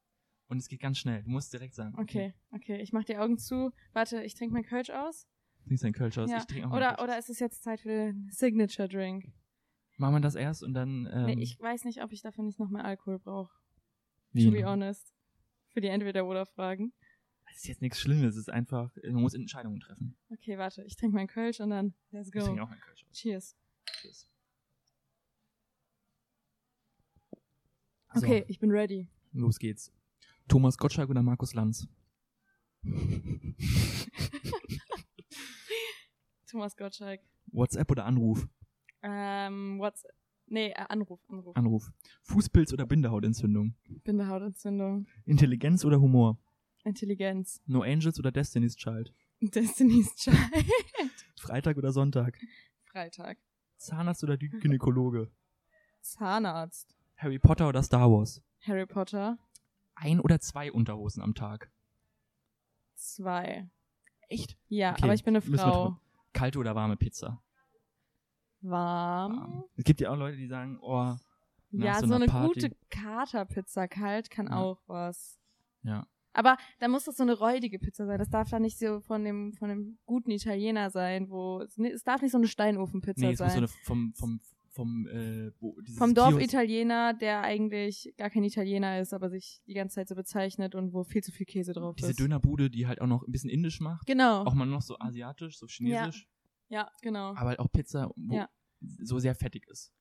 und 0.48 0.58
es 0.58 0.70
geht 0.70 0.80
ganz 0.80 1.00
schnell. 1.00 1.24
Du 1.24 1.30
musst 1.30 1.52
direkt 1.52 1.76
sagen. 1.76 1.96
Okay, 1.98 2.34
okay. 2.52 2.82
Ich 2.82 2.94
mach 2.94 3.04
die 3.04 3.18
Augen 3.18 3.38
zu. 3.38 3.72
Warte, 3.92 4.24
ich 4.24 4.36
trinke 4.36 4.54
meinen 4.54 4.66
Kölsch 4.66 4.90
aus. 4.90 5.28
Trinkst 5.66 5.84
dein 5.84 5.94
Kölsch 5.94 6.18
aus? 6.18 6.30
Ja. 6.30 6.38
Ich 6.38 6.46
trinke 6.46 6.68
auch 6.68 6.72
mal 6.72 6.78
Oder, 6.78 6.90
Kölsch 6.96 7.04
oder 7.04 7.20
ist 7.20 7.30
es 7.30 7.40
jetzt 7.40 7.62
Zeit 7.64 7.82
für 7.82 7.90
den 7.90 8.30
Signature 8.32 8.88
Drink? 8.88 9.26
Machen 9.98 10.16
wir 10.16 10.22
das 10.22 10.36
erst 10.36 10.64
und 10.64 10.74
dann. 10.74 11.10
Ähm, 11.12 11.26
nee, 11.26 11.36
ich 11.42 11.60
weiß 11.60 11.84
nicht, 11.86 12.02
ob 12.04 12.12
ich 12.14 12.22
dafür 12.22 12.44
nicht 12.46 12.60
noch 12.60 12.70
mehr 12.70 12.86
Alkohol 12.86 13.20
brauche. 13.20 13.52
To 14.34 14.50
be 14.52 14.64
honest. 14.66 15.14
Für 15.74 15.82
die 15.82 15.88
Entweder-Oder-Fragen. 15.88 16.94
Das 17.48 17.58
ist 17.58 17.68
jetzt 17.68 17.82
nichts 17.82 18.00
Schlimmes. 18.00 18.36
Es 18.36 18.38
ist 18.38 18.50
einfach, 18.50 18.96
man 19.04 19.22
muss 19.22 19.34
Entscheidungen 19.34 19.80
treffen. 19.80 20.16
Okay, 20.30 20.58
warte. 20.58 20.84
Ich 20.84 20.96
trinke 20.96 21.16
meinen 21.16 21.28
Kölsch 21.28 21.60
und 21.60 21.70
dann 21.72 21.94
let's 22.12 22.28
Ich 22.30 22.34
go. 22.34 22.40
trinke 22.46 22.64
auch 22.64 22.70
meinen 22.70 22.80
Kölsch 22.82 23.04
aus. 23.10 23.18
Cheers. 23.18 23.56
Tschüss. 23.86 24.28
So. 28.14 28.22
Okay, 28.22 28.46
ich 28.48 28.60
bin 28.60 28.72
ready. 28.72 29.10
Los 29.34 29.58
geht's. 29.60 29.92
Thomas 30.48 30.78
Gottschalk 30.78 31.10
oder 31.10 31.24
Markus 31.24 31.54
Lanz? 31.54 31.88
Thomas 36.48 36.76
Gottschalk. 36.78 37.22
WhatsApp 37.48 37.90
oder 37.90 38.06
Anruf? 38.06 38.48
Ähm, 39.02 39.80
what's... 39.80 40.06
Nee, 40.48 40.70
äh, 40.72 40.86
Anruf, 40.90 41.20
Anruf. 41.30 41.56
Anruf. 41.56 41.92
Fußpilz 42.22 42.74
oder 42.74 42.86
Bindehautentzündung? 42.86 43.76
Bindehautentzündung. 44.04 45.08
Intelligenz 45.26 45.84
oder 45.86 46.00
Humor? 46.00 46.38
Intelligenz. 46.84 47.62
No 47.66 47.82
Angels 47.82 48.20
oder 48.20 48.32
Destiny's 48.32 48.76
Child? 48.76 49.14
Destiny's 49.42 50.16
Child. 50.16 50.38
Freitag 51.40 51.78
oder 51.78 51.92
Sonntag? 51.92 52.38
Freitag. 52.86 53.38
Zahnarzt 53.78 54.24
oder 54.24 54.38
Gynäkologe? 54.38 55.32
Zahnarzt. 56.02 56.96
Harry 57.18 57.40
Potter 57.40 57.70
oder 57.70 57.84
Star 57.84 58.12
Wars? 58.12 58.42
Harry 58.62 58.86
Potter. 58.86 59.38
Ein 59.96 60.20
oder 60.20 60.40
zwei 60.40 60.72
Unterhosen 60.72 61.22
am 61.22 61.36
Tag? 61.36 61.72
Zwei. 62.96 63.70
Echt? 64.30 64.58
Ja, 64.68 64.92
Okay, 64.94 65.04
aber 65.04 65.14
ich 65.14 65.24
bin 65.24 65.36
eine 65.36 65.42
Frau. 65.42 65.98
Kalte 66.34 66.60
oder 66.60 66.76
warme 66.76 66.98
Pizza? 66.98 67.43
Warm. 68.64 69.64
Es 69.76 69.84
gibt 69.84 70.02
ja 70.02 70.12
auch 70.12 70.18
Leute, 70.18 70.38
die 70.38 70.48
sagen, 70.48 70.80
oh, 70.82 71.14
Ja, 71.72 72.00
so 72.00 72.08
so, 72.08 72.14
eine 72.16 72.26
Party. 72.28 72.48
gute 72.62 72.76
Katerpizza 72.90 73.88
kalt 73.88 74.30
kann 74.30 74.48
Ja. 74.48 74.58
auch 74.58 74.82
was. 74.88 75.38
ja. 75.84 76.06
Aber 76.36 76.58
da 76.80 76.88
muss 76.88 77.04
das 77.04 77.18
so 77.18 77.22
eine 77.22 77.38
räudige 77.38 77.78
Pizza 77.78 78.08
sein. 78.08 78.18
Das 78.18 78.28
darf 78.28 78.50
da 78.50 78.60
nicht 78.60 78.80
so 78.80 79.02
von 79.02 79.24
dem, 79.24 79.54
von 79.54 79.70
dem 79.70 80.00
guten 80.08 80.32
Italiener 80.32 80.90
sein, 80.90 81.30
wo 81.30 81.60
es, 81.62 81.76
darf 82.04 82.24
nicht 82.24 82.32
so 82.32 82.40
eine 82.40 82.48
Steinofenpizza 82.48 83.22
Nee, 83.28 83.34
es 83.34 83.40
muss 83.40 83.50
so 83.50 83.54
sein. 83.54 83.58
eine 83.60 83.68
vom, 83.68 84.14
vom, 84.16 84.40
vom, 84.72 85.08
äh, 85.10 85.52
wo, 85.60 85.78
Vom 85.96 86.16
Dorf 86.16 86.34
Kiosk- 86.34 86.44
Italiener, 86.46 87.14
der 87.14 87.44
eigentlich 87.44 88.16
gar 88.18 88.32
kein 88.32 88.44
Italiener 88.44 89.00
ist, 89.00 89.14
aber 89.14 89.30
sich 89.30 89.62
die 89.68 89.76
ganze 89.76 89.94
Zeit 89.94 90.08
so 90.08 90.16
bezeichnet 90.16 90.74
und 90.74 90.92
wo 90.92 91.04
viel 91.04 91.22
zu 91.22 91.32
viel 91.32 91.46
Käse 91.46 91.72
drauf 91.74 91.98
Diese 91.98 92.10
ist. 92.10 92.20
Dönerbude, 92.20 92.72
die 92.72 92.88
halt 92.88 93.00
auch 93.00 93.06
noch 93.06 93.22
ein 93.28 93.32
bisschen 93.32 93.52
indisch 93.52 93.80
macht. 93.80 94.08
Genau. 94.08 94.42
Auch 94.44 94.56
mal 94.56 94.66
noch 94.66 94.82
so 94.82 94.98
asiatisch, 94.98 95.60
so 95.60 95.68
chinesisch. 95.68 96.28
Ja, 96.74 96.90
genau. 97.02 97.36
Aber 97.36 97.50
halt 97.50 97.60
auch 97.60 97.72
Pizza, 97.72 98.10
wo 98.16 98.36
Ja. 98.36 98.50
so 98.82 99.20
sehr 99.20 99.36
fettig 99.36 99.68
ist. 99.68 99.94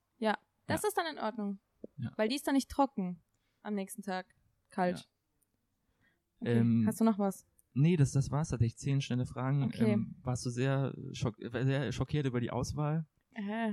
Das 0.66 0.85
ist 0.85 0.96
dann 0.96 1.06
in 1.06 1.18
Ordnung. 1.18 1.58
Ja. 1.96 2.12
Weil 2.16 2.28
die 2.28 2.37
ist 2.37 2.46
dann 2.46 2.54
nicht 2.54 2.70
trocken 2.70 3.20
am 3.62 3.74
nächsten 3.74 4.00
Tag. 4.02 4.26
Kalt. 4.70 4.98
Ja. 4.98 5.04
Okay. 6.40 6.58
Ähm, 6.61 6.85
Hast 6.87 7.00
du 7.00 7.04
noch 7.04 7.18
was? 7.18 7.44
Nee, 7.74 7.96
das, 7.96 8.12
das 8.12 8.30
war's 8.30 8.50
tatsächlich. 8.50 8.78
Zehn 8.78 9.00
schnelle 9.00 9.26
Fragen. 9.26 9.64
Okay. 9.64 9.92
Ähm, 9.92 10.14
warst 10.22 10.46
du 10.46 10.50
sehr, 10.50 10.94
schock, 11.12 11.35
sehr 11.40 11.90
schockiert 11.92 12.26
über 12.26 12.40
die 12.40 12.52
Auswahl? 12.52 13.04
Äh, 13.35 13.72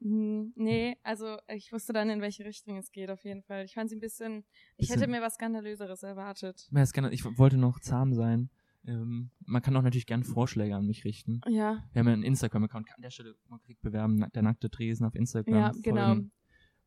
hm, 0.00 0.54
nee, 0.56 0.96
also 1.02 1.36
ich 1.48 1.72
wusste 1.72 1.92
dann, 1.92 2.08
in 2.08 2.22
welche 2.22 2.44
Richtung 2.46 2.78
es 2.78 2.90
geht, 2.90 3.10
auf 3.10 3.22
jeden 3.22 3.42
Fall. 3.42 3.64
Ich 3.66 3.74
fand 3.74 3.90
sie 3.90 3.96
ein 3.96 4.00
bisschen. 4.00 4.44
Ich 4.76 4.88
Bisschen- 4.88 5.00
hätte 5.00 5.10
mir 5.10 5.20
was 5.20 5.34
Skandalöseres 5.34 6.02
erwartet. 6.02 6.68
Ja, 6.72 6.80
es 6.80 6.92
kann, 6.94 7.12
ich 7.12 7.22
wollte 7.38 7.58
noch 7.58 7.80
zahm 7.80 8.14
sein. 8.14 8.50
Ähm, 8.86 9.30
man 9.46 9.62
kann 9.62 9.76
auch 9.76 9.82
natürlich 9.82 10.06
gern 10.06 10.24
Vorschläge 10.24 10.74
an 10.74 10.86
mich 10.86 11.04
richten. 11.04 11.40
Ja, 11.46 11.84
Wir 11.92 12.00
haben 12.00 12.06
ja 12.06 12.12
einen 12.14 12.22
Instagram-Account. 12.22 12.88
An 12.94 13.02
der 13.02 13.10
Stelle, 13.10 13.34
man 13.48 13.60
kriegt 13.60 13.82
bewerben, 13.82 14.26
der 14.34 14.42
nackte 14.42 14.70
Tresen 14.70 15.06
auf 15.06 15.14
Instagram. 15.14 15.54
ja, 15.54 15.72
genau. 15.82 16.06
folgen. 16.06 16.32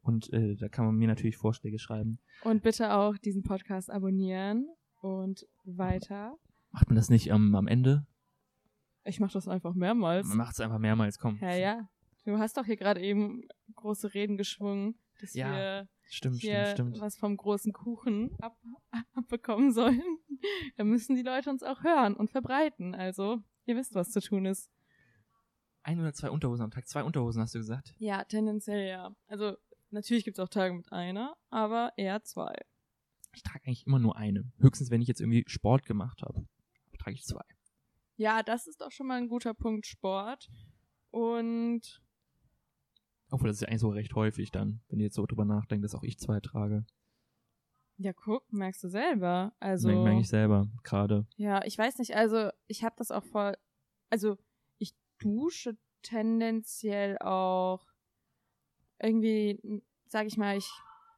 Und 0.02 0.34
äh, 0.34 0.56
da 0.56 0.68
kann 0.68 0.86
man 0.86 0.96
mir 0.96 1.08
natürlich 1.08 1.38
Vorschläge 1.38 1.80
schreiben. 1.80 2.20
Und 2.44 2.62
bitte 2.62 2.94
auch 2.94 3.18
diesen 3.18 3.44
Podcast 3.44 3.90
abonnieren 3.90 4.68
und 5.02 5.46
weiter. 5.64 6.38
Macht 6.72 6.88
man 6.88 6.96
das 6.96 7.10
nicht 7.10 7.32
am 7.32 7.56
am 7.56 7.68
Ende? 7.68 8.06
Ich 9.06 9.20
mach 9.20 9.32
das 9.32 9.48
einfach 9.48 9.76
mehrmals. 9.76 10.28
Man 10.28 10.38
macht 10.38 10.54
es 10.54 10.60
einfach 10.60 10.80
mehrmals, 10.80 11.20
komm. 11.20 11.38
Ja, 11.42 11.56
ja. 11.56 11.90
Du 12.26 12.38
hast 12.38 12.58
doch 12.58 12.66
hier 12.66 12.78
gerade 12.78 13.02
eben 13.02 13.44
große 13.76 14.14
Reden 14.14 14.38
geschwungen, 14.38 14.96
dass 15.24 15.34
Ja, 15.34 15.52
wir 15.52 15.90
Stimmt, 16.10 16.42
hier 16.42 16.66
stimmt, 16.68 16.96
stimmt. 16.96 17.02
was 17.02 17.16
vom 17.18 17.38
großen 17.38 17.74
Kuchen 17.74 18.36
ab 18.42 18.58
abbekommen 19.14 19.72
sollen. 19.72 20.02
Da 20.78 20.84
müssen 20.84 21.16
die 21.16 21.22
Leute 21.24 21.50
uns 21.50 21.64
auch 21.64 21.84
hören 21.84 22.16
und 22.16 22.30
verbreiten. 22.30 22.94
Also, 22.94 23.42
ihr 23.66 23.76
wisst, 23.76 23.96
was 23.96 24.12
zu 24.12 24.20
tun 24.20 24.46
ist. 24.46 24.70
Ein 25.84 26.00
oder 26.00 26.14
zwei 26.14 26.30
Unterhosen 26.30 26.64
am 26.64 26.72
Tag. 26.72 26.88
Zwei 26.88 27.04
Unterhosen 27.04 27.42
hast 27.42 27.56
du 27.56 27.60
gesagt. 27.60 27.96
Ja, 27.98 28.24
tendenziell 28.26 28.88
ja. 28.88 29.16
Also, 29.28 29.56
natürlich 29.90 30.26
gibt's 30.26 30.40
auch 30.40 30.50
Tage 30.50 30.74
mit 30.74 30.92
einer, 30.92 31.36
aber 31.50 31.94
eher 31.98 32.22
zwei. 32.24 32.54
Ich 33.34 33.42
trage 33.44 33.66
eigentlich 33.66 33.88
immer 33.88 34.00
nur 34.00 34.16
eine. 34.18 34.52
Höchstens, 34.60 34.92
wenn 34.92 35.02
ich 35.02 35.08
jetzt 35.08 35.22
irgendwie 35.22 35.44
Sport 35.48 35.86
gemacht 35.86 36.22
habe, 36.22 36.46
trage 37.00 37.16
ich 37.16 37.24
zwei. 37.24 37.44
Ja, 38.18 38.44
das 38.44 38.68
ist 38.68 38.82
doch 38.82 38.92
schon 38.92 39.08
mal 39.08 39.18
ein 39.18 39.28
guter 39.30 39.54
Punkt 39.54 39.88
Sport. 39.88 40.50
Und 41.10 42.03
Obwohl, 43.34 43.48
das 43.48 43.58
ist 43.58 43.62
ja 43.62 43.68
eigentlich 43.70 43.82
so 43.82 43.90
recht 43.90 44.14
häufig 44.14 44.52
dann, 44.52 44.82
wenn 44.90 45.00
ihr 45.00 45.06
jetzt 45.06 45.16
so 45.16 45.26
drüber 45.26 45.44
nachdenkt, 45.44 45.84
dass 45.84 45.96
auch 45.96 46.04
ich 46.04 46.20
zwei 46.20 46.40
trage. 46.40 46.86
ja, 47.98 48.14
guck, 48.14 48.54
merkst 48.54 48.84
du 48.84 48.90
selber. 48.90 49.54
Also, 49.60 49.88
merke 49.88 50.20
ich 50.20 50.30
selber 50.30 50.68
gerade. 50.84 51.26
ja, 51.36 51.64
ich 51.66 51.76
weiß 51.76 51.98
nicht, 51.98 52.16
also 52.16 52.50
ich 52.68 52.84
habe 52.84 52.94
das 52.98 53.10
auch 53.10 53.24
voll, 53.24 53.58
also 54.12 54.38
ich 54.78 54.94
dusche 55.20 55.76
tendenziell 56.04 57.18
auch 57.18 57.88
irgendwie, 59.00 59.82
sag 60.06 60.28
ich 60.28 60.38
mal, 60.38 60.56
ich 60.58 60.70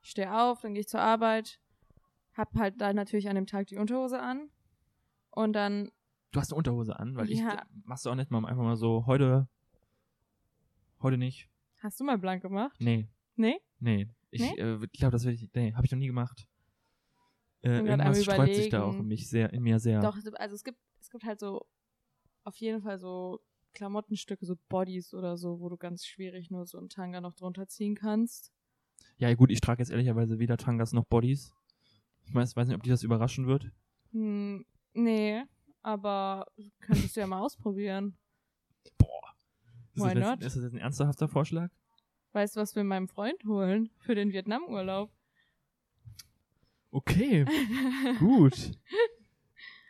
stehe 0.02 0.34
auf, 0.40 0.62
dann 0.62 0.74
gehe 0.74 0.82
ich 0.82 0.88
zur 0.88 1.02
Arbeit, 1.02 1.60
hab 2.34 2.56
halt 2.56 2.80
dann 2.80 2.96
natürlich 2.96 3.28
an 3.28 3.36
dem 3.36 3.46
Tag 3.48 3.68
die 3.68 3.78
Unterhose 3.78 4.22
an 4.22 4.50
und 5.32 5.52
dann, 5.52 5.92
Du 6.32 6.40
hast 6.40 6.52
eine 6.52 6.58
Unterhose 6.60 6.98
an, 6.98 7.16
weil 7.18 7.30
ich 7.30 7.40
Ja. 7.40 7.66
machst 7.84 8.06
du 8.06 8.10
auch 8.10 8.16
nicht 8.16 8.32
mal 8.32 8.46
einfach 8.46 8.64
mal 8.64 8.78
so 8.78 9.06
heute 9.06 9.50
heute 11.02 11.18
nicht. 11.18 11.50
Hast 11.86 12.00
du 12.00 12.04
mal 12.04 12.18
blank 12.18 12.42
gemacht? 12.42 12.76
Nee, 12.80 13.08
Nee? 13.36 13.60
nee. 13.80 14.08
Ich 14.32 14.42
Nee? 14.42 14.60
äh, 14.60 14.88
glaube, 14.94 15.12
das 15.12 15.24
will 15.26 15.34
ich 15.34 15.50
nee, 15.54 15.74
habe 15.74 15.86
ich 15.86 15.92
noch 15.92 16.00
nie 16.00 16.08
gemacht. 16.08 16.48
Äh, 17.62 17.80
irgendwas 17.80 18.24
sträubt 18.24 18.56
sich 18.56 18.70
da 18.70 18.84
auch 18.84 19.00
in 19.00 19.08
mich 19.08 19.30
sehr 19.30 19.54
in 19.54 19.64
mir 19.64 19.80
sehr. 19.80 20.02
Doch, 20.02 20.18
also 20.36 20.56
es 20.56 20.64
gibt, 20.64 20.80
es 21.00 21.10
gibt 21.10 21.24
halt 21.24 21.40
so 21.40 21.66
auf 22.44 22.56
jeden 22.58 22.82
Fall 22.82 23.00
so 23.00 23.40
Klamottenstücke, 23.74 24.46
so 24.46 24.56
Bodies 24.70 25.14
oder 25.14 25.38
so, 25.38 25.60
wo 25.60 25.70
du 25.70 25.78
ganz 25.78 26.06
schwierig 26.06 26.52
nur 26.52 26.66
so 26.66 26.78
einen 26.78 26.90
Tanga 26.90 27.22
noch 27.22 27.34
drunter 27.34 27.68
ziehen 27.68 27.96
kannst. 27.96 28.52
Ja, 29.18 29.34
gut, 29.34 29.52
ich 29.52 29.62
trage 29.62 29.82
jetzt 29.82 29.90
ehrlicherweise 29.92 30.40
weder 30.40 30.58
Tangas 30.58 30.94
noch 30.94 31.06
Bodies. 31.06 31.52
Ich 32.26 32.34
weiß, 32.34 32.56
weiß 32.56 32.68
nicht, 32.68 32.76
ob 32.76 32.84
dich 32.84 32.92
das 32.92 33.04
überraschen 33.04 33.48
wird. 33.48 33.72
Hm, 34.12 34.66
nee, 34.94 35.44
aber 35.82 36.46
könntest 36.80 37.16
du 37.16 37.20
ja 37.20 37.28
mal 37.28 37.42
ausprobieren. 37.42 38.18
Boah. 39.96 40.08
Ist 40.08 40.16
Why 40.16 40.20
das, 40.20 40.30
jetzt, 40.30 40.40
not? 40.40 40.44
ist 40.48 40.56
das 40.56 40.64
jetzt 40.64 40.74
ein 40.74 40.80
ernsthafter 40.80 41.28
Vorschlag? 41.28 41.70
Weißt 42.34 42.56
du, 42.56 42.60
was 42.62 42.76
wir 42.76 42.84
meinem 42.84 43.08
Freund 43.08 43.44
holen 43.46 43.90
für 44.00 44.14
den 44.16 44.32
Vietnam-Urlaub? 44.34 45.10
Okay, 46.92 47.46
gut. 48.20 48.72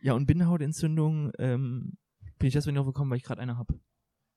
Ja, 0.02 0.14
und 0.14 0.26
Bindehautentzündung 0.26 1.32
ähm, 1.40 1.98
bin 2.40 2.48
ich 2.48 2.54
deswegen 2.54 2.76
drauf 2.76 2.86
gekommen, 2.88 3.10
weil 3.12 3.18
ich 3.18 3.24
gerade 3.24 3.42
eine 3.42 3.58
habe. 3.58 3.80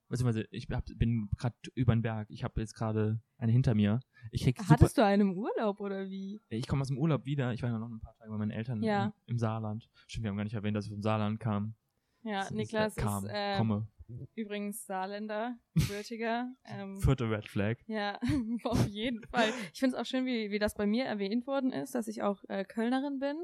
Beziehungsweise 0.09 0.46
ich 0.50 0.66
hab, 0.70 0.87
bin 0.96 1.28
gerade 1.37 1.54
über 1.74 1.94
den 1.94 2.00
Berg. 2.00 2.31
Ich 2.31 2.42
habe 2.44 2.61
jetzt 2.61 2.74
gerade 2.74 3.20
eine 3.37 3.52
hinter 3.52 3.74
mir. 3.74 4.00
Ich 4.33 4.42
krieg 4.42 4.59
super. 4.59 4.70
Hattest 4.70 4.96
du 4.96 5.04
einen 5.04 5.31
im 5.33 5.37
Urlaub 5.37 5.81
oder 5.81 6.09
wie? 6.09 6.40
Ich 6.48 6.66
komme 6.66 6.81
aus 6.81 6.88
dem 6.88 6.96
Urlaub 6.96 7.26
wieder. 7.26 7.52
Ich 7.52 7.62
war 7.62 7.70
ja 7.70 7.78
noch 7.78 7.90
ein 7.90 8.00
paar 8.00 8.14
Tage 8.16 8.31
bei 8.31 8.38
meinen 8.38 8.50
Eltern 8.50 8.83
Ja. 8.83 9.07
im, 9.26 9.35
im 9.35 9.38
Saarland. 9.38 9.88
Stimmt, 10.07 10.24
wir 10.24 10.31
haben 10.31 10.37
gar 10.38 10.44
nicht 10.44 10.54
erwähnt, 10.54 10.74
dass 10.76 10.87
ich 10.87 10.92
vom 10.92 11.02
Saarland 11.02 11.40
kam. 11.40 11.74
Ja, 12.22 12.38
Das 12.40 12.50
ist- 12.50 12.57
Niklas 12.57 12.94
kam, 12.96 13.24
ist 13.26 13.31
äh, 13.33 13.59
komme. 13.59 13.87
Übrigens 14.35 14.87
Saarländer, 14.87 15.57
gebürtiger. 15.75 16.53
ähm, 16.64 17.01
Vierte 17.01 17.31
Red 17.31 17.49
Flag. 17.49 17.77
Ja, 17.87 18.18
auf 18.64 18.87
jeden 18.88 19.23
Fall. 19.29 19.51
Ich 19.73 19.81
finde 19.81 19.97
es 19.97 20.01
auch 20.03 20.07
schön, 20.07 20.27
wie, 20.27 20.51
wie 20.51 20.59
das 20.59 20.75
bei 20.75 20.87
mir 20.87 21.05
erwähnt 21.05 21.47
worden 21.47 21.73
ist, 21.73 21.94
dass 21.94 22.09
ich 22.09 22.23
auch 22.23 22.42
äh, 22.49 22.64
Kölnerin 22.64 23.18
bin. 23.18 23.37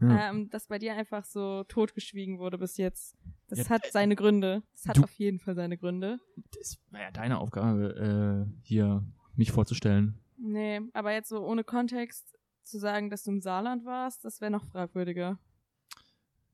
Ja. 0.00 0.30
Ähm, 0.30 0.50
dass 0.50 0.66
bei 0.66 0.78
dir 0.80 0.94
einfach 0.96 1.24
so 1.24 1.62
totgeschwiegen 1.64 2.38
wurde 2.40 2.58
bis 2.58 2.76
jetzt. 2.76 3.16
Das 3.48 3.60
Ja, 3.60 3.68
hat 3.70 3.86
seine 3.92 4.16
Gründe. 4.16 4.62
Das 4.72 4.86
hat 4.88 4.96
du- 4.96 5.02
auf 5.04 5.12
jeden 5.14 5.38
Fall 5.38 5.54
seine 5.54 5.78
Gründe. 5.78 6.18
Das 6.58 6.76
war 6.90 7.00
ja 7.02 7.10
deine 7.12 7.38
Aufgabe, 7.38 8.48
äh, 8.50 8.60
hier 8.64 9.04
mich 9.36 9.52
vorzustellen. 9.52 10.18
Nee, 10.38 10.80
aber 10.92 11.12
jetzt 11.12 11.28
so 11.28 11.46
ohne 11.46 11.62
Kontext 11.62 12.36
zu 12.64 12.78
sagen, 12.80 13.10
dass 13.10 13.22
du 13.22 13.30
im 13.30 13.40
Saarland 13.40 13.84
warst, 13.84 14.24
das 14.24 14.40
wäre 14.40 14.50
noch 14.50 14.64
fragwürdiger. 14.66 15.38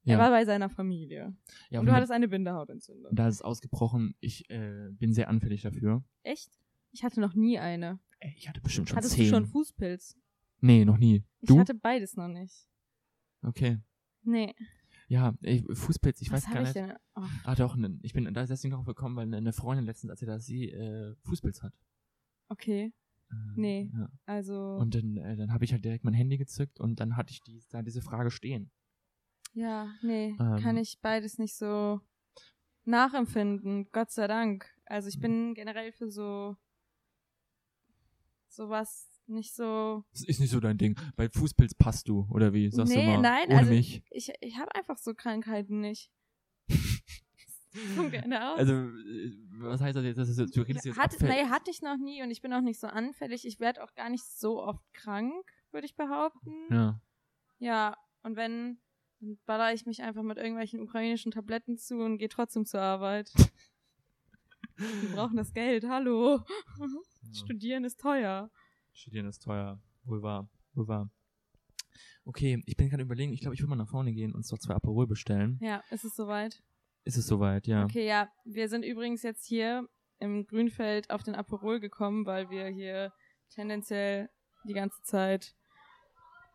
Ja, 0.08 0.14
Er 0.14 0.18
war 0.18 0.30
bei 0.30 0.44
seiner 0.44 0.68
Familie. 0.68 1.36
ja 1.70 1.80
Und 1.80 1.86
du 1.86 1.92
hattest 1.92 2.12
eine 2.12 2.28
Bindehautentzündung. 2.28 3.14
da 3.14 3.28
ist 3.28 3.36
es 3.36 3.42
ausgebrochen. 3.42 4.14
Ich 4.20 4.48
äh, 4.50 4.88
bin 4.92 5.12
sehr 5.12 5.28
anfällig 5.28 5.62
dafür. 5.62 6.04
Echt? 6.22 6.50
Ich 6.90 7.04
hatte 7.04 7.20
noch 7.20 7.34
nie 7.34 7.58
eine. 7.58 7.98
Ey, 8.20 8.34
ich 8.36 8.48
hatte 8.48 8.60
bestimmt 8.60 8.88
schon 8.88 8.96
Hattest 8.96 9.14
zehn. 9.14 9.24
du 9.24 9.30
schon 9.30 9.46
Fußpilz? 9.46 10.16
Nee, 10.60 10.84
noch 10.84 10.98
nie. 10.98 11.24
Ich 11.40 11.48
Du? 11.48 11.58
hatte 11.60 11.74
beides 11.74 12.16
noch 12.16 12.28
nicht. 12.28 12.68
Okay. 13.42 13.78
Nee. 14.22 14.54
Ja, 15.06 15.34
ey, 15.42 15.64
Fußpilz, 15.72 16.20
ich 16.20 16.30
Was 16.32 16.44
weiß 16.46 16.52
gar 16.52 16.62
ich 16.62 16.74
nicht. 16.74 16.76
denn? 16.76 16.92
Oh, 17.14 17.22
Ah, 17.44 17.54
doch, 17.54 17.76
ne, 17.76 17.98
ich 18.02 18.12
bin 18.12 18.32
da 18.34 18.42
ist 18.42 18.50
deswegen 18.50 18.74
drauf 18.74 18.84
gekommen, 18.84 19.16
weil 19.16 19.32
eine 19.34 19.52
Freundin 19.52 19.86
letztens 19.86 20.10
erzählt 20.10 20.28
dass 20.30 20.44
sie 20.44 20.70
äh, 20.70 21.14
Fußpilz 21.22 21.62
hat. 21.62 21.72
okay. 22.48 22.92
Äh, 23.30 23.34
Nee. 23.56 23.90
Ja. 23.92 24.08
Also. 24.26 24.76
Und 24.76 24.94
dann, 24.94 25.16
äh, 25.18 25.36
dann 25.36 25.52
habe 25.52 25.64
ich 25.64 25.72
halt 25.72 25.84
direkt 25.84 26.02
mein 26.04 26.14
Handy 26.14 26.38
gezückt 26.38 26.80
und 26.80 26.98
dann 27.00 27.16
hatte 27.16 27.30
ich 27.32 27.40
die, 27.42 27.62
da 27.70 27.82
diese 27.82 28.00
Frage 28.02 28.30
stehen. 28.30 28.70
Ja, 29.58 29.92
nee, 30.02 30.36
Ähm. 30.38 30.60
kann 30.62 30.76
ich 30.76 31.00
beides 31.02 31.36
nicht 31.38 31.56
so 31.56 32.00
nachempfinden, 32.84 33.88
Gott 33.90 34.12
sei 34.12 34.28
Dank. 34.28 34.70
Also 34.86 35.08
ich 35.08 35.18
bin 35.18 35.54
generell 35.54 35.90
für 35.92 36.08
so 36.10 36.56
sowas 38.48 39.10
nicht 39.26 39.54
so. 39.54 40.04
Das 40.12 40.22
ist 40.24 40.38
nicht 40.40 40.50
so 40.50 40.60
dein 40.60 40.78
Ding. 40.78 40.96
Bei 41.16 41.28
Fußpilz 41.28 41.74
passt 41.74 42.08
du, 42.08 42.26
oder 42.30 42.52
wie? 42.52 42.70
Sagst 42.70 42.94
Nee, 42.94 43.04
du 43.04 43.10
mal, 43.12 43.20
nein, 43.20 43.48
ohne 43.48 43.58
also- 43.58 43.72
mich. 43.72 44.02
Ich, 44.10 44.32
ich 44.40 44.58
habe 44.58 44.72
einfach 44.76 44.96
so 44.96 45.12
Krankheiten 45.14 45.80
nicht. 45.80 46.10
aus. 47.74 48.58
Also, 48.58 48.72
äh, 48.74 49.32
was 49.58 49.80
heißt 49.80 49.96
das 49.96 50.04
jetzt? 50.04 50.18
Das 50.18 50.28
ist, 50.28 50.56
du 50.56 50.62
redest 50.62 50.86
jetzt 50.86 50.96
Hat, 50.98 51.12
abfällig. 51.14 51.34
nee, 51.36 51.48
hatte 51.50 51.70
ich 51.70 51.82
noch 51.82 51.96
nie 51.98 52.22
und 52.22 52.30
ich 52.30 52.40
bin 52.42 52.52
auch 52.52 52.60
nicht 52.62 52.78
so 52.80 52.86
anfällig. 52.86 53.44
Ich 53.44 53.58
werde 53.60 53.82
auch 53.82 53.94
gar 53.94 54.08
nicht 54.08 54.24
so 54.24 54.62
oft 54.62 54.82
krank, 54.94 55.44
würde 55.72 55.86
ich 55.86 55.96
behaupten. 55.96 56.52
Ja. 56.70 57.00
Ja, 57.58 57.96
und 58.22 58.36
wenn, 58.36 58.78
dann 59.20 59.38
baller 59.46 59.72
ich 59.72 59.86
mich 59.86 60.02
einfach 60.02 60.22
mit 60.22 60.38
irgendwelchen 60.38 60.80
ukrainischen 60.80 61.32
Tabletten 61.32 61.76
zu 61.78 61.98
und 61.98 62.18
gehe 62.18 62.28
trotzdem 62.28 62.64
zur 62.64 62.80
Arbeit. 62.80 63.32
Wir 64.76 65.10
brauchen 65.10 65.36
das 65.36 65.52
Geld, 65.52 65.84
hallo. 65.88 66.40
Studieren 67.32 67.84
ist 67.84 68.00
teuer. 68.00 68.50
Studieren 68.92 69.26
ist 69.26 69.42
teuer. 69.42 69.80
Wohl 70.04 70.22
wahr. 70.22 70.48
Wohl 70.74 70.86
wahr. 70.86 71.10
Okay, 72.24 72.62
ich 72.66 72.76
bin 72.76 72.88
gerade 72.88 73.02
überlegen, 73.02 73.32
ich 73.32 73.40
glaube, 73.40 73.54
ich 73.54 73.60
will 73.60 73.68
mal 73.68 73.76
nach 73.76 73.88
vorne 73.88 74.12
gehen 74.12 74.32
und 74.32 74.36
uns 74.36 74.48
doch 74.48 74.58
zwei 74.58 74.74
Aperol 74.74 75.06
bestellen. 75.06 75.58
Ja, 75.60 75.82
ist 75.90 76.04
es 76.04 76.14
soweit? 76.14 76.62
Ist 77.04 77.16
es 77.16 77.26
soweit, 77.26 77.66
ja. 77.66 77.84
Okay, 77.84 78.06
ja, 78.06 78.28
wir 78.44 78.68
sind 78.68 78.84
übrigens 78.84 79.22
jetzt 79.22 79.46
hier 79.46 79.88
im 80.18 80.46
Grünfeld 80.46 81.10
auf 81.10 81.22
den 81.22 81.34
Aperol 81.34 81.80
gekommen, 81.80 82.26
weil 82.26 82.50
wir 82.50 82.66
hier 82.68 83.12
tendenziell 83.50 84.28
die 84.64 84.74
ganze 84.74 85.00
Zeit 85.02 85.54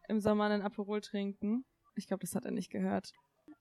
im 0.07 0.19
Sommer 0.19 0.45
einen 0.45 0.61
Aperol 0.61 1.01
trinken. 1.01 1.65
Ich 1.95 2.07
glaube, 2.07 2.21
das 2.21 2.35
hat 2.35 2.45
er 2.45 2.51
nicht 2.51 2.71
gehört. 2.71 3.11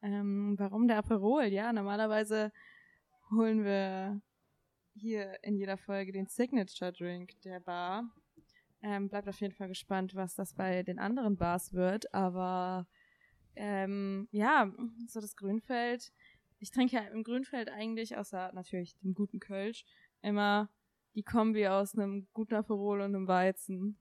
Ähm, 0.03 0.55
warum 0.59 0.89
der 0.89 0.99
Aperol? 0.99 1.45
Ja, 1.45 1.73
normalerweise 1.73 2.53
holen 3.31 3.65
wir 3.65 4.21
hier 4.95 5.39
in 5.43 5.57
jeder 5.57 5.77
Folge 5.77 6.13
den 6.13 6.27
Signature 6.27 6.93
Drink 6.93 7.41
der 7.43 7.61
Bar. 7.61 8.11
Ähm, 8.83 9.09
bleibt 9.09 9.29
auf 9.29 9.41
jeden 9.41 9.55
Fall 9.55 9.69
gespannt, 9.69 10.15
was 10.15 10.35
das 10.35 10.55
bei 10.55 10.83
den 10.83 10.99
anderen 10.99 11.37
Bars 11.37 11.73
wird. 11.73 12.13
Aber 12.13 12.87
ähm, 13.55 14.29
ja, 14.33 14.73
so 15.07 15.21
das 15.21 15.37
Grünfeld. 15.37 16.13
Ich 16.59 16.71
trinke 16.71 16.97
ja 16.97 17.03
im 17.03 17.23
Grünfeld 17.23 17.71
eigentlich, 17.71 18.17
außer 18.17 18.53
natürlich 18.55 18.99
dem 18.99 19.15
guten 19.15 19.41
Kölsch, 19.41 19.85
immer 20.21 20.71
die 21.15 21.23
Kombi 21.23 21.67
aus 21.69 21.95
einem 21.95 22.29
guten 22.33 22.55
Aperol 22.55 23.01
und 23.01 23.15
einem 23.15 23.29
Weizen. 23.29 23.99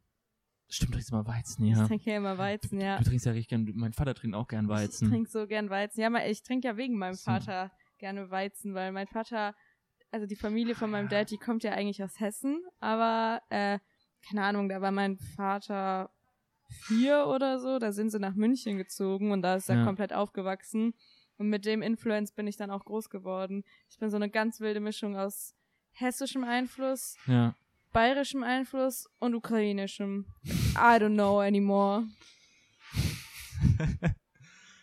Stimmt, 0.74 0.90
du 0.92 0.94
trinkst 0.94 1.12
mal 1.12 1.28
Weizen, 1.28 1.66
Ich 1.66 1.78
ja. 1.78 1.86
trinke 1.86 2.10
ja 2.10 2.18
immer 2.18 2.38
Weizen, 2.38 2.80
ja. 2.80 2.98
Du 2.98 3.04
trinkst 3.04 3.26
ja 3.26 3.34
richtig 3.34 3.50
gern, 3.50 3.70
mein 3.76 3.94
Vater 3.94 4.16
trinkt 4.16 4.36
auch 4.36 4.48
gern 4.48 4.66
Ich 4.66 4.70
Weizen. 4.72 5.10
trinke 5.10 5.30
so 5.30 5.46
gern 5.46 5.70
Weizen. 5.70 6.00
Ja, 6.02 6.08
aber 6.08 6.26
ich 6.28 6.44
trinke 6.44 6.68
ja 6.68 6.78
wegen 6.78 6.98
meinem 6.98 7.16
So. 7.16 7.24
Vater 7.26 7.72
gerne 7.98 8.32
Weizen, 8.32 8.74
weil 8.74 8.92
mein 8.92 9.08
Vater, 9.08 9.54
also 10.12 10.26
die 10.26 10.36
Familie 10.38 10.74
von 10.76 10.90
meinem 10.90 11.10
Dad, 11.10 11.30
die 11.30 11.38
kommt 11.38 11.64
ja 11.64 11.74
eigentlich 11.74 12.02
aus 12.04 12.20
Hessen, 12.20 12.62
aber 12.80 13.42
äh, 13.50 13.80
keine 14.28 14.44
Ahnung, 14.44 14.70
da 14.70 14.82
war 14.82 14.92
mein 14.92 15.18
Vater 15.18 16.10
vier 16.88 17.28
oder 17.28 17.60
so, 17.60 17.78
da 17.80 17.92
sind 17.92 18.10
sie 18.12 18.20
nach 18.20 18.34
München 18.36 18.78
gezogen 18.78 19.32
und 19.32 19.42
da 19.42 19.56
ist 19.56 19.70
er 19.70 19.78
Ja. 19.78 19.84
komplett 19.86 20.14
aufgewachsen. 20.14 20.94
Und 21.38 21.50
mit 21.50 21.66
dem 21.66 21.82
Influence 21.82 22.32
bin 22.32 22.48
ich 22.48 22.56
dann 22.56 22.70
auch 22.72 22.86
groß 22.86 23.10
geworden. 23.10 23.64
Ich 23.90 23.98
bin 23.98 24.10
so 24.10 24.16
eine 24.16 24.30
ganz 24.30 24.60
wilde 24.62 24.80
Mischung 24.80 25.18
aus 25.18 25.54
hessischem 25.94 26.44
Einfluss, 26.46 27.18
Ja. 27.26 27.56
Bayerischem 27.92 28.44
Einfluss 28.44 29.08
und 29.20 29.36
ukrainischem. 29.36 30.26
I 30.76 30.98
don't 30.98 31.14
know 31.14 31.40
anymore. 31.42 32.06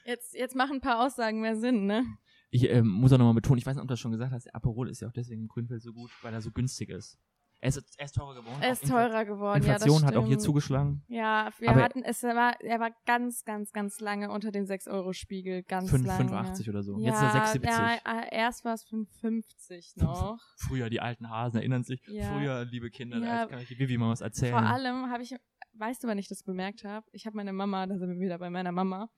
Jetzt, 0.09 0.33
jetzt 0.35 0.57
machen 0.57 0.77
ein 0.77 0.81
paar 0.81 1.05
Aussagen 1.05 1.43
mehr 1.43 1.55
Sinn, 1.55 1.85
ne? 1.85 2.07
Ich 2.49 2.67
ähm, 2.71 2.89
muss 2.89 3.13
auch 3.13 3.19
nochmal 3.19 3.35
betonen, 3.35 3.59
ich 3.59 3.67
weiß 3.67 3.75
nicht, 3.77 3.83
ob 3.83 3.89
du 3.89 3.93
das 3.93 4.01
schon 4.01 4.13
gesagt 4.13 4.33
hast, 4.33 4.47
der 4.47 4.55
Aperol 4.55 4.89
ist 4.89 5.01
ja 5.01 5.09
auch 5.09 5.13
deswegen 5.13 5.43
in 5.43 5.49
Grünfeld 5.49 5.83
so 5.83 5.93
gut, 5.93 6.11
weil 6.23 6.33
er 6.33 6.41
so 6.41 6.51
günstig 6.51 6.89
ist. 6.89 7.19
Er 7.61 7.69
ist, 7.71 7.83
er 7.99 8.05
ist 8.05 8.15
teurer 8.15 8.35
geworden. 8.37 8.63
Er 8.63 8.71
ist 8.73 8.87
teurer 8.89 9.25
geworden. 9.25 9.57
Inflation 9.65 10.01
ja, 10.03 10.07
hat 10.07 10.17
auch 10.17 10.27
hier 10.27 10.39
zugeschlagen. 10.39 11.03
Ja, 11.09 11.51
wir 11.59 11.71
Aber- 11.71 11.83
hatten, 11.83 12.05
es 12.05 12.23
war, 12.23 12.55
er 12.61 12.79
war 12.79 12.91
ganz, 13.05 13.45
ganz, 13.45 13.73
ganz 13.73 13.99
lange 14.01 14.31
unter 14.31 14.53
dem 14.53 14.65
6-Euro-Spiegel. 14.65 15.65
Ganz 15.65 15.91
Fünf- 15.91 16.07
lange. 16.07 16.31
5,80 16.31 16.69
oder 16.69 16.83
so. 16.85 16.97
Ja, 16.99 17.07
Jetzt 17.07 17.17
ist 17.17 17.23
er 17.35 17.61
6,70. 17.63 17.67
Ja, 18.07 18.21
äh, 18.21 18.29
erst 18.37 18.65
war 18.65 18.75
es 18.75 18.85
5,50 18.85 19.97
noch. 20.01 20.39
Früher, 20.57 20.89
die 20.89 21.01
alten 21.01 21.31
Hasen 21.31 21.57
erinnern 21.59 21.83
sich. 21.83 22.01
Ja. 22.07 22.33
Früher, 22.33 22.65
liebe 22.65 22.91
Kinder, 22.91 23.19
Ja. 23.19 23.45
da 23.45 23.47
kann 23.47 23.61
ich 23.61 23.77
Vivi 23.79 23.99
mal 23.99 24.11
was 24.11 24.21
erzählen. 24.21 24.53
Vor 24.53 24.63
allem 24.63 25.11
habe 25.11 25.23
ich, 25.25 25.35
weißt 25.75 26.05
du, 26.05 26.09
wann 26.09 26.19
ich 26.19 26.29
das 26.29 26.45
bemerkt 26.45 26.85
habe? 26.85 27.07
Ich 27.13 27.27
habe 27.27 27.37
meine 27.37 27.53
Mama, 27.53 27.87
da 27.87 27.99
sind 27.99 28.09
wir 28.11 28.21
wieder 28.21 28.39
bei 28.39 28.51
meiner 28.51 28.71
Mama. 28.73 29.09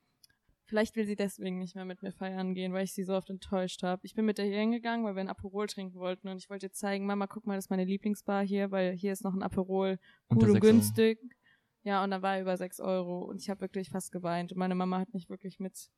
Vielleicht 0.70 0.94
will 0.94 1.04
sie 1.04 1.16
deswegen 1.16 1.58
nicht 1.58 1.74
mehr 1.74 1.84
mit 1.84 2.00
mir 2.00 2.12
feiern 2.12 2.54
gehen, 2.54 2.72
weil 2.72 2.84
ich 2.84 2.92
sie 2.92 3.02
so 3.02 3.16
oft 3.16 3.28
enttäuscht 3.28 3.82
habe. 3.82 4.06
Ich 4.06 4.14
bin 4.14 4.24
mit 4.24 4.38
der 4.38 4.44
hier 4.44 4.60
hingegangen, 4.60 5.04
weil 5.04 5.16
wir 5.16 5.20
ein 5.20 5.28
Aperol 5.28 5.66
trinken 5.66 5.98
wollten 5.98 6.28
und 6.28 6.36
ich 6.36 6.48
wollte 6.48 6.66
ihr 6.66 6.72
zeigen, 6.72 7.06
Mama, 7.06 7.26
guck 7.26 7.44
mal, 7.44 7.56
das 7.56 7.64
ist 7.64 7.70
meine 7.70 7.84
Lieblingsbar 7.84 8.44
hier, 8.46 8.70
weil 8.70 8.92
hier 8.92 9.12
ist 9.12 9.24
noch 9.24 9.34
ein 9.34 9.42
Aperol, 9.42 9.98
gut 10.28 10.44
und 10.44 10.52
6 10.52 10.54
Euro. 10.54 10.60
günstig. 10.60 11.18
Ja, 11.82 12.04
und 12.04 12.12
da 12.12 12.22
war 12.22 12.36
er 12.36 12.42
über 12.42 12.56
6 12.56 12.78
Euro 12.78 13.24
und 13.24 13.40
ich 13.42 13.50
habe 13.50 13.62
wirklich 13.62 13.90
fast 13.90 14.12
geweint 14.12 14.52
und 14.52 14.58
meine 14.58 14.76
Mama 14.76 15.00
hat 15.00 15.12
mich 15.12 15.28
wirklich 15.28 15.58
mit 15.58 15.90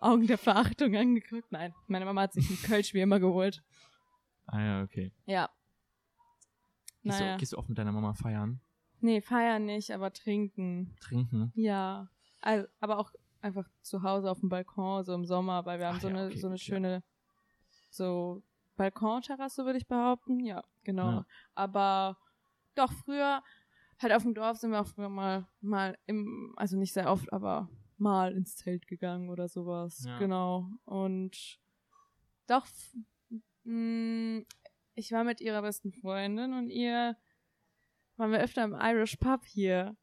Augen 0.00 0.26
der 0.26 0.38
Verachtung 0.38 0.96
angeguckt. 0.96 1.52
Nein, 1.52 1.72
meine 1.86 2.06
Mama 2.06 2.22
hat 2.22 2.32
sich 2.32 2.50
ein 2.50 2.56
Kölsch 2.82 2.92
wie 2.92 3.02
immer 3.02 3.20
geholt. 3.20 3.62
Ah 4.46 4.60
ja, 4.60 4.82
okay. 4.82 5.12
Ja. 5.26 5.48
Gehst, 7.04 7.20
Naja. 7.20 7.32
du, 7.34 7.38
gehst 7.38 7.52
du 7.52 7.58
oft 7.58 7.68
mit 7.68 7.78
deiner 7.78 7.92
Mama 7.92 8.14
feiern? 8.14 8.60
Nee, 9.00 9.20
feiern 9.20 9.64
nicht, 9.66 9.92
aber 9.92 10.12
trinken. 10.12 10.96
Trinken? 10.98 11.52
Ja, 11.54 12.08
also, 12.40 12.66
aber 12.80 12.98
auch 12.98 13.12
einfach 13.44 13.68
zu 13.82 14.02
Hause 14.02 14.30
auf 14.30 14.40
dem 14.40 14.48
Balkon, 14.48 15.04
so 15.04 15.14
im 15.14 15.26
Sommer, 15.26 15.64
weil 15.66 15.78
wir 15.78 15.86
haben 15.86 15.96
Ach 15.98 16.00
so 16.00 16.08
ja, 16.08 16.14
eine, 16.14 16.26
okay, 16.26 16.38
so 16.38 16.46
eine 16.46 16.56
ja. 16.56 16.62
schöne, 16.62 17.02
so 17.90 18.42
Balkonterrasse, 18.76 19.64
würde 19.64 19.78
ich 19.78 19.86
behaupten. 19.86 20.40
Ja, 20.40 20.64
genau. 20.82 21.10
Ja. 21.10 21.26
Aber 21.54 22.18
doch 22.74 22.92
früher, 22.92 23.42
halt 24.00 24.12
auf 24.12 24.22
dem 24.22 24.34
Dorf 24.34 24.56
sind 24.56 24.70
wir 24.70 24.80
auch 24.80 24.86
früher 24.86 25.10
mal, 25.10 25.46
mal 25.60 25.96
im, 26.06 26.54
also 26.56 26.76
nicht 26.76 26.94
sehr 26.94 27.10
oft, 27.10 27.32
aber 27.32 27.68
mal 27.98 28.32
ins 28.32 28.56
Zelt 28.56 28.86
gegangen 28.88 29.28
oder 29.28 29.46
sowas. 29.46 30.04
Ja. 30.06 30.18
Genau. 30.18 30.70
Und 30.86 31.60
doch, 32.46 32.66
mh, 33.64 34.42
ich 34.94 35.12
war 35.12 35.22
mit 35.22 35.40
ihrer 35.42 35.60
besten 35.60 35.92
Freundin 35.92 36.54
und 36.54 36.70
ihr 36.70 37.16
waren 38.16 38.32
wir 38.32 38.40
öfter 38.40 38.64
im 38.64 38.74
Irish 38.74 39.16
Pub 39.16 39.44
hier. 39.44 39.96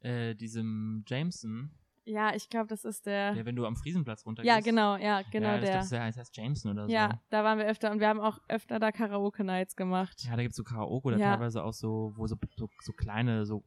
Äh, 0.00 0.34
diesem 0.34 1.04
Jameson, 1.06 1.70
Ja, 2.04 2.34
ich 2.34 2.48
glaube, 2.48 2.66
das 2.66 2.84
ist 2.84 3.06
der. 3.06 3.32
der, 3.34 3.44
wenn 3.46 3.54
du 3.54 3.64
am 3.64 3.76
Friesenplatz 3.76 4.26
runtergehst. 4.26 4.48
ja, 4.52 4.60
genau, 4.60 4.96
ja, 4.96 5.22
genau 5.30 5.48
ja, 5.50 5.58
das, 5.58 5.68
der. 5.70 5.80
Ist, 5.80 5.92
ja, 5.92 6.06
das 6.06 6.16
heißt 6.16 6.36
Jameson 6.36 6.72
oder 6.72 6.86
so. 6.86 6.92
ja, 6.92 7.20
da 7.30 7.44
waren 7.44 7.58
wir 7.58 7.66
öfter 7.66 7.92
und 7.92 8.00
wir 8.00 8.08
haben 8.08 8.18
auch 8.20 8.38
öfter 8.48 8.80
da 8.80 8.90
Karaoke-Nights 8.90 9.76
gemacht. 9.76 10.24
Ja, 10.24 10.34
da 10.34 10.42
gibt's 10.42 10.56
so 10.56 10.64
Karaoke 10.64 11.08
oder 11.08 11.18
Ja. 11.18 11.30
teilweise 11.36 11.62
auch 11.62 11.72
so, 11.74 12.12
wo 12.16 12.26
so, 12.26 12.36
so, 12.56 12.68
so 12.80 12.92
kleine, 12.92 13.46
so 13.46 13.62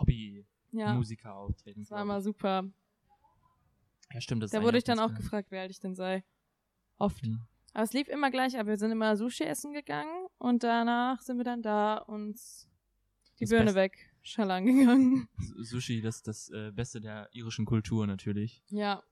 Hobby-Musiker 0.00 1.28
Ja, 1.28 1.34
auftreten. 1.34 1.80
das 1.80 1.90
war 1.90 1.98
glaub 1.98 2.04
immer 2.06 2.20
super. 2.22 2.64
Ja, 4.12 4.20
stimmt. 4.20 4.42
Das 4.42 4.48
ist 4.48 4.54
Da 4.54 4.62
wurde 4.62 4.78
ich 4.78 4.84
dann 4.84 4.98
auch 4.98 5.12
gefragt, 5.14 5.52
alt 5.52 5.70
ich 5.70 5.80
denn 5.80 5.94
sei. 5.94 6.24
Oft. 6.98 7.22
Hm. 7.22 7.40
Aber 7.74 7.84
es 7.84 7.92
lief 7.92 8.08
immer 8.08 8.30
gleich 8.30 8.58
ab. 8.58 8.66
Wir 8.66 8.78
sind 8.78 8.90
immer 8.90 9.16
Sushi 9.16 9.44
essen 9.44 9.74
gegangen 9.74 10.28
und 10.38 10.62
danach 10.62 11.20
sind 11.20 11.36
wir 11.36 11.44
dann 11.44 11.60
da 11.60 11.98
uns 11.98 12.68
die 13.38 13.44
Das 13.44 13.50
Birne 13.50 13.64
Beste- 13.66 13.80
weg 13.80 14.05
schallern 14.26 14.66
gegangen. 14.66 15.28
Sushi, 15.62 16.00
das 16.02 16.22
das 16.22 16.50
äh, 16.50 16.72
Beste 16.72 17.00
der 17.00 17.28
irischen 17.32 17.64
Kultur 17.64 18.06
natürlich. 18.06 18.62
Ja, 18.68 19.02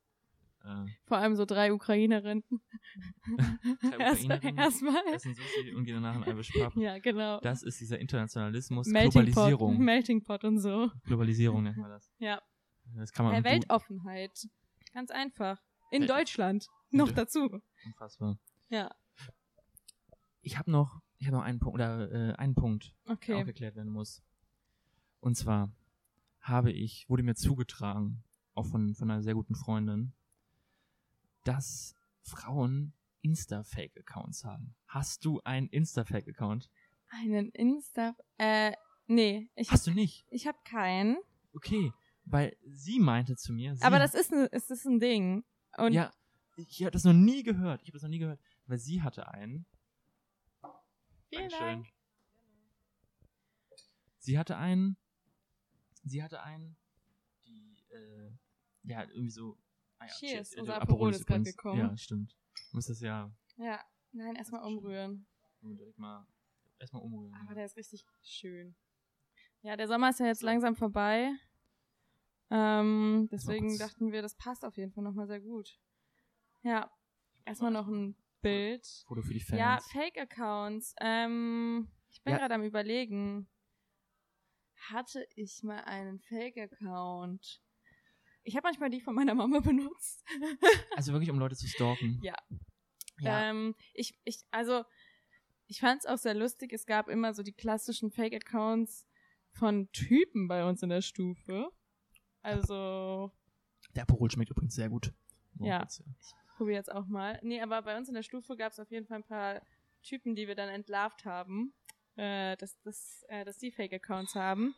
Äh, 0.65 0.87
vor 1.05 1.19
allem 1.19 1.37
so 1.37 1.45
drei 1.45 1.73
Ukrainerinnen. 1.75 2.43
Drei 2.47 3.97
Erstmal. 3.99 4.39
Ukrainerinnen 4.39 4.59
Erstmal. 4.59 5.03
essen 5.13 5.35
Sushi 5.35 5.75
und 5.75 5.85
gehen 5.85 5.95
danach 6.03 6.17
in 6.17 6.23
Irish 6.33 6.51
Pub. 6.53 6.75
Ja, 6.77 6.99
genau. 6.99 7.39
Das 7.41 7.63
ist 7.63 7.81
dieser 7.81 7.99
Internationalismus, 7.99 8.87
Melting 8.87 9.13
Pot, 9.13 9.25
Globalisierung. 9.35 9.79
Melting 9.79 10.23
Pot 10.25 10.45
und 10.45 10.59
so. 10.59 10.91
Globalisierung 11.05 11.63
nennt 11.65 11.77
man 11.77 11.91
das. 11.91 12.11
Ja. 12.19 12.41
Das 12.97 13.13
kann 13.13 13.27
man 13.27 13.35
Ja, 13.35 13.41
du- 13.41 13.51
Weltoffenheit. 13.51 14.49
Ganz 14.95 15.11
einfach. 15.11 15.61
In 15.91 16.03
Wel- 16.05 16.09
Deutschland. 16.09 16.67
Noch 16.91 17.09
Ja. 17.09 17.15
dazu. 17.15 17.61
Unfassbar. 17.87 18.39
Ja. 18.71 18.91
Ich 20.41 20.59
habe 20.59 20.71
noch, 20.71 21.01
ich 21.19 21.27
habe 21.27 21.37
noch 21.37 21.45
einen 21.45 21.59
Punkt 21.59 21.75
oder 21.75 22.11
äh, 22.11 22.33
einen 22.37 22.55
Punkt, 22.55 22.95
der 23.07 23.13
Okay. 23.15 23.45
geklärt 23.45 23.77
werden 23.77 23.91
muss. 23.93 24.23
Und 25.25 25.37
zwar 25.37 25.73
habe 26.43 26.71
ich, 26.71 27.09
wurde 27.09 27.23
mir 27.23 27.35
zugetragen, 27.35 28.23
auch 28.53 28.67
von, 28.67 28.95
von 28.95 29.11
einer 29.11 29.23
sehr 29.23 29.33
guten 29.33 29.55
Freundin, 29.55 30.13
dass 31.45 31.97
Frauen 32.21 32.93
Insta-Fake-Accounts 33.23 34.45
haben. 34.45 34.75
Hast 34.87 35.25
du 35.25 35.41
einen 35.41 35.69
Insta-Fake-Account? 35.69 36.69
Einen 37.09 37.49
Insta. 37.53 38.15
Äh, 38.37 38.73
nee, 39.07 39.51
ich 39.55 39.69
hab, 39.69 39.77
Hast 39.77 39.87
du 39.87 39.93
nicht? 39.93 40.27
ich 40.29 40.47
hab 40.47 40.63
keinen. 40.67 41.17
Okay, 41.55 41.91
weil 42.27 42.55
sie 42.67 43.01
meinte 43.01 43.35
zu 43.37 43.55
mir, 43.55 43.75
Aber 43.81 43.99
das 43.99 44.13
ist 44.13 44.31
ein, 44.31 44.47
ist 44.49 44.71
das 44.71 44.85
ein 44.85 45.01
Ding. 45.01 45.43
Und 45.79 45.95
ja, 45.95 46.13
ich 46.57 46.83
habe 46.83 46.91
das 46.91 47.05
noch 47.05 47.15
nie 47.15 47.43
gehört. 47.43 47.81
Ich 47.81 47.89
habe 47.89 47.97
das 47.97 48.03
noch 48.03 48.11
nie 48.11 48.19
gehört, 48.19 48.41
weil 48.67 48.77
sie 48.77 49.01
hatte 49.01 49.27
einen. 49.27 49.65
vielen 51.31 51.49
Dankeschön. 51.49 51.67
Dank. 51.67 51.87
Sie 54.19 54.39
hatte 54.39 54.59
einen. 54.59 54.99
Sie 56.05 56.23
hatte 56.23 56.43
einen, 56.43 56.77
die, 57.47 57.77
äh, 57.91 58.31
ja, 58.85 59.03
irgendwie 59.05 59.31
so. 59.31 59.59
Ah, 59.99 60.07
ja, 60.07 60.13
Cheers, 60.13 60.53
äh, 60.55 60.61
unser 60.61 60.81
Aperol 60.81 61.11
ist 61.13 61.23
übrigens- 61.23 61.51
gekommen. 61.57 61.79
Ja, 61.81 61.97
stimmt. 61.97 62.37
Du 62.71 62.77
musst 62.77 62.91
das 62.91 63.01
ja 63.01 63.31
Ja, 63.57 63.81
nein, 64.13 64.37
erstmal 64.37 64.63
umrühren. 64.65 65.27
direkt 65.63 65.99
mal 65.99 66.27
erstmal 66.79 67.03
umrühren. 67.03 67.35
Aber 67.35 67.51
ja. 67.51 67.55
der 67.55 67.65
ist 67.67 67.77
richtig 67.77 68.05
schön. 68.23 68.75
Ja, 69.63 69.77
der 69.77 69.89
Sommer 69.89 70.11
ist 70.11 70.21
ja 70.21 70.27
jetzt 70.27 70.43
langsam 70.43 70.77
vorbei. 70.77 71.33
Ähm, 72.51 73.29
deswegen 73.33 73.79
dachten 73.79 74.13
wir, 74.13 74.21
das 74.23 74.35
passt 74.35 74.65
auf 74.65 74.77
jeden 74.77 74.93
Fall 74.93 75.03
nochmal 75.05 75.27
sehr 75.27 75.41
gut. 75.41 75.79
Ja, 76.63 76.91
erstmal 77.47 77.71
noch 77.71 77.89
ein 77.89 78.15
Bild. 78.43 78.87
Foto 79.07 79.23
für 79.23 79.33
die 79.33 79.41
Fans. 79.41 79.59
Ja, 79.59 79.81
Fake-Accounts. 79.81 80.95
Ähm, 81.01 81.89
ich 82.11 82.23
bin 82.23 82.33
Ja. 82.33 82.39
gerade 82.41 82.55
am 82.55 82.63
überlegen. 82.63 83.49
Hatte 84.91 85.27
ich 85.35 85.63
mal 85.63 85.81
einen 85.85 86.21
Fake-Account? 86.21 87.61
Ich 88.43 88.57
habe 88.57 88.67
manchmal 88.69 88.91
die 88.91 89.01
von 89.01 89.15
meiner 89.15 89.35
Mama 89.35 89.61
benutzt. 89.61 90.25
also 90.95 91.13
wirklich, 91.13 91.31
um 91.31 91.39
Leute 91.39 91.57
zu 91.57 91.67
stalken. 91.67 92.21
Ja. 92.23 92.35
Ja. 93.19 93.51
Ähm, 93.51 93.75
ich, 93.95 94.19
ich, 94.25 94.41
also, 94.51 94.85
ich 95.67 95.81
fand 95.81 96.01
es 96.01 96.07
auch 96.07 96.19
sehr 96.19 96.35
lustig. 96.35 96.73
Es 96.73 96.85
gab 96.85 97.09
immer 97.09 97.33
so 97.33 97.43
die 97.43 97.53
klassischen 97.53 98.11
Fake-Accounts 98.11 99.07
von 99.53 99.91
Typen 99.93 100.49
bei 100.49 100.69
uns 100.69 100.83
in 100.83 100.89
der 100.91 101.01
Stufe. 101.01 101.71
Also, 102.43 103.33
Der 103.95 104.03
Aperol 104.03 104.31
schmeckt 104.31 104.51
übrigens 104.51 104.75
sehr 104.75 104.91
gut. 104.91 105.13
Nur 105.55 105.69
Ja. 105.69 105.79
kurz, 105.79 106.03
probier 106.57 106.75
jetzt 106.75 106.93
auch 106.93 107.07
mal. 107.07 107.39
Nee, 107.43 107.63
aber 107.63 107.81
bei 107.83 107.97
uns 107.97 108.09
in 108.09 108.15
der 108.15 108.23
Stufe 108.23 108.57
gab 108.57 108.73
es 108.73 108.81
auf 108.81 108.91
jeden 108.91 109.07
Fall 109.07 109.19
ein 109.19 109.25
paar 109.25 109.63
Typen, 110.03 110.35
die 110.35 110.47
wir 110.49 110.55
dann 110.55 110.69
entlarvt 110.69 111.25
haben, 111.25 111.73
äh, 112.17 112.57
dass, 112.57 112.79
dass, 112.83 113.25
äh, 113.29 113.45
dass 113.45 113.59
die 113.59 113.71
Fake-Accounts 113.71 114.35
haben. 114.35 114.75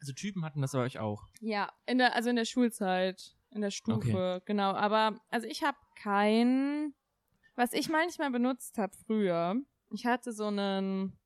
Also 0.00 0.12
Typen 0.12 0.44
hatten 0.44 0.60
das 0.60 0.72
bei 0.72 0.80
euch 0.80 0.98
auch. 0.98 1.22
Ja, 1.40 1.72
in 1.86 1.98
der, 1.98 2.14
also 2.14 2.28
in 2.30 2.36
der 2.36 2.44
Schulzeit, 2.44 3.34
in 3.50 3.60
der 3.62 3.70
Stufe, 3.70 4.42
genau. 4.44 4.72
Aber 4.72 5.18
also 5.30 5.46
ich 5.46 5.62
habe 5.62 5.78
kein, 5.96 6.94
was 7.54 7.72
ich 7.72 7.88
manchmal 7.88 8.30
benutzt 8.30 8.76
habe 8.78 8.94
früher. 9.06 9.56
Ich 9.90 10.04
hatte 10.04 10.32
so 10.32 10.46
einen 10.46 11.16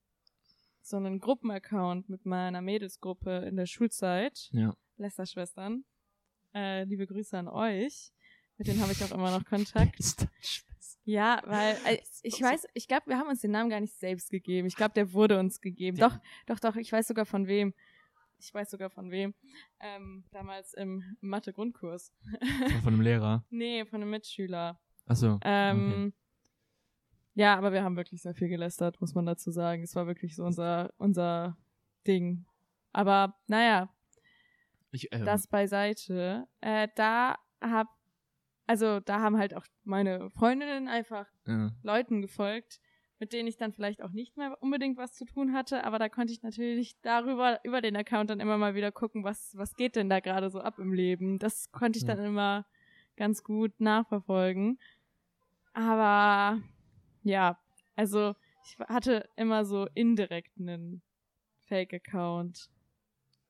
so 0.82 0.96
einen 0.96 1.20
Gruppenaccount 1.20 2.08
mit 2.08 2.26
meiner 2.26 2.60
Mädelsgruppe 2.60 3.44
in 3.48 3.56
der 3.56 3.66
Schulzeit, 3.66 4.48
Ja. 4.52 4.74
Lästerschwestern. 4.96 5.84
Äh, 6.52 6.84
liebe 6.84 7.06
Grüße 7.06 7.38
an 7.38 7.48
euch. 7.48 8.10
Mit 8.56 8.66
denen 8.66 8.80
habe 8.82 8.92
ich 8.92 9.02
auch 9.04 9.12
immer 9.12 9.30
noch 9.36 9.44
Kontakt. 9.44 9.98
Ja, 11.04 11.40
weil 11.46 11.76
äh, 11.86 11.98
ich 12.22 12.36
so. 12.36 12.44
weiß, 12.44 12.66
ich 12.74 12.88
glaube, 12.88 13.06
wir 13.06 13.18
haben 13.18 13.28
uns 13.28 13.40
den 13.40 13.50
Namen 13.52 13.70
gar 13.70 13.80
nicht 13.80 13.94
selbst 13.98 14.30
gegeben. 14.30 14.66
Ich 14.66 14.76
glaube, 14.76 14.94
der 14.94 15.12
wurde 15.12 15.38
uns 15.38 15.60
gegeben. 15.60 15.96
Der- 15.96 16.08
Doch, 16.08 16.18
doch, 16.46 16.60
doch, 16.60 16.76
ich 16.76 16.90
weiß 16.92 17.06
sogar 17.08 17.26
von 17.26 17.46
wem. 17.46 17.74
Ich 18.38 18.54
weiß 18.54 18.70
sogar 18.70 18.88
von 18.90 19.10
wem. 19.10 19.34
Ähm, 19.80 20.24
damals 20.30 20.72
im 20.74 21.04
Mathe-Grundkurs. 21.20 22.12
Von 22.82 22.94
einem 22.94 23.00
Lehrer. 23.02 23.44
Nee, 23.50 23.84
von 23.84 24.00
einem 24.00 24.10
Mitschüler. 24.10 24.80
Achso. 25.06 25.38
Ähm, 25.44 26.12
Ja, 27.34 27.56
aber 27.56 27.72
wir 27.72 27.82
haben 27.84 27.96
wirklich 27.96 28.22
sehr 28.22 28.34
viel 28.34 28.48
gelästert, 28.48 29.00
muss 29.00 29.14
man 29.14 29.26
dazu 29.26 29.50
sagen. 29.50 29.82
Es 29.82 29.94
war 29.94 30.06
wirklich 30.06 30.34
so 30.36 30.44
unser, 30.44 30.92
unser 30.98 31.56
Ding. 32.06 32.44
Aber 32.92 33.36
naja, 33.46 33.88
Ich, 34.90 35.12
ähm, 35.12 35.24
das 35.24 35.46
beiseite. 35.46 36.48
Äh, 36.60 36.88
da 36.96 37.36
hab, 37.60 37.88
also 38.70 39.00
da 39.00 39.18
haben 39.18 39.36
halt 39.36 39.52
auch 39.56 39.64
meine 39.82 40.30
Freundinnen 40.30 40.86
einfach 40.86 41.26
äh, 41.48 41.70
Leuten 41.82 42.22
gefolgt, 42.22 42.80
mit 43.18 43.32
denen 43.32 43.48
ich 43.48 43.56
dann 43.56 43.72
vielleicht 43.72 44.00
auch 44.00 44.12
nicht 44.12 44.36
mehr 44.36 44.56
unbedingt 44.62 44.96
was 44.96 45.12
zu 45.12 45.24
tun 45.24 45.52
hatte, 45.52 45.82
aber 45.82 45.98
da 45.98 46.08
konnte 46.08 46.32
ich 46.32 46.44
natürlich 46.44 46.94
darüber, 47.02 47.58
über 47.64 47.80
den 47.80 47.96
Account 47.96 48.30
dann 48.30 48.38
immer 48.38 48.58
mal 48.58 48.76
wieder 48.76 48.92
gucken, 48.92 49.24
was, 49.24 49.56
was 49.56 49.74
geht 49.74 49.96
denn 49.96 50.08
da 50.08 50.20
gerade 50.20 50.50
so 50.50 50.60
ab 50.60 50.78
im 50.78 50.92
Leben. 50.92 51.40
Das 51.40 51.72
konnte 51.72 51.98
ich 51.98 52.04
Ja. 52.04 52.14
dann 52.14 52.24
immer 52.24 52.64
ganz 53.16 53.42
gut 53.42 53.72
nachverfolgen. 53.80 54.78
Aber 55.72 56.62
ja, 57.24 57.58
also 57.96 58.36
ich 58.64 58.78
hatte 58.86 59.28
immer 59.34 59.64
so 59.64 59.88
indirekt 59.94 60.52
einen 60.60 61.02
Fake-Account, 61.66 62.70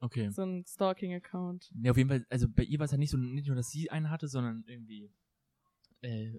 Okay. 0.00 0.30
so 0.30 0.42
einen 0.42 0.64
Stalking-Account. 0.64 1.72
Ja, 1.82 1.90
auf 1.90 1.96
jeden 1.96 2.08
Fall, 2.08 2.26
also 2.30 2.48
bei 2.48 2.62
ihr 2.62 2.78
war 2.78 2.86
es 2.86 2.92
halt 2.92 3.00
nicht 3.00 3.10
so, 3.10 3.18
nicht 3.18 3.46
nur, 3.46 3.56
dass 3.56 3.68
sie 3.68 3.90
einen 3.90 4.08
hatte, 4.08 4.28
sondern 4.28 4.64
irgendwie 4.66 5.12
äh, 6.00 6.38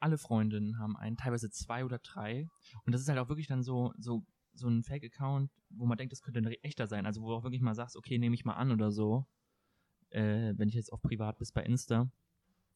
alle 0.00 0.18
Freundinnen 0.18 0.78
haben 0.78 0.96
einen, 0.96 1.16
teilweise 1.16 1.50
zwei 1.50 1.84
oder 1.84 1.98
drei. 1.98 2.48
Und 2.84 2.92
das 2.92 3.02
ist 3.02 3.08
halt 3.08 3.18
auch 3.18 3.28
wirklich 3.28 3.46
dann 3.46 3.62
so, 3.62 3.92
so, 3.98 4.26
so 4.54 4.68
ein 4.68 4.82
Fake-Account, 4.82 5.52
wo 5.68 5.86
man 5.86 5.98
denkt, 5.98 6.12
das 6.12 6.22
könnte 6.22 6.40
ein 6.40 6.46
echter 6.62 6.86
sein. 6.86 7.06
Also 7.06 7.22
wo 7.22 7.28
du 7.28 7.34
auch 7.34 7.44
wirklich 7.44 7.62
mal 7.62 7.74
sagst, 7.74 7.96
okay, 7.96 8.18
nehme 8.18 8.34
ich 8.34 8.44
mal 8.44 8.54
an 8.54 8.72
oder 8.72 8.90
so. 8.90 9.26
Äh, 10.10 10.54
wenn 10.56 10.68
ich 10.68 10.74
jetzt 10.74 10.92
auf 10.92 11.02
privat 11.02 11.38
bist 11.38 11.54
bei 11.54 11.62
Insta. 11.62 12.10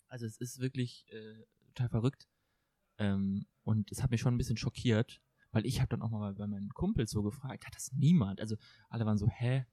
Also 0.07 0.26
es 0.26 0.37
ist 0.37 0.61
wirklich 0.61 1.07
äh, 1.09 1.45
total 1.66 1.89
verrückt. 1.89 2.28
Ähm, 2.99 3.47
und 3.64 3.91
es 3.91 4.03
hat 4.03 4.11
mich 4.11 4.20
schon 4.20 4.35
ein 4.35 4.39
bisschen 4.39 4.57
schockiert, 4.57 5.20
weil 5.55 5.64
ich 5.66 5.80
habe 5.80 5.88
dann 5.88 6.02
auch 6.02 6.11
mal 6.11 6.34
bei 6.34 6.46
meinen 6.46 6.70
Kumpels 6.70 7.11
so 7.11 7.22
gefragt, 7.22 7.66
hat 7.66 7.74
das 7.74 7.92
niemand? 7.92 8.40
Also 8.40 8.57
alle 8.88 9.07
waren 9.07 9.18
so, 9.18 9.28
hä? 9.28 9.64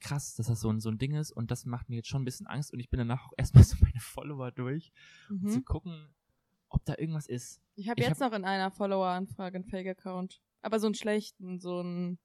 Krass, 0.00 0.34
dass 0.36 0.46
das 0.46 0.60
so 0.60 0.70
ein, 0.70 0.80
so 0.80 0.90
ein 0.90 0.98
Ding 0.98 1.14
ist 1.14 1.32
und 1.32 1.50
das 1.50 1.64
macht 1.64 1.88
mir 1.88 1.96
jetzt 1.96 2.08
schon 2.08 2.22
ein 2.22 2.24
bisschen 2.24 2.46
Angst 2.46 2.72
und 2.72 2.78
ich 2.78 2.88
bin 2.88 2.98
danach 2.98 3.26
auch 3.26 3.32
erstmal 3.36 3.64
so 3.64 3.76
meine 3.80 4.00
Follower 4.00 4.50
durch, 4.52 4.92
um 5.40 5.48
zu 5.48 5.58
Mhm. 5.58 5.64
gucken, 5.64 6.14
ob 6.68 6.84
da 6.84 6.94
irgendwas 6.96 7.26
ist. 7.26 7.60
Ich 7.74 7.88
habe 7.88 8.00
jetzt 8.02 8.20
noch 8.20 8.32
in 8.32 8.44
einer 8.44 8.70
Follower-Anfrage 8.70 9.56
einen 9.56 9.64
Fake-Account. 9.64 10.40
Aber 10.62 10.80
so 10.80 10.86
einen 10.86 10.94
schlechten, 10.94 11.60
so 11.60 11.80
ein 11.80 12.18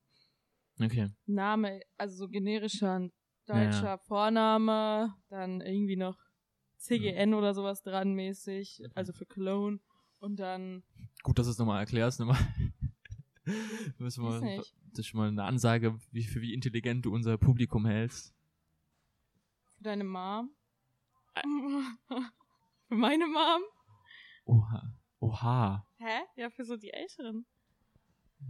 Okay. 0.82 1.10
Name, 1.26 1.82
also 1.98 2.16
so 2.16 2.28
generischer 2.30 3.00
Ja, 3.00 3.58
ja. 3.58 3.66
deutscher 3.70 3.98
Vorname, 4.00 5.14
dann 5.30 5.62
irgendwie 5.62 5.96
noch 5.96 6.18
CGN 6.78 7.34
oder 7.34 7.54
sowas 7.54 7.82
dran 7.82 8.14
mäßig, 8.14 8.84
also 8.96 9.14
für 9.14 9.26
Cologne. 9.26 9.80
Und 10.24 10.38
dann, 10.38 10.84
Gut, 11.22 11.38
dass 11.38 11.48
du 11.48 11.52
es 11.52 11.58
nochmal 11.58 11.82
erklärst. 11.82 12.22
Nochmal. 12.22 12.38
Müssen 13.98 14.24
Weiß 14.24 14.42
wir, 14.42 14.58
nicht. 14.58 14.74
das 14.92 15.00
ist 15.00 15.08
schon 15.08 15.20
mal 15.20 15.28
eine 15.28 15.44
Ansage, 15.44 16.00
wie, 16.12 16.24
für 16.24 16.40
wie 16.40 16.54
intelligent 16.54 17.04
du 17.06 17.14
unser 17.14 17.38
Publikum 17.38 17.86
hältst. 17.86 18.34
für 19.76 19.84
deine 19.84 20.06
Mom. 20.06 20.50
Für 22.88 22.96
meine 22.96 23.26
Mom? 23.28 23.62
Oha. 24.46 24.94
Oha. 25.20 25.88
Hä? 25.98 26.22
Ja, 26.38 26.50
für 26.52 26.64
so 26.64 26.78
die 26.78 26.92
Älteren. 26.94 27.46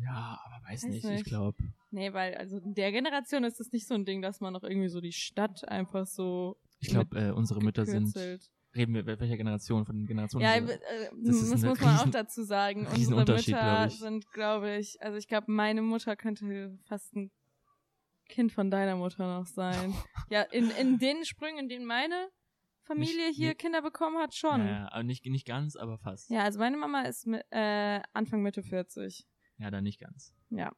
Ja, 0.01 0.39
aber 0.45 0.55
weiß, 0.65 0.83
Weiß 0.83 0.89
nicht, 0.91 1.03
ich 1.05 1.09
nicht. 1.09 1.25
glaube. 1.25 1.57
Nee, 1.91 2.13
weil, 2.13 2.35
also 2.35 2.57
in 2.57 2.73
der 2.75 2.91
Generation 2.91 3.43
ist 3.45 3.59
das 3.59 3.71
nicht 3.71 3.87
so 3.87 3.93
ein 3.95 4.05
Ding, 4.05 4.21
dass 4.21 4.41
man 4.41 4.53
noch 4.53 4.63
irgendwie 4.63 4.89
so 4.89 4.99
die 5.01 5.11
Stadt 5.13 5.67
einfach 5.67 6.05
so 6.05 6.57
Ich 6.79 6.89
glaube, 6.89 7.17
äh, 7.17 7.31
unsere 7.31 7.61
Mütter 7.63 7.85
sind. 7.85 8.13
Reden 8.75 8.95
wir, 8.95 9.05
welcher 9.05 9.37
Generation 9.37 9.85
von 9.85 10.05
Generationen? 10.07 10.43
Ja, 10.43 10.55
äh, 10.55 10.79
Das 11.21 11.39
das 11.49 11.49
muss 11.63 11.79
man 11.81 11.97
auch 11.97 12.09
dazu 12.09 12.43
sagen. 12.43 12.87
Unsere 12.87 13.19
Mütter 13.19 13.35
glaub 13.37 13.91
sind, 13.91 14.31
glaube 14.31 14.77
ich, 14.77 14.99
also 15.01 15.17
ich 15.17 15.27
glaube, 15.27 15.51
meine 15.51 15.81
Mutter 15.81 16.15
könnte 16.15 16.77
fast 16.85 17.15
ein 17.15 17.31
Kind 18.29 18.51
von 18.51 18.71
deiner 18.71 18.95
Mutter 18.95 19.27
noch 19.39 19.45
sein. 19.45 19.93
ja, 20.29 20.41
in, 20.41 20.71
in 20.71 20.97
den 20.97 21.23
Sprüngen, 21.25 21.59
in 21.59 21.69
denen 21.69 21.85
meine 21.85 22.29
Familie 22.81 23.27
Nicht- 23.27 23.37
hier 23.37 23.49
nee. 23.49 23.55
Kinder 23.55 23.81
bekommen 23.81 24.17
hat, 24.17 24.33
schon. 24.33 24.61
Ja, 24.61 24.65
Ja, 24.65 24.71
ja, 24.79 24.91
aber 24.91 25.03
nicht, 25.03 25.25
nicht 25.25 25.45
ganz, 25.45 25.75
aber 25.75 25.97
fast. 25.99 26.31
also 26.31 26.57
meine 26.59 26.77
Mama 26.77 27.03
ist 27.03 27.27
mit, 27.27 27.43
äh, 27.51 28.01
Anfang 28.13 28.41
Mitte 28.41 28.63
40. 28.63 29.25
Ja, 29.57 29.69
dann 29.69 29.83
nicht 29.83 29.99
ganz. 29.99 30.33
Ja. 30.49 30.71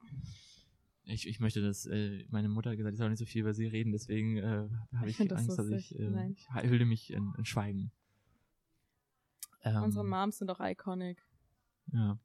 Ich, 1.05 1.27
ich 1.27 1.39
möchte, 1.39 1.61
dass 1.61 1.85
äh, 1.85 2.25
meine 2.29 2.49
Mutter 2.49 2.71
hat 2.71 2.77
gesagt, 2.77 2.93
ich 2.93 2.99
soll 2.99 3.09
nicht 3.09 3.19
so 3.19 3.25
viel 3.25 3.41
über 3.41 3.53
sie 3.53 3.67
reden, 3.67 3.91
deswegen 3.91 4.37
äh, 4.37 4.67
habe 4.97 5.09
Ich 5.09 5.19
ich, 5.19 5.27
das 5.27 5.39
Angst, 5.39 5.59
dass 5.59 5.69
ich, 5.69 5.97
äh, 5.99 6.31
ich 6.31 6.47
hülde 6.69 6.85
mich 6.85 7.11
in, 7.13 7.33
in 7.37 7.45
Schweigen. 7.45 7.91
Ähm, 9.63 9.83
Unsere 9.83 10.03
Moms 10.03 10.39
sind 10.39 10.49
auch 10.49 10.59
iconic. 10.59 11.23
Ja. 11.91 12.17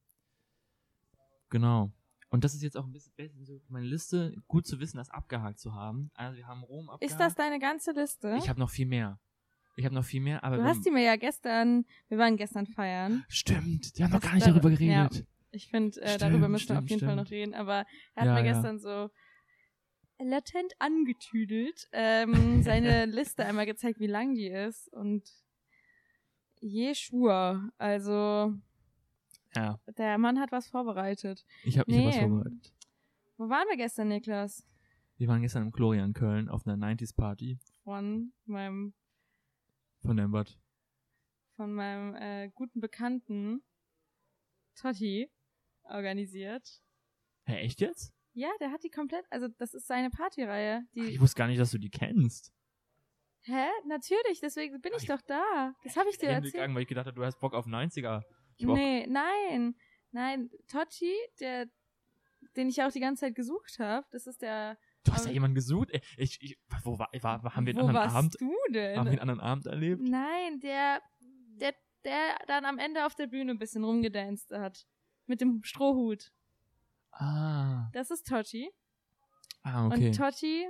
Genau. 1.51 1.93
Und 2.31 2.45
das 2.45 2.55
ist 2.55 2.63
jetzt 2.63 2.77
auch 2.77 2.85
ein 2.87 2.93
bisschen 2.93 3.13
so 3.45 3.61
meine 3.69 3.87
Liste, 3.87 4.35
gut 4.47 4.67
zu 4.67 4.79
wissen, 4.79 4.99
das 4.99 5.11
abgehakt 5.11 5.59
zu 5.59 5.75
haben. 5.75 6.11
Also 6.15 6.37
wir 6.37 6.47
haben 6.47 6.63
Rom 6.63 6.89
abgehakt. 6.89 7.11
Ist 7.13 7.19
das 7.21 7.35
deine 7.35 7.59
ganze 7.59 7.93
Liste? 7.93 8.37
Ich 8.39 8.49
habe 8.49 8.61
noch 8.61 8.71
viel 8.71 8.87
mehr. 8.87 9.19
Ich 9.77 9.85
habe 9.85 9.95
noch 9.95 10.05
viel 10.05 10.21
mehr, 10.21 10.45
aber 10.45 10.57
du 10.59 10.65
hast 10.65 10.85
die 10.85 10.91
mir 10.91 11.03
ja 11.03 11.17
gestern, 11.17 11.87
wir 12.09 12.19
waren 12.19 12.37
gestern 12.37 12.67
feiern. 12.67 13.25
Stimmt, 13.29 13.93
wir 13.97 14.05
haben 14.05 14.13
noch 14.13 14.21
gar 14.21 14.35
nicht 14.35 14.47
da- 14.47 14.53
darüber 14.53 14.71
ja. 14.71 15.09
Ich 15.53 15.69
finde, 15.69 16.01
äh, 16.01 16.09
Stimmt, 16.15 16.23
darüber 16.23 16.49
müssen 16.49 16.69
wir 16.69 16.79
auf 16.79 16.85
stimmt, 16.85 16.91
jeden 16.91 17.01
Fall 17.01 17.15
stimmt. 17.17 17.25
noch 17.27 17.31
reden. 17.31 17.55
Aber 17.55 17.85
er 18.15 18.23
hat 18.23 18.27
Ja, 18.27 18.35
mir 18.35 18.45
ja. 18.47 18.53
gestern 18.53 18.79
so 18.79 19.11
latent 20.19 20.73
angetüdelt 20.79 21.89
ähm, 21.93 22.33
seine 22.63 23.07
Liste 23.07 23.45
einmal 23.47 23.67
gezeigt, 23.67 23.99
wie 24.01 24.07
lang 24.07 24.35
die 24.35 24.49
ist. 24.49 24.89
Und 24.93 25.29
Jeschua, 26.61 27.71
also 27.79 28.55
Ja, 29.57 29.79
der 29.99 30.19
Mann 30.19 30.39
hat 30.39 30.53
was 30.53 30.69
vorbereitet. 30.69 31.45
ich 31.65 31.79
habe 31.79 31.91
ich 31.91 31.99
hab 31.99 32.05
was 32.07 32.15
Nee. 32.17 32.21
vorbereitet. 32.23 32.73
Wo 33.39 33.49
waren 33.49 33.67
wir 33.69 33.77
gestern, 33.77 34.09
Niklas? 34.09 34.67
Wir 35.17 35.29
waren 35.29 35.43
gestern 35.43 35.63
im 35.65 35.71
Gloria 35.73 36.05
in 36.05 36.13
Köln 36.13 36.49
auf 36.49 36.67
einer 36.67 36.77
90s 36.77 37.15
Party 37.17 37.59
Von 37.85 38.33
meinem, 38.45 38.93
von 40.03 40.17
dem 40.17 40.31
Bad. 40.31 40.59
von 41.57 41.73
meinem 41.73 42.15
äh, 42.15 42.51
guten 42.55 42.81
Bekannten 42.81 43.63
Totti 44.77 45.31
organisiert. 45.85 46.69
Hä, 47.45 47.57
echt 47.61 47.81
jetzt? 47.81 48.13
Ja, 48.33 48.49
der 48.61 48.71
hat 48.71 48.83
die 48.85 48.91
komplett, 48.91 49.25
also 49.31 49.49
das 49.59 49.75
ist 49.75 49.87
seine 49.87 50.11
Partyreihe. 50.11 50.83
Ach, 50.99 51.03
ich 51.05 51.21
wusste 51.21 51.37
gar 51.39 51.47
nicht, 51.49 51.59
dass 51.61 51.71
du 51.73 51.79
die 51.79 51.91
kennst. 51.91 52.53
Hä? 53.43 53.67
Natürlich, 53.87 54.41
deswegen 54.41 54.81
bin 54.81 54.93
ich 54.97 55.03
ich- 55.05 55.09
doch 55.09 55.21
da. 55.23 55.75
Das 55.83 55.97
habe 55.97 56.09
ich 56.11 56.19
dir 56.19 56.29
erzählt. 56.29 56.53
Gegangen, 56.53 56.75
weil 56.75 56.83
ich 56.83 56.89
gedacht 56.89 57.07
habe, 57.07 57.17
du 57.17 57.25
hast 57.25 57.41
Bock 57.41 57.55
auf 57.55 57.67
90er. 57.67 58.23
Ich 58.57 58.65
hab 58.65 58.73
auch- 58.73 58.77
Nee, 58.77 59.07
nein. 59.09 59.75
Nein, 60.13 60.51
Totti, 60.69 61.13
der, 61.41 61.67
den 62.57 62.69
ich 62.69 62.83
auch 62.83 62.93
die 62.93 63.01
ganze 63.01 63.21
Zeit 63.27 63.35
gesucht 63.35 63.79
habe, 63.79 64.07
das 64.11 64.27
ist 64.27 64.43
der. 64.43 64.77
Du 65.05 65.13
hast 65.13 65.21
ja 65.21 65.27
aber- 65.27 65.33
jemanden 65.35 65.55
gesucht? 65.55 65.89
Ey, 65.91 66.03
Ich, 66.19 66.39
ich, 66.43 66.59
wo 66.85 66.99
war, 66.99 67.09
war, 67.21 67.43
war 67.43 67.57
haben 67.57 67.67
wir 67.67 67.73
einen 67.73 67.83
Wo 67.83 67.87
anderen 67.89 68.05
warst 68.05 68.17
Abend? 68.17 68.37
du 68.41 68.55
denn? 68.73 68.99
Haben 68.99 69.07
wir 69.07 69.13
einen 69.13 69.21
anderen 69.21 69.41
Abend 69.41 69.67
erlebt? 69.67 70.03
Nein, 70.03 70.61
der, 70.61 71.01
der, 71.61 71.75
der 72.05 72.37
dann 72.47 72.65
am 72.67 72.79
Ende 72.79 73.07
auf 73.07 73.15
der 73.15 73.27
Bühne 73.29 73.53
ein 73.53 73.59
bisschen 73.59 73.83
rumgedanced 73.85 74.51
hat. 74.53 74.85
Mit 75.31 75.41
dem 75.41 75.63
Strohhut. 75.63 76.33
Ah, 77.13 77.89
Das 77.93 78.11
ist 78.11 78.27
Totti. 78.27 78.69
ah 79.63 79.87
okay. 79.87 80.09
Und 80.09 80.17
Totti 80.17 80.69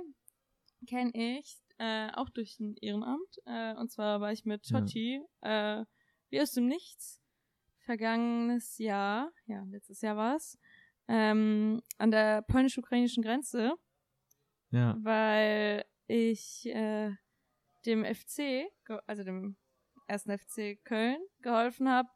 kenne 0.85 1.11
ich 1.15 1.57
äh, 1.79 2.11
auch 2.11 2.29
durch 2.29 2.59
ein 2.59 2.75
Ehrenamt. 2.79 3.41
Äh, 3.45 3.73
und 3.73 3.89
zwar 3.91 4.21
war 4.21 4.31
ich 4.31 4.45
mit 4.45 4.69
Ja. 4.69 4.79
Totti 4.79 5.19
äh, 5.41 5.83
wie 6.29 6.39
aus 6.39 6.51
dem 6.51 6.67
Nichts 6.67 7.19
vergangenes 7.79 8.77
Jahr, 8.77 9.31
ja, 9.47 9.63
letztes 9.63 10.01
Jahr 10.01 10.15
war 10.15 10.35
es, 10.35 10.59
ähm, 11.07 11.81
an 11.97 12.11
der 12.11 12.43
polnisch-ukrainischen 12.43 13.23
Grenze, 13.23 13.73
ja. 14.69 14.95
weil 15.01 15.85
ich 16.05 16.67
äh, 16.67 17.15
dem 17.87 18.05
FC, 18.05 18.67
also 19.07 19.23
dem 19.23 19.55
ersten 20.05 20.37
FC 20.37 20.77
Köln, 20.83 21.17
geholfen 21.41 21.89
habe, 21.89 22.09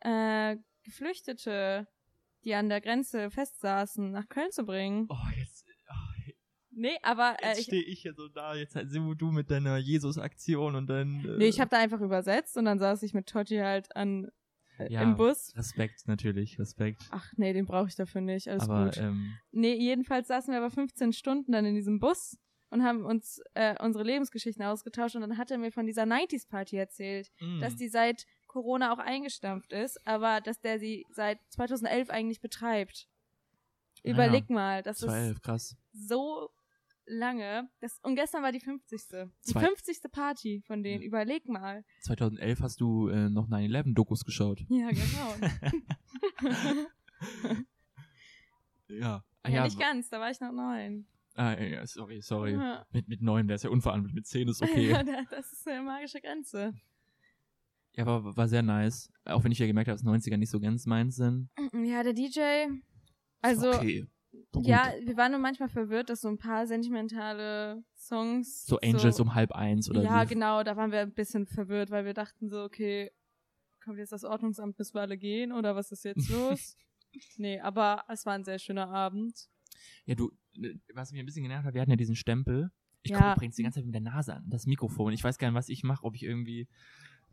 äh, 0.00 0.56
Geflüchtete, 0.88 1.86
die 2.44 2.54
an 2.54 2.68
der 2.68 2.80
Grenze 2.80 3.30
festsaßen, 3.30 4.10
nach 4.10 4.28
Köln 4.28 4.50
zu 4.50 4.64
bringen. 4.64 5.06
Oh, 5.10 5.16
jetzt, 5.36 5.66
oh, 5.90 5.94
Nee, 6.70 6.96
aber 7.02 7.36
äh, 7.42 7.48
jetzt 7.48 7.64
stehe 7.64 7.82
ich 7.82 8.02
hier 8.02 8.14
so 8.14 8.28
da. 8.28 8.54
Jetzt 8.54 8.76
halt 8.76 8.90
so 8.90 9.14
du 9.14 9.32
mit 9.32 9.50
deiner 9.50 9.78
Jesus-Aktion 9.78 10.76
und 10.76 10.86
dann. 10.86 11.24
Äh, 11.24 11.38
Nee, 11.38 11.48
ich 11.48 11.60
habe 11.60 11.70
da 11.70 11.78
einfach 11.78 12.00
übersetzt 12.00 12.56
und 12.56 12.66
dann 12.66 12.78
saß 12.78 13.02
ich 13.02 13.14
mit 13.14 13.26
Totti 13.26 13.56
halt 13.56 13.94
an 13.96 14.30
äh, 14.78 14.92
Ja, 14.92 15.02
im 15.02 15.16
Bus. 15.16 15.52
Respekt, 15.56 16.06
natürlich, 16.06 16.58
Respekt. 16.58 17.02
Ach 17.10 17.32
nee, 17.36 17.52
den 17.52 17.66
brauche 17.66 17.88
ich 17.88 17.96
dafür 17.96 18.20
nicht. 18.20 18.48
Alles 18.48 18.62
aber, 18.62 18.84
gut. 18.86 18.96
ähm, 18.98 19.34
Nee, 19.50 19.74
jedenfalls 19.74 20.28
saßen 20.28 20.52
wir 20.52 20.58
aber 20.58 20.70
15 20.70 21.12
Stunden 21.12 21.50
dann 21.50 21.64
in 21.64 21.74
diesem 21.74 21.98
Bus 21.98 22.38
und 22.70 22.84
haben 22.84 23.04
uns 23.04 23.40
äh, 23.54 23.74
unsere 23.82 24.04
Lebensgeschichten 24.04 24.64
ausgetauscht 24.64 25.16
und 25.16 25.22
dann 25.22 25.36
hat 25.36 25.50
er 25.50 25.58
mir 25.58 25.72
von 25.72 25.86
dieser 25.86 26.04
90s 26.04 26.48
Party 26.48 26.76
erzählt, 26.76 27.32
mh. 27.40 27.60
dass 27.60 27.74
die 27.74 27.88
seit 27.88 28.24
Corona 28.48 28.92
auch 28.92 28.98
eingestampft 28.98 29.72
ist, 29.72 30.04
aber 30.06 30.40
dass 30.40 30.60
der 30.60 30.80
sie 30.80 31.06
seit 31.10 31.38
2011 31.50 32.10
eigentlich 32.10 32.40
betreibt. 32.40 33.06
Ah 33.08 34.00
ja. 34.08 34.12
Überleg 34.14 34.50
mal, 34.50 34.82
das 34.82 34.96
ist 35.02 35.08
12, 35.08 35.40
krass. 35.42 35.76
so 35.92 36.50
lange. 37.06 37.68
Das, 37.80 37.98
und 38.02 38.16
gestern 38.16 38.42
war 38.42 38.52
die 38.52 38.60
50. 38.60 39.00
Die 39.46 39.52
Zwei- 39.52 39.60
50. 39.60 39.98
Party 40.10 40.62
von 40.66 40.82
denen. 40.82 41.00
Ja. 41.02 41.06
Überleg 41.08 41.48
mal. 41.48 41.84
2011 42.02 42.60
hast 42.60 42.80
du 42.80 43.08
äh, 43.08 43.28
noch 43.30 43.48
9-11-Dokus 43.48 44.24
geschaut. 44.24 44.60
Ja, 44.68 44.90
genau. 44.90 45.34
ja. 48.88 49.24
Ah, 49.42 49.48
ja, 49.48 49.54
ja, 49.56 49.64
nicht 49.64 49.78
ganz, 49.78 50.08
da 50.10 50.20
war 50.20 50.30
ich 50.30 50.40
noch 50.40 50.52
neun. 50.52 51.06
ah, 51.34 51.52
ja, 51.58 51.86
sorry, 51.86 52.20
sorry. 52.20 52.52
Ja. 52.54 52.84
Mit, 52.90 53.08
mit 53.08 53.22
9 53.22 53.46
wäre 53.48 53.56
es 53.56 53.62
ja 53.62 53.70
unverantwortlich, 53.70 54.14
mit 54.14 54.26
10 54.26 54.48
ist 54.48 54.62
okay. 54.62 54.90
Ja, 54.90 55.02
da- 55.02 55.22
das 55.30 55.52
ist 55.52 55.66
eine 55.68 55.82
magische 55.82 56.20
Grenze. 56.20 56.74
Ja, 57.98 58.06
aber 58.06 58.36
war 58.36 58.48
sehr 58.48 58.62
nice. 58.62 59.10
Auch 59.24 59.42
wenn 59.44 59.52
ich 59.52 59.58
ja 59.58 59.66
gemerkt 59.66 59.88
habe, 59.88 59.98
dass 60.00 60.06
90er 60.06 60.36
nicht 60.36 60.50
so 60.50 60.60
ganz 60.60 60.86
meins 60.86 61.16
sind. 61.16 61.50
Ja, 61.74 62.02
der 62.02 62.12
DJ. 62.14 62.40
Also, 63.42 63.72
okay. 63.72 64.06
Ja, 64.56 64.92
wir 65.04 65.16
waren 65.16 65.32
nur 65.32 65.40
manchmal 65.40 65.68
verwirrt, 65.68 66.10
dass 66.10 66.20
so 66.20 66.28
ein 66.28 66.38
paar 66.38 66.66
sentimentale 66.66 67.82
Songs. 67.96 68.66
So 68.66 68.78
Angels 68.80 69.18
um 69.20 69.34
halb 69.34 69.52
eins 69.52 69.90
oder 69.90 70.02
Ja, 70.02 70.22
wie. 70.22 70.34
genau, 70.34 70.62
da 70.62 70.76
waren 70.76 70.92
wir 70.92 71.00
ein 71.00 71.12
bisschen 71.12 71.46
verwirrt, 71.46 71.90
weil 71.90 72.04
wir 72.04 72.14
dachten 72.14 72.48
so, 72.48 72.62
okay, 72.62 73.10
kommt 73.82 73.98
jetzt 73.98 74.12
das 74.12 74.24
Ordnungsamt, 74.24 74.76
bis 74.76 74.94
wir 74.94 75.00
alle 75.00 75.16
gehen 75.18 75.52
oder 75.52 75.74
was 75.76 75.90
ist 75.92 76.04
jetzt 76.04 76.28
los? 76.30 76.76
nee, 77.36 77.58
aber 77.60 78.04
es 78.08 78.26
war 78.26 78.34
ein 78.34 78.44
sehr 78.44 78.58
schöner 78.58 78.88
Abend. 78.90 79.48
Ja, 80.04 80.14
du, 80.14 80.30
was 80.94 81.10
mich 81.12 81.20
ein 81.20 81.26
bisschen 81.26 81.42
genervt 81.42 81.64
hat, 81.66 81.74
wir 81.74 81.80
hatten 81.80 81.90
ja 81.90 81.96
diesen 81.96 82.16
Stempel. 82.16 82.70
Ich 83.02 83.10
Ja. 83.12 83.18
gucke 83.18 83.32
übrigens 83.36 83.56
die 83.56 83.62
ganze 83.62 83.78
Zeit 83.78 83.86
mit 83.86 83.94
der 83.94 84.02
Nase 84.02 84.34
an, 84.34 84.44
das 84.48 84.66
Mikrofon. 84.66 85.12
Ich 85.12 85.22
weiß 85.24 85.38
gar 85.38 85.48
nicht, 85.48 85.56
was 85.56 85.68
ich 85.68 85.84
mache, 85.84 86.04
ob 86.04 86.14
ich 86.16 86.22
irgendwie. 86.24 86.68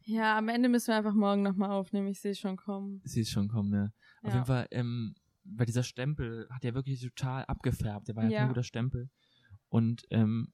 Ja, 0.08 0.38
am 0.38 0.50
Ende 0.50 0.70
müssen 0.70 0.90
wir 0.90 0.98
einfach 0.98 1.14
morgen 1.16 1.42
nochmal 1.42 1.72
aufnehmen. 1.72 2.08
Ich 2.08 2.22
sehe 2.22 2.36
schon 2.36 2.58
kommen. 2.58 3.02
Sie 3.04 3.22
ist 3.22 3.32
schon 3.32 3.48
kommen, 3.48 3.74
ja. 3.74 3.86
Auf 4.22 4.30
Ja. 4.30 4.34
jeden 4.36 4.46
Fall, 4.46 4.68
ähm, 4.72 5.16
weil 5.44 5.66
dieser 5.66 5.84
Stempel 5.84 6.48
hat 6.52 6.64
ja 6.64 6.74
wirklich 6.76 7.02
total 7.02 7.44
abgefärbt. 7.46 8.08
Der 8.08 8.16
war 8.16 8.24
ja, 8.26 8.30
Ja. 8.30 8.40
kein 8.40 8.48
guter 8.50 8.64
Stempel. 8.64 9.10
Und 9.70 10.04
ähm, 10.12 10.54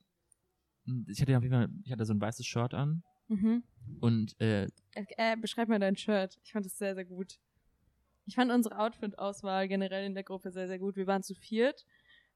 ich 1.08 1.22
hatte 1.22 1.34
ja 1.34 1.38
auf 1.38 1.44
jeden 1.44 1.54
Fall, 1.54 1.70
ich 1.84 1.92
hatte 1.92 2.06
so 2.06 2.14
ein 2.14 2.22
weißes 2.22 2.46
Shirt 2.46 2.74
an 2.74 3.04
Mhm. 3.28 3.64
und 4.00 4.40
äh, 4.40 4.66
Äh, 4.94 5.06
äh, 5.18 5.36
beschreib 5.36 5.68
mal 5.68 5.80
dein 5.80 5.96
Shirt. 5.98 6.40
Ich 6.44 6.52
fand 6.54 6.66
es 6.66 6.78
sehr, 6.78 6.96
sehr 6.96 7.06
gut. 7.06 7.40
Ich 8.26 8.36
fand 8.36 8.52
unsere 8.52 8.78
Outfit-Auswahl 8.80 9.68
generell 9.68 10.06
in 10.06 10.14
der 10.14 10.24
Gruppe 10.24 10.52
sehr, 10.52 10.68
sehr 10.68 10.80
gut. 10.80 10.96
Wir 10.96 11.08
waren 11.08 11.24
zu 11.24 11.34
viert 11.36 11.86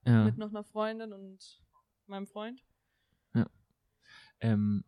ja, 0.06 0.26
mit 0.26 0.38
noch 0.38 0.50
einer 0.50 0.64
Freundin 0.64 1.14
und 1.14 1.62
meinem 2.08 2.28
Freund. 2.28 2.62
ähm, 4.42 4.84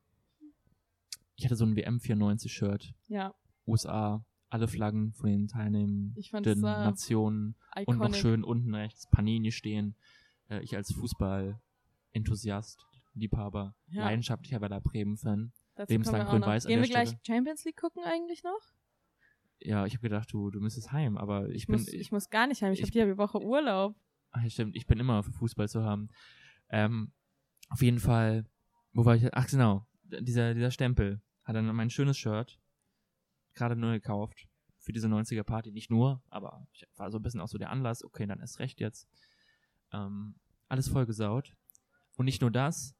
ich 1.38 1.46
hatte 1.46 1.56
so 1.56 1.66
ein 1.66 1.76
WM94-Shirt. 1.76 2.94
Ja, 3.08 3.34
USA, 3.66 4.26
alle 4.50 4.68
Flaggen 4.68 5.14
von 5.14 5.30
den 5.30 5.48
teilnehmenden 5.48 6.14
ich 6.18 6.34
äh, 6.34 6.42
Nationen 6.42 7.56
und 7.86 7.98
noch 7.98 8.06
iconic. 8.08 8.16
schön 8.16 8.44
unten 8.44 8.74
rechts 8.76 9.08
Panini 9.10 9.52
stehen. 9.52 9.96
Äh, 10.50 10.62
ich 10.64 10.76
als 10.76 10.92
Fußball-Enthusiast, 10.94 12.86
Liebhaber, 13.14 13.76
Ja. 13.88 14.06
leidenschaftlicher 14.06 14.62
Werder 14.62 14.82
Bremen-Fan. 14.82 15.52
Lebenslang 15.88 16.26
grün-weiß 16.28 16.66
Gehen 16.66 16.82
wir 16.82 16.88
gleich 16.88 17.10
Stelle. 17.10 17.22
Champions 17.26 17.64
League 17.66 17.78
gucken 17.78 18.04
eigentlich 18.04 18.44
noch? 18.44 18.60
Ja, 19.60 19.86
ich 19.86 19.94
habe 19.94 20.02
gedacht, 20.04 20.32
du, 20.32 20.50
du 20.50 20.60
müsstest 20.60 20.92
heim, 20.92 21.18
aber 21.18 21.50
ich, 21.50 21.56
Ich, 21.64 21.68
bin, 21.68 21.76
muss, 21.76 21.88
ich 21.88 22.12
muss 22.12 22.30
gar 22.30 22.48
nicht 22.48 22.62
heim. 22.62 22.74
Ich, 22.74 22.80
ich- 22.80 22.84
habe 22.84 22.92
die 22.92 23.02
halbe 23.02 23.18
Woche 23.18 23.40
Urlaub. 23.42 23.96
Ach, 24.32 24.42
ja, 24.44 24.50
stimmt, 24.50 24.76
ich 24.76 24.86
bin 24.88 25.00
immer 25.00 25.24
für 25.24 25.32
Fußball 25.32 25.68
zu 25.70 25.84
haben. 25.84 26.10
Ähm, 26.70 27.12
auf 27.70 27.82
jeden 27.82 28.00
Fall, 28.00 28.46
wo 28.94 29.06
war 29.06 29.16
ich? 29.16 29.34
Ach 29.34 29.48
genau, 29.48 29.86
dieser, 30.04 30.54
dieser 30.54 30.72
Stempel 30.72 31.22
hat 31.48 31.56
dann 31.56 31.74
mein 31.74 31.89
schönes 31.89 32.18
Shirt 32.18 32.60
gerade 33.54 33.78
neu 33.78 33.93
gekauft 33.93 34.48
für 34.80 34.91
diese 34.91 35.08
90er 35.08 35.43
Party. 35.43 35.72
Nicht 35.72 35.89
nur, 35.89 36.22
aber 36.30 36.68
ich 36.74 36.86
war 36.98 37.10
so 37.10 37.18
ein 37.20 37.22
bisschen 37.22 37.39
auch 37.39 37.48
so 37.48 37.58
der 37.58 37.70
Anlass. 37.70 38.04
Okay, 38.04 38.28
dann 38.28 38.41
ist 38.41 38.60
recht 38.60 38.82
jetzt. 38.82 39.08
Ähm, 39.93 40.36
alles 40.68 40.89
vollgesaut. 40.89 41.56
Und 42.18 42.26
nicht 42.26 42.41
nur 42.41 42.52
das, 42.52 42.95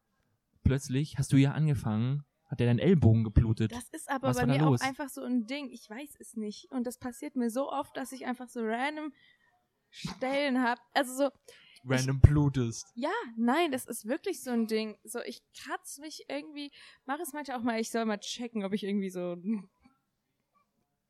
plötzlich 0.64 1.18
hast 1.18 1.34
du 1.34 1.38
ja 1.38 1.52
angefangen, 1.52 2.24
hat 2.46 2.62
der 2.62 2.68
deinen 2.68 2.80
Ellbogen 2.80 3.26
geblutet. 3.26 3.74
Das 3.74 3.90
ist 3.90 4.10
aber 4.10 4.30
Was 4.30 4.38
bei 4.38 4.46
mir 4.46 4.60
los? 4.60 4.82
auch 4.82 4.86
einfach 4.86 5.10
so 5.10 5.24
ein 5.24 5.46
Ding. 5.46 5.70
Ich 5.70 5.90
weiß 5.90 6.16
es 6.20 6.38
nicht. 6.38 6.72
Und 6.72 6.88
das 6.88 6.98
passiert 6.98 7.36
mir 7.36 7.50
so 7.50 7.70
oft, 7.70 7.98
dass 7.98 8.14
ich 8.14 8.26
einfach 8.26 8.48
so 8.48 8.62
random 8.64 9.12
Stellen 9.90 10.64
habe. 10.64 10.80
Also 10.94 11.18
so, 11.18 11.30
Random 11.90 12.20
blutest. 12.20 12.88
ja, 12.96 13.12
nein, 13.36 13.72
das 13.72 13.86
ist 13.86 14.08
wirklich 14.08 14.42
so 14.44 14.52
ein 14.52 14.68
Ding. 14.68 14.98
So, 15.04 15.20
ich 15.26 15.42
kratze 15.58 16.02
mich 16.02 16.26
irgendwie, 16.28 16.72
mache 17.06 17.22
es 17.22 17.34
manchmal 17.34 17.58
auch 17.58 17.64
mal, 17.64 17.80
ich 17.80 17.90
soll 17.92 18.06
mal 18.06 18.18
checken, 18.20 18.64
ob 18.66 18.74
ich 18.74 18.84
irgendwie 18.84 19.10
so. 19.10 19.38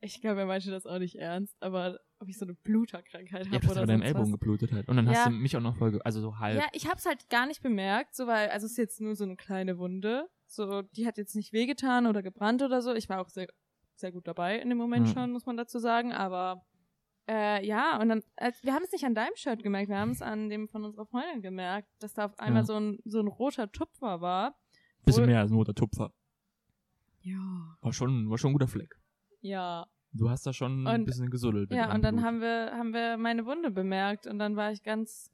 Ich 0.00 0.20
glaube, 0.20 0.40
er 0.40 0.46
meinte 0.46 0.70
das 0.70 0.86
auch 0.86 0.98
nicht 1.00 1.16
ernst, 1.16 1.56
aber 1.60 1.98
ob 2.20 2.28
ich 2.28 2.38
so 2.38 2.44
eine 2.44 2.54
Bluterkrankheit 2.54 3.46
Ja, 3.46 3.52
habe 3.54 3.62
dass 3.66 3.72
oder 3.72 3.80
er 3.82 3.86
deinem 3.86 4.02
Ellbogen 4.02 4.32
was. 4.32 4.40
geblutet 4.40 4.72
hat. 4.72 4.88
Und 4.88 4.96
dann 4.96 5.06
Ja. 5.06 5.12
hast 5.14 5.26
du 5.26 5.30
mich 5.30 5.56
auch 5.56 5.60
noch 5.60 5.76
voll, 5.76 6.00
also 6.02 6.20
so 6.20 6.38
halb. 6.38 6.58
Ja, 6.60 6.66
ich 6.72 6.86
hab's 6.88 7.04
halt 7.04 7.28
gar 7.30 7.46
nicht 7.46 7.62
bemerkt, 7.62 8.14
so 8.14 8.26
weil, 8.28 8.50
also 8.50 8.66
es 8.66 8.72
ist 8.72 8.78
jetzt 8.78 9.00
nur 9.00 9.16
so 9.16 9.24
eine 9.24 9.36
kleine 9.36 9.78
Wunde. 9.78 10.28
So, 10.46 10.82
die 10.82 11.06
hat 11.06 11.18
jetzt 11.18 11.34
nicht 11.34 11.52
wehgetan 11.52 12.06
oder 12.06 12.22
gebrannt 12.22 12.62
oder 12.62 12.80
so. 12.80 12.94
Ich 12.94 13.08
war 13.08 13.20
auch 13.20 13.28
sehr, 13.28 13.48
sehr 13.96 14.12
gut 14.12 14.28
dabei 14.28 14.58
in 14.58 14.68
dem 14.68 14.78
Moment 14.78 15.08
Ja. 15.08 15.14
schon, 15.14 15.32
muss 15.32 15.46
man 15.46 15.56
dazu 15.56 15.78
sagen. 15.80 16.12
Aber 16.12 16.64
äh, 17.28 17.64
ja, 17.66 18.00
und 18.00 18.08
dann, 18.08 18.22
äh, 18.36 18.52
wir 18.62 18.72
haben 18.74 18.84
es 18.84 18.92
nicht 18.92 19.04
an 19.04 19.14
deinem 19.14 19.36
Shirt 19.36 19.62
gemerkt, 19.62 19.88
wir 19.90 19.98
haben 19.98 20.10
es 20.12 20.22
an 20.22 20.48
dem 20.48 20.68
von 20.68 20.84
unserer 20.84 21.06
Freundin 21.06 21.42
gemerkt, 21.42 21.88
dass 22.00 22.14
da 22.14 22.24
auf 22.26 22.38
einmal 22.38 22.62
Ja. 22.62 22.66
so 22.66 22.74
ein 22.80 22.98
so 23.04 23.20
ein 23.20 23.26
roter 23.28 23.70
Tupfer 23.70 24.20
war. 24.20 24.56
Bisschen 25.04 25.26
mehr 25.26 25.40
als 25.40 25.50
nur 25.50 25.64
der 25.64 25.74
Tupfer. 25.74 26.12
Ja. 27.20 27.76
War 27.80 27.92
schon, 27.92 28.30
war 28.30 28.38
schon 28.38 28.50
ein 28.50 28.54
guter 28.54 28.68
Fleck. 28.68 28.94
Ja. 29.40 29.86
Du 30.12 30.30
hast 30.30 30.46
da 30.46 30.52
schon 30.52 30.86
ein 30.86 31.00
Und- 31.00 31.04
bisschen 31.04 31.28
gesuddelt. 31.30 31.70
Ja, 31.72 31.92
und 31.94 32.02
dann 32.02 32.16
Blut. 32.16 32.24
haben 32.26 32.40
wir, 32.40 32.72
haben 32.72 32.92
wir 32.94 33.16
meine 33.18 33.44
Wunde 33.44 33.70
bemerkt 33.70 34.26
und 34.26 34.38
dann 34.38 34.56
war 34.56 34.72
ich 34.72 34.82
ganz 34.82 35.30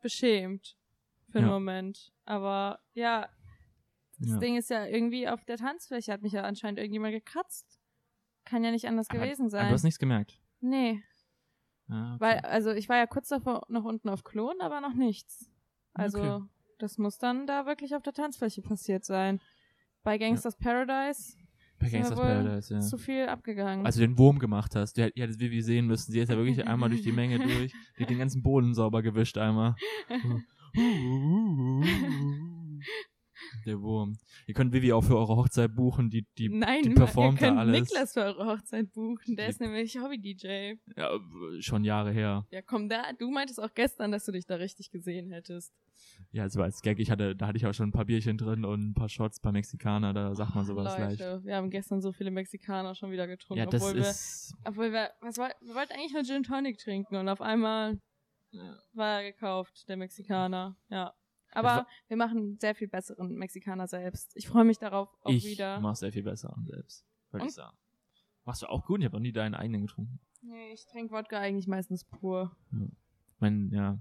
beschämt 0.00 0.76
für 1.30 1.38
einen 1.38 1.48
Ja. 1.48 1.52
Moment. 1.52 2.12
Aber 2.24 2.78
ja, 2.92 3.28
das 4.18 4.30
Ja. 4.30 4.38
Ding 4.38 4.56
ist 4.56 4.70
ja 4.70 4.86
irgendwie 4.86 5.28
auf 5.28 5.44
der 5.44 5.56
Tanzfläche 5.56 6.12
hat 6.12 6.22
mich 6.22 6.32
ja 6.32 6.42
anscheinend 6.42 6.78
irgendjemand 6.78 7.12
gekratzt. 7.12 7.80
Kann 8.44 8.62
ja 8.62 8.70
nicht 8.70 8.86
anders 8.86 9.10
Aber- 9.10 9.18
gewesen 9.20 9.50
sein. 9.50 9.66
Du 9.68 9.74
hast 9.74 9.82
nichts 9.82 9.98
gemerkt. 9.98 10.40
nee, 10.60 11.02
Ah, 11.88 12.14
okay. 12.14 12.20
weil, 12.20 12.38
also 12.40 12.70
ich 12.72 12.88
war 12.88 12.96
ja 12.96 13.06
kurz 13.06 13.28
davor 13.28 13.64
noch 13.68 13.84
unten 13.84 14.08
auf 14.08 14.24
Klon, 14.24 14.54
aber 14.60 14.80
noch 14.80 14.94
nichts. 14.94 15.50
Also, 15.92 16.18
Okay. 16.18 16.44
das 16.78 16.98
muss 16.98 17.18
dann 17.18 17.46
da 17.46 17.66
wirklich 17.66 17.94
auf 17.94 18.02
der 18.02 18.12
Tanzfläche 18.14 18.62
passiert 18.62 19.04
sein. 19.04 19.40
Bei 20.02 20.18
Gangsters 20.18 20.56
Paradise 20.56 21.36
Bei 21.78 21.88
Gangsters 21.88 22.18
wohl 22.18 22.24
Paradise, 22.24 22.74
ja. 22.74 22.80
zu 22.80 22.98
viel 22.98 23.26
abgegangen. 23.26 23.86
Als 23.86 23.96
du 23.96 24.02
den 24.02 24.18
Wurm 24.18 24.38
gemacht 24.38 24.74
hast, 24.76 24.96
der, 24.96 25.16
ihr 25.16 25.24
hättet 25.24 25.40
Vivi 25.40 25.62
sehen 25.62 25.86
müssen. 25.86 26.12
Sie 26.12 26.20
ist 26.20 26.28
ja 26.30 26.36
wirklich 26.36 26.66
einmal 26.66 26.90
durch 26.90 27.02
die 27.02 27.12
Menge 27.12 27.38
durch. 27.38 27.72
Die 27.98 28.02
hat 28.02 28.10
den 28.10 28.18
ganzen 28.18 28.42
Boden 28.42 28.74
sauber 28.74 29.02
gewischt 29.02 29.38
einmal. 29.38 29.74
Der 33.66 33.80
Wurm. 33.80 34.16
Ihr 34.46 34.54
könnt 34.54 34.72
Vivi 34.72 34.92
auch 34.92 35.02
für 35.02 35.16
eure 35.16 35.36
Hochzeit 35.36 35.74
buchen. 35.74 36.10
Die, 36.10 36.26
die, 36.38 36.48
Nein, 36.48 36.82
die 36.82 36.88
ihr 36.90 36.94
performt 36.94 37.40
da 37.40 37.46
könnt 37.48 37.58
alles. 37.58 37.80
Niklas 37.80 38.12
für 38.12 38.20
eure 38.22 38.46
Hochzeit 38.46 38.92
buchen. 38.92 39.36
Der 39.36 39.46
Die- 39.46 39.50
ist 39.50 39.60
nämlich 39.60 39.96
Hobby-DJ. 39.98 40.74
ja, 40.96 41.10
schon 41.60 41.84
Jahre 41.84 42.12
her. 42.12 42.46
Ja, 42.50 42.62
komm, 42.62 42.88
da, 42.88 43.12
du 43.18 43.30
meintest 43.30 43.60
auch 43.60 43.72
gestern, 43.74 44.12
dass 44.12 44.24
du 44.24 44.32
dich 44.32 44.46
da 44.46 44.56
richtig 44.56 44.90
gesehen 44.90 45.30
hättest. 45.30 45.72
Ja, 46.32 46.44
es 46.44 46.56
war 46.56 46.64
als 46.64 46.80
Gag. 46.82 46.98
Ich 46.98 47.10
hatte, 47.10 47.34
da 47.36 47.46
hatte 47.46 47.56
ich 47.58 47.66
auch 47.66 47.72
schon 47.74 47.88
ein 47.88 47.92
paar 47.92 48.04
Bierchen 48.04 48.36
drin 48.36 48.64
und 48.64 48.90
ein 48.90 48.94
paar 48.94 49.08
Shots 49.08 49.40
bei 49.40 49.52
Mexikaner. 49.52 50.12
Da 50.12 50.34
sagt 50.34 50.54
man 50.54 50.64
sowas 50.64 50.98
leicht. 50.98 51.20
Leute, 51.20 51.44
wir 51.44 51.56
haben 51.56 51.70
gestern 51.70 52.00
so 52.00 52.12
viele 52.12 52.30
Mexikaner 52.30 52.94
schon 52.94 53.10
wieder 53.10 53.26
getrunken, 53.26 53.60
Ja, 53.60 53.66
das 53.66 53.82
obwohl 53.82 53.98
ist. 54.00 54.52
wir, 54.62 54.68
obwohl 54.70 54.92
wir, 54.92 55.10
was 55.20 55.38
woll, 55.38 55.50
wir 55.60 55.74
wollten 55.74 55.92
eigentlich 55.92 56.12
nur 56.12 56.22
Gin 56.24 56.42
Tonic 56.42 56.78
trinken 56.78 57.16
und 57.16 57.28
auf 57.28 57.40
einmal 57.40 57.98
Ja. 58.50 58.76
war 58.92 59.22
er 59.22 59.32
gekauft, 59.32 59.88
der 59.88 59.96
Mexikaner. 59.96 60.76
Ja. 60.88 61.14
Aber 61.54 61.86
wir 62.08 62.16
machen 62.16 62.58
sehr 62.60 62.74
viel 62.74 62.88
besseren 62.88 63.34
Mexikaner 63.34 63.86
selbst. 63.86 64.32
Ich 64.36 64.48
freue 64.48 64.64
mich 64.64 64.78
darauf 64.78 65.08
auch 65.22 65.30
ich 65.30 65.44
wieder. 65.44 65.80
mach's 65.80 66.00
sehr 66.00 66.12
viel 66.12 66.22
besser 66.22 66.56
selbst, 66.64 67.04
würde 67.30 67.46
ich 67.46 67.52
sagen. 67.54 67.76
Machst 68.44 68.62
du 68.62 68.66
auch 68.66 68.84
gut? 68.86 69.00
Ich 69.00 69.06
habe 69.06 69.16
noch 69.16 69.22
nie 69.22 69.32
deinen 69.32 69.54
eigenen 69.54 69.82
getrunken. 69.86 70.20
Nee, 70.42 70.72
ich 70.72 70.84
trinke 70.86 71.14
Wodka 71.14 71.38
eigentlich 71.38 71.66
meistens 71.66 72.04
pur. 72.04 72.54
Mein, 73.38 73.70
ja. 73.72 73.98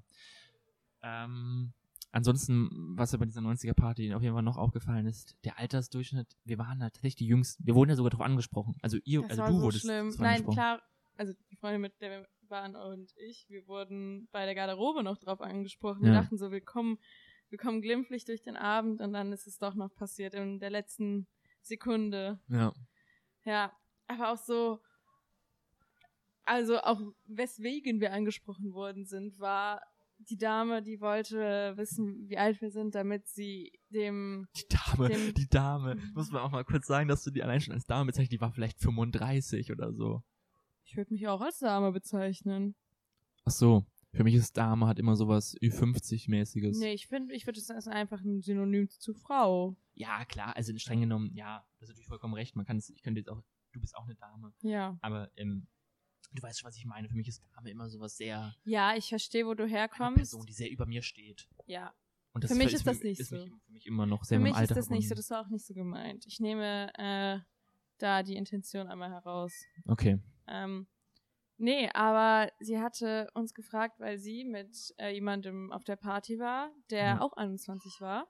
Ähm, 1.02 1.74
ansonsten, 2.12 2.70
was 2.98 3.12
mir 3.14 3.20
bei 3.20 3.26
dieser 3.26 3.42
90er 3.42 3.74
Party 3.74 4.14
auf 4.14 4.22
jeden 4.22 4.34
Fall 4.34 4.44
noch 4.44 4.58
aufgefallen 4.58 5.06
ist, 5.06 5.38
der 5.46 5.60
Altersdurchschnitt, 5.60 6.36
wir 6.44 6.58
waren 6.58 6.80
da 6.80 6.86
tatsächlich 6.88 7.16
die 7.16 7.28
Jüngsten. 7.28 7.66
Wir 7.66 7.76
wurden 7.76 7.90
ja 7.90 7.96
sogar 7.96 8.10
darauf 8.10 8.26
angesprochen. 8.26 8.76
Also 8.82 8.98
ihr, 9.04 9.22
Das 9.22 9.32
also 9.32 9.42
war 9.44 9.50
du 9.50 9.56
so 9.58 9.62
wurdest 9.64 9.84
schlimm. 9.84 10.14
Nein, 10.20 10.46
klar, 10.46 10.82
also 11.18 11.34
die 11.52 11.56
Freundin, 11.56 11.82
mit 11.82 12.00
der 12.02 12.10
wir 12.22 12.28
waren 12.50 12.76
und 12.76 13.12
ich, 13.18 13.46
wir 13.50 13.68
wurden 13.68 14.28
bei 14.32 14.46
der 14.46 14.54
Garderobe 14.56 15.02
noch 15.04 15.18
drauf 15.18 15.42
angesprochen. 15.42 16.02
Wir 16.04 16.14
Ja. 16.14 16.22
dachten 16.22 16.38
so, 16.38 16.52
wir 16.52 16.62
kommen, 16.62 17.00
wir 17.54 17.60
kommen 17.60 17.84
glimpflich 17.84 18.26
durch 18.26 18.42
den 18.42 18.56
Abend 18.58 19.00
und 19.00 19.14
dann 19.14 19.32
ist 19.32 19.46
es 19.46 19.60
doch 19.60 19.76
noch 19.76 19.94
passiert 19.94 20.34
in 20.34 20.58
der 20.58 20.72
letzten 20.72 21.28
Sekunde. 21.62 22.40
Ja. 22.48 22.74
Ja, 23.46 23.72
aber 24.08 24.32
auch 24.32 24.38
so, 24.38 24.80
also 26.46 26.80
auch 26.80 27.00
weswegen 27.28 28.00
wir 28.02 28.12
angesprochen 28.12 28.74
worden 28.74 29.06
sind, 29.06 29.40
war 29.40 29.84
die 30.18 30.38
Dame, 30.38 30.82
die 30.82 31.00
wollte 31.00 31.74
wissen, 31.78 32.28
wie 32.28 32.40
alt 32.40 32.60
wir 32.60 32.72
sind, 32.72 32.96
damit 32.96 33.28
sie 33.28 33.72
dem, 33.90 34.48
Die 34.56 34.66
Dame, 34.70 35.10
Dem- 35.10 35.34
die 35.36 35.48
Dame. 35.48 35.96
Muss 36.16 36.32
man 36.32 36.42
auch 36.42 36.50
mal 36.50 36.64
kurz 36.66 36.88
sagen, 36.88 37.08
dass 37.08 37.24
du 37.24 37.30
die 37.30 37.44
allein 37.44 37.62
schon 37.62 37.74
als 37.76 37.86
Dame 37.86 38.08
bezeichnest, 38.08 38.32
die 38.32 38.42
war 38.42 38.52
vielleicht 38.52 38.80
35 38.80 39.72
oder 39.72 39.94
so. 39.94 40.24
ich 40.86 40.98
würde 40.98 41.14
mich 41.14 41.28
auch 41.28 41.42
als 41.42 41.60
Dame 41.60 41.92
bezeichnen. 41.92 42.74
Ach 43.46 43.52
so. 43.52 43.86
Für 44.14 44.24
mich 44.24 44.36
ist 44.36 44.56
Dame 44.58 44.86
hat 44.88 45.00
immer 45.00 45.16
sowas 45.16 45.56
Ü50-mäßiges. 45.62 46.80
Nee, 46.80 46.94
ich 46.94 47.08
finde, 47.08 47.34
ich 47.34 47.46
würde 47.48 47.60
es 47.60 47.70
als 47.72 47.88
einfach 47.88 48.22
ein 48.22 48.42
Synonym 48.42 48.90
zu 48.90 49.14
Frau. 49.14 49.76
Ja, 49.96 50.24
klar, 50.26 50.56
also 50.56 50.76
streng 50.78 51.02
genommen, 51.02 51.32
ja, 51.36 51.66
das 51.80 51.90
ist 51.90 51.94
natürlich 51.96 52.08
vollkommen 52.08 52.34
recht. 52.34 52.56
Man 52.56 52.66
kann 52.66 52.78
es, 52.78 52.90
ich 52.90 53.02
könnte 53.02 53.20
jetzt 53.20 53.30
auch, 53.30 53.42
du 53.72 53.80
bist 53.80 53.96
auch 53.96 54.06
eine 54.06 54.16
Dame. 54.16 54.54
Ja. 54.62 54.98
Aber 55.02 55.32
ähm, 55.36 55.68
du 56.32 56.42
weißt 56.44 56.60
schon, 56.60 56.68
was 56.68 56.78
ich 56.78 56.86
meine. 56.86 57.10
Für 57.10 57.16
mich 57.16 57.28
ist 57.28 57.44
Dame 57.56 57.72
immer 57.72 57.90
sowas 57.90 58.16
sehr 58.16 58.56
Ja, 58.66 58.96
ich 58.96 59.10
verstehe, 59.10 59.46
wo 59.48 59.54
du 59.56 59.64
eine 59.64 59.72
herkommst. 59.72 60.16
Person, 60.16 60.46
die 60.46 60.54
sehr 60.54 60.70
über 60.70 60.86
mir 60.86 61.02
steht. 61.02 61.48
ja. 61.66 61.94
Und 62.36 62.44
das 62.44 62.52
Für 62.52 62.58
mich 62.58 62.68
ist 62.70 62.74
ist 62.74 62.88
das 62.88 63.04
nicht 63.04 63.20
ist 63.20 63.30
so. 63.30 63.36
Mich, 63.36 63.52
für 63.64 63.72
mich 63.72 63.86
immer 63.86 64.08
noch 64.08 64.24
sehr 64.24 64.40
Für 64.40 64.44
mich 64.44 64.58
ist 64.58 64.72
das 64.72 64.90
nicht 64.90 65.08
so, 65.08 65.14
das 65.14 65.30
war 65.30 65.42
auch 65.46 65.50
nicht 65.50 65.68
so 65.68 65.76
gemeint. 65.76 66.26
Ich 66.26 66.40
nehme 66.40 66.92
äh, 66.98 67.40
da 68.00 68.24
die 68.24 68.36
Intention 68.36 68.88
einmal 68.88 69.12
heraus. 69.12 69.54
Okay. 69.86 70.20
Ähm, 70.48 70.88
nee, 71.58 71.90
aber 71.94 72.52
sie 72.60 72.80
hatte 72.80 73.30
uns 73.34 73.54
gefragt, 73.54 74.00
weil 74.00 74.18
sie 74.18 74.44
mit 74.44 74.94
äh, 74.98 75.10
jemandem 75.14 75.72
auf 75.72 75.84
der 75.84 75.96
Party 75.96 76.40
war, 76.40 76.72
der 76.90 77.04
Ja. 77.06 77.22
auch 77.22 77.34
21 77.34 78.00
war. 78.02 78.28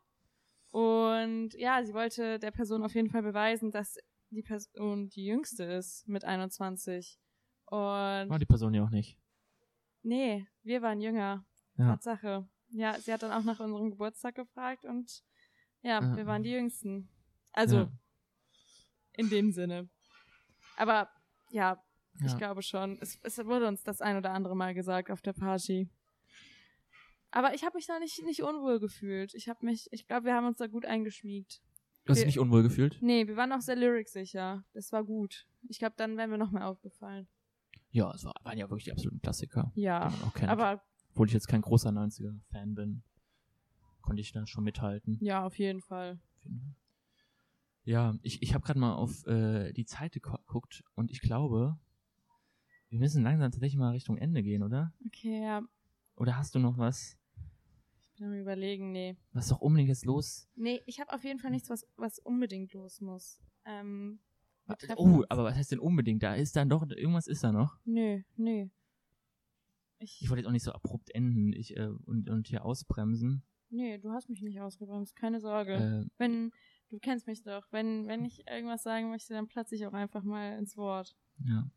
Und 0.71 1.53
ja, 1.53 1.83
sie 1.83 1.93
wollte 1.93 2.39
der 2.39 2.51
Person 2.51 2.83
auf 2.83 2.95
jeden 2.95 3.09
Fall 3.09 3.21
beweisen, 3.21 3.71
dass 3.71 3.97
die 4.31 4.41
Person 4.41 5.09
die 5.09 5.25
jüngste 5.25 5.63
ist 5.63 6.07
mit 6.07 6.25
21. 6.25 7.19
Und 7.65 7.77
War 7.79 8.39
die 8.39 8.45
Person 8.45 8.73
ja 8.73 8.83
auch 8.83 8.89
nicht. 8.89 9.17
nee, 10.01 10.47
wir 10.63 10.81
waren 10.81 10.99
jünger. 10.99 11.45
Ja. 11.77 11.87
Tatsache. 11.87 12.47
Ja, 12.69 12.99
sie 12.99 13.13
hat 13.13 13.21
dann 13.23 13.31
auch 13.31 13.43
nach 13.43 13.59
unserem 13.59 13.91
Geburtstag 13.91 14.35
gefragt 14.35 14.85
und 14.85 15.23
ja, 15.81 16.01
Ja. 16.01 16.15
wir 16.17 16.25
waren 16.25 16.43
die 16.43 16.51
Jüngsten. 16.51 17.09
Also 17.51 17.77
ja. 17.77 17.91
in 19.13 19.29
dem 19.29 19.51
Sinne. 19.51 19.89
Aber 20.77 21.09
ja, 21.51 21.83
ich 22.21 22.31
Ja. 22.31 22.37
glaube 22.37 22.61
schon. 22.61 22.97
Es, 23.01 23.19
es 23.23 23.37
wurde 23.45 23.67
uns 23.67 23.83
das 23.83 24.01
ein 24.01 24.17
oder 24.17 24.31
andere 24.31 24.55
Mal 24.55 24.73
gesagt 24.73 25.09
auf 25.11 25.21
der 25.21 25.33
Party. 25.33 25.89
Aber 27.31 27.53
ich 27.55 27.63
habe 27.63 27.77
mich 27.77 27.87
da 27.87 27.99
nicht, 27.99 28.23
nicht 28.25 28.43
unwohl 28.43 28.79
gefühlt. 28.79 29.33
Ich 29.33 29.49
habe 29.49 29.65
mich, 29.65 29.87
ich 29.91 30.05
glaube, 30.05 30.25
wir 30.27 30.35
haben 30.35 30.45
uns 30.45 30.57
da 30.57 30.67
gut 30.67 30.85
eingeschmiegt. 30.85 31.61
Du 32.05 32.11
hast 32.11 32.19
dich 32.19 32.25
nicht 32.27 32.39
unwohl 32.39 32.61
gefühlt? 32.63 32.97
Nee, 33.01 33.27
wir 33.27 33.35
waren 33.37 33.51
auch 33.53 33.61
sehr 33.61 33.75
lyricsicher. 33.77 34.63
Das 34.73 34.91
war 34.91 35.03
gut. 35.03 35.47
Ich 35.69 35.79
glaube, 35.79 35.95
dann 35.97 36.17
wären 36.17 36.29
wir 36.29 36.37
noch 36.37 36.51
mehr 36.51 36.67
aufgefallen. 36.67 37.27
Ja, 37.91 38.11
es 38.13 38.23
war, 38.25 38.33
waren 38.43 38.57
ja 38.57 38.69
wirklich 38.69 38.83
die 38.85 38.91
absoluten 38.91 39.21
Klassiker, 39.21 39.71
Ja, 39.75 40.09
die 40.09 40.19
man 40.19 40.29
auch 40.29 40.33
kennt. 40.33 40.49
aber 40.49 40.83
Obwohl 41.11 41.27
ich 41.27 41.33
jetzt 41.33 41.47
kein 41.47 41.61
großer 41.61 41.89
90er-Fan 41.91 42.75
bin, 42.75 43.03
konnte 44.01 44.21
ich 44.21 44.31
da 44.31 44.45
schon 44.45 44.63
mithalten. 44.63 45.17
ja, 45.21 45.45
auf 45.45 45.57
jeden 45.57 45.81
Fall. 45.81 46.19
Auf 46.37 46.43
jeden 46.43 46.59
Fall. 46.59 46.75
Ja, 47.85 48.15
ich, 48.21 48.41
ich 48.41 48.53
habe 48.53 48.63
gerade 48.65 48.79
mal 48.79 48.93
auf 48.95 49.25
äh, 49.27 49.71
die 49.73 49.85
Zeit 49.85 50.13
geguckt 50.13 50.83
und 50.95 51.09
ich 51.11 51.21
glaube, 51.21 51.77
wir 52.93 52.99
müssen 52.99 53.23
langsam 53.23 53.49
tatsächlich 53.51 53.77
mal 53.79 53.89
Richtung 53.89 54.17
Ende 54.19 54.43
gehen, 54.43 54.61
oder? 54.61 54.93
Okay, 55.07 55.41
ja. 55.41 55.63
Oder 56.15 56.37
hast 56.37 56.53
du 56.53 56.59
noch 56.59 56.77
was? 56.77 57.17
Ich 58.13 58.19
bin 58.19 58.27
am 58.27 58.33
überlegen, 58.39 58.91
nee. 58.91 59.17
Was 59.31 59.45
ist 59.45 59.51
doch 59.51 59.61
unbedingt 59.61 59.89
jetzt 59.89 60.05
los? 60.05 60.47
Nee, 60.55 60.79
ich 60.85 60.99
habe 60.99 61.11
auf 61.11 61.23
jeden 61.23 61.39
Fall 61.39 61.49
nichts, 61.49 61.71
was, 61.71 61.87
was 61.97 62.19
unbedingt 62.19 62.71
los 62.73 63.01
muss. 63.01 63.41
Ähm, 63.65 64.19
treffen 64.77 64.95
Oh, 64.97 65.17
uns. 65.21 65.31
aber 65.31 65.43
was 65.43 65.55
heißt 65.55 65.71
denn 65.71 65.79
unbedingt? 65.79 66.21
Da 66.21 66.35
ist 66.35 66.55
dann 66.55 66.69
doch, 66.69 66.87
irgendwas 66.87 67.25
ist 67.25 67.43
da 67.43 67.51
noch. 67.51 67.79
Nö, 67.83 68.21
nö. 68.35 68.67
Ich, 69.97 70.21
Ich 70.21 70.29
wollte 70.29 70.41
jetzt 70.41 70.47
auch 70.47 70.51
nicht 70.53 70.63
so 70.63 70.71
abrupt 70.73 71.09
enden 71.15 71.51
ich, 71.53 71.75
äh, 71.75 71.87
und, 72.05 72.29
und 72.29 72.47
hier 72.47 72.63
ausbremsen. 72.63 73.41
nee, 73.69 73.97
du 73.97 74.11
hast 74.11 74.29
mich 74.29 74.43
nicht 74.43 74.61
ausgebremst, 74.61 75.15
keine 75.15 75.39
Sorge. 75.39 75.73
Äh, 76.05 76.09
Wenn, 76.19 76.51
du 76.89 76.99
kennst 76.99 77.25
mich 77.25 77.41
doch, 77.41 77.65
wenn, 77.71 78.07
wenn 78.07 78.23
ich 78.23 78.47
irgendwas 78.47 78.83
sagen 78.83 79.09
möchte, 79.09 79.33
dann 79.33 79.47
platze 79.47 79.73
ich 79.73 79.87
auch 79.87 79.93
einfach 79.93 80.21
mal 80.23 80.59
ins 80.59 80.77
Wort. 80.77 81.15
ja. 81.43 81.67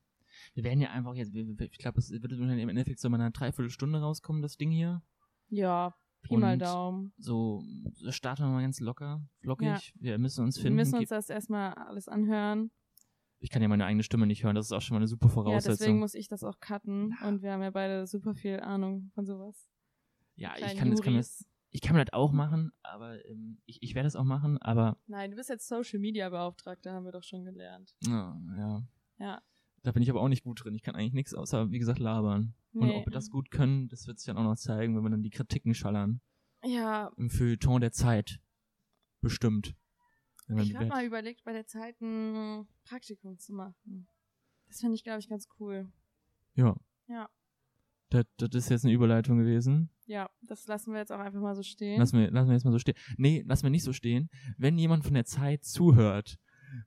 Wir 0.55 0.65
werden 0.65 0.81
ja 0.81 0.91
einfach 0.91 1.15
jetzt, 1.15 1.33
wir- 1.33 1.47
wir- 1.47 1.71
ich 1.71 1.79
glaube, 1.79 1.99
es 1.99 2.11
wird 2.11 2.33
im 2.33 2.69
Endeffekt 2.69 3.01
so 3.01 3.09
mal 3.11 3.21
eine 3.21 3.31
Dreiviertelstunde 3.31 4.01
rauskommen, 4.01 4.43
das 4.43 4.57
Ding 4.57 4.71
hier. 4.71 5.03
Ja, 5.49 5.95
Pi 6.23 6.37
mal 6.37 6.55
Und 6.55 6.63
Daumen. 6.63 7.13
So, 7.19 7.63
starten 8.11 8.43
wir 8.43 8.49
mal 8.49 8.63
ganz 8.63 8.81
locker, 8.81 9.25
flockig. 9.41 9.67
Ja. 9.67 9.79
Wir 9.95 10.19
müssen 10.19 10.45
uns 10.45 10.57
Wir 10.57 10.63
finden. 10.63 10.77
müssen 10.77 10.93
Ge- 10.93 11.01
uns 11.01 11.09
das 11.11 11.31
erstmal 11.31 11.75
alles 11.75 12.09
anhören. 12.09 12.71
ich 13.39 13.51
kann 13.51 13.63
ja 13.63 13.69
meine 13.69 13.85
eigene 13.85 14.03
Stimme 14.03 14.27
nicht 14.27 14.43
hören, 14.43 14.57
das 14.57 14.67
ist 14.67 14.73
auch 14.73 14.81
schon 14.81 14.95
mal 14.95 15.01
eine 15.01 15.07
super 15.09 15.27
Ja, 15.29 15.33
Voraussetzung. 15.33 15.77
deswegen 15.79 15.99
muss 16.01 16.15
ich 16.15 16.27
das 16.29 16.43
auch 16.43 16.59
cutten. 16.59 17.17
Und 17.25 17.43
wir 17.43 17.53
haben 17.53 17.63
ja 17.63 17.71
beide 17.71 18.07
super 18.07 18.35
viel 18.35 18.59
Ahnung 18.61 19.11
von 19.15 19.25
sowas. 19.27 19.69
Ja, 20.35 20.55
ich 20.57 20.77
kann, 20.77 20.91
das 20.91 21.01
kann 21.03 21.15
das, 21.15 21.45
ich 21.71 21.81
kann 21.81 21.97
das 21.97 22.13
auch 22.13 22.33
machen, 22.33 22.73
aber 22.83 23.25
ähm, 23.27 23.59
ich, 23.67 23.83
ich 23.83 23.95
werde 23.95 24.07
das 24.07 24.17
auch 24.17 24.25
machen, 24.25 24.59
aber 24.59 24.99
Nein, 25.07 25.31
du 25.31 25.37
bist 25.37 25.49
jetzt 25.51 25.69
Social 25.69 26.01
Media 26.01 26.29
Beauftragter, 26.31 26.93
haben 26.93 27.05
wir 27.05 27.13
doch 27.13 27.23
schon 27.23 27.45
gelernt. 27.45 27.95
ja, 28.07 28.37
ja. 28.57 28.83
Ja. 29.19 29.43
Da 29.87 29.93
bin 29.93 30.03
ich 30.03 30.11
aber 30.11 30.21
auch 30.21 30.27
nicht 30.27 30.43
gut 30.43 30.65
drin. 30.65 30.75
Ich 30.75 30.83
kann 30.83 30.97
eigentlich 30.97 31.13
nichts 31.13 31.33
außer, 31.33 31.71
wie 31.71 31.79
gesagt, 31.79 32.01
labern. 32.01 32.55
Und 32.73 32.89
Nee. 32.89 32.97
ob 32.97 33.07
wir 33.07 33.13
das 33.13 33.31
gut 33.31 33.53
können, 33.53 33.89
das 33.89 34.09
wird 34.09 34.19
sich 34.19 34.27
dann 34.27 34.37
auch 34.37 34.43
noch 34.43 34.57
zeigen, 34.57 34.97
wenn 34.97 35.05
wir 35.05 35.11
dann 35.11 35.23
die 35.23 35.31
Kritiken 35.31 35.75
schallern. 35.75 36.21
Ja, 36.65 37.13
Im 37.17 37.31
Feuilleton 37.31 37.81
der 37.81 37.93
Zeit. 37.93 38.41
Bestimmt. 39.21 39.77
Ich 40.49 40.75
habe 40.75 40.87
mal 40.87 41.05
überlegt, 41.05 41.45
bei 41.45 41.53
der 41.53 41.67
Zeit 41.69 42.01
ein 42.01 42.67
Praktikum 42.83 43.39
zu 43.39 43.53
machen. 43.53 44.09
Das 44.67 44.81
finde 44.81 44.97
ich, 44.97 45.05
glaube 45.05 45.21
ich, 45.21 45.29
ganz 45.29 45.47
cool. 45.61 45.89
Ja. 46.55 46.75
Ja. 47.07 47.29
Das, 48.11 48.25
das 48.39 48.55
ist 48.55 48.69
jetzt 48.71 48.85
eine 48.85 48.93
Überleitung 48.95 49.39
gewesen. 49.39 49.91
Ja, 50.07 50.29
das 50.43 50.67
lassen 50.67 50.93
wir 50.95 50.99
jetzt 50.99 51.13
auch 51.13 51.21
einfach 51.21 51.41
mal 51.41 51.55
so 51.55 51.63
stehen. 51.63 52.01
Lassen 52.01 52.19
wir, 52.19 52.33
lassen 52.33 52.49
wir 52.49 52.55
jetzt 52.55 52.65
mal 52.65 52.73
so 52.73 52.81
stehen. 52.81 52.97
Nee, 53.19 53.45
lassen 53.47 53.63
wir 53.63 53.71
nicht 53.71 53.85
so 53.85 53.93
stehen. 53.93 54.31
Wenn 54.59 54.79
jemand 54.79 55.05
von 55.05 55.15
der 55.15 55.27
Zeit 55.27 55.65
zuhört, 55.65 56.39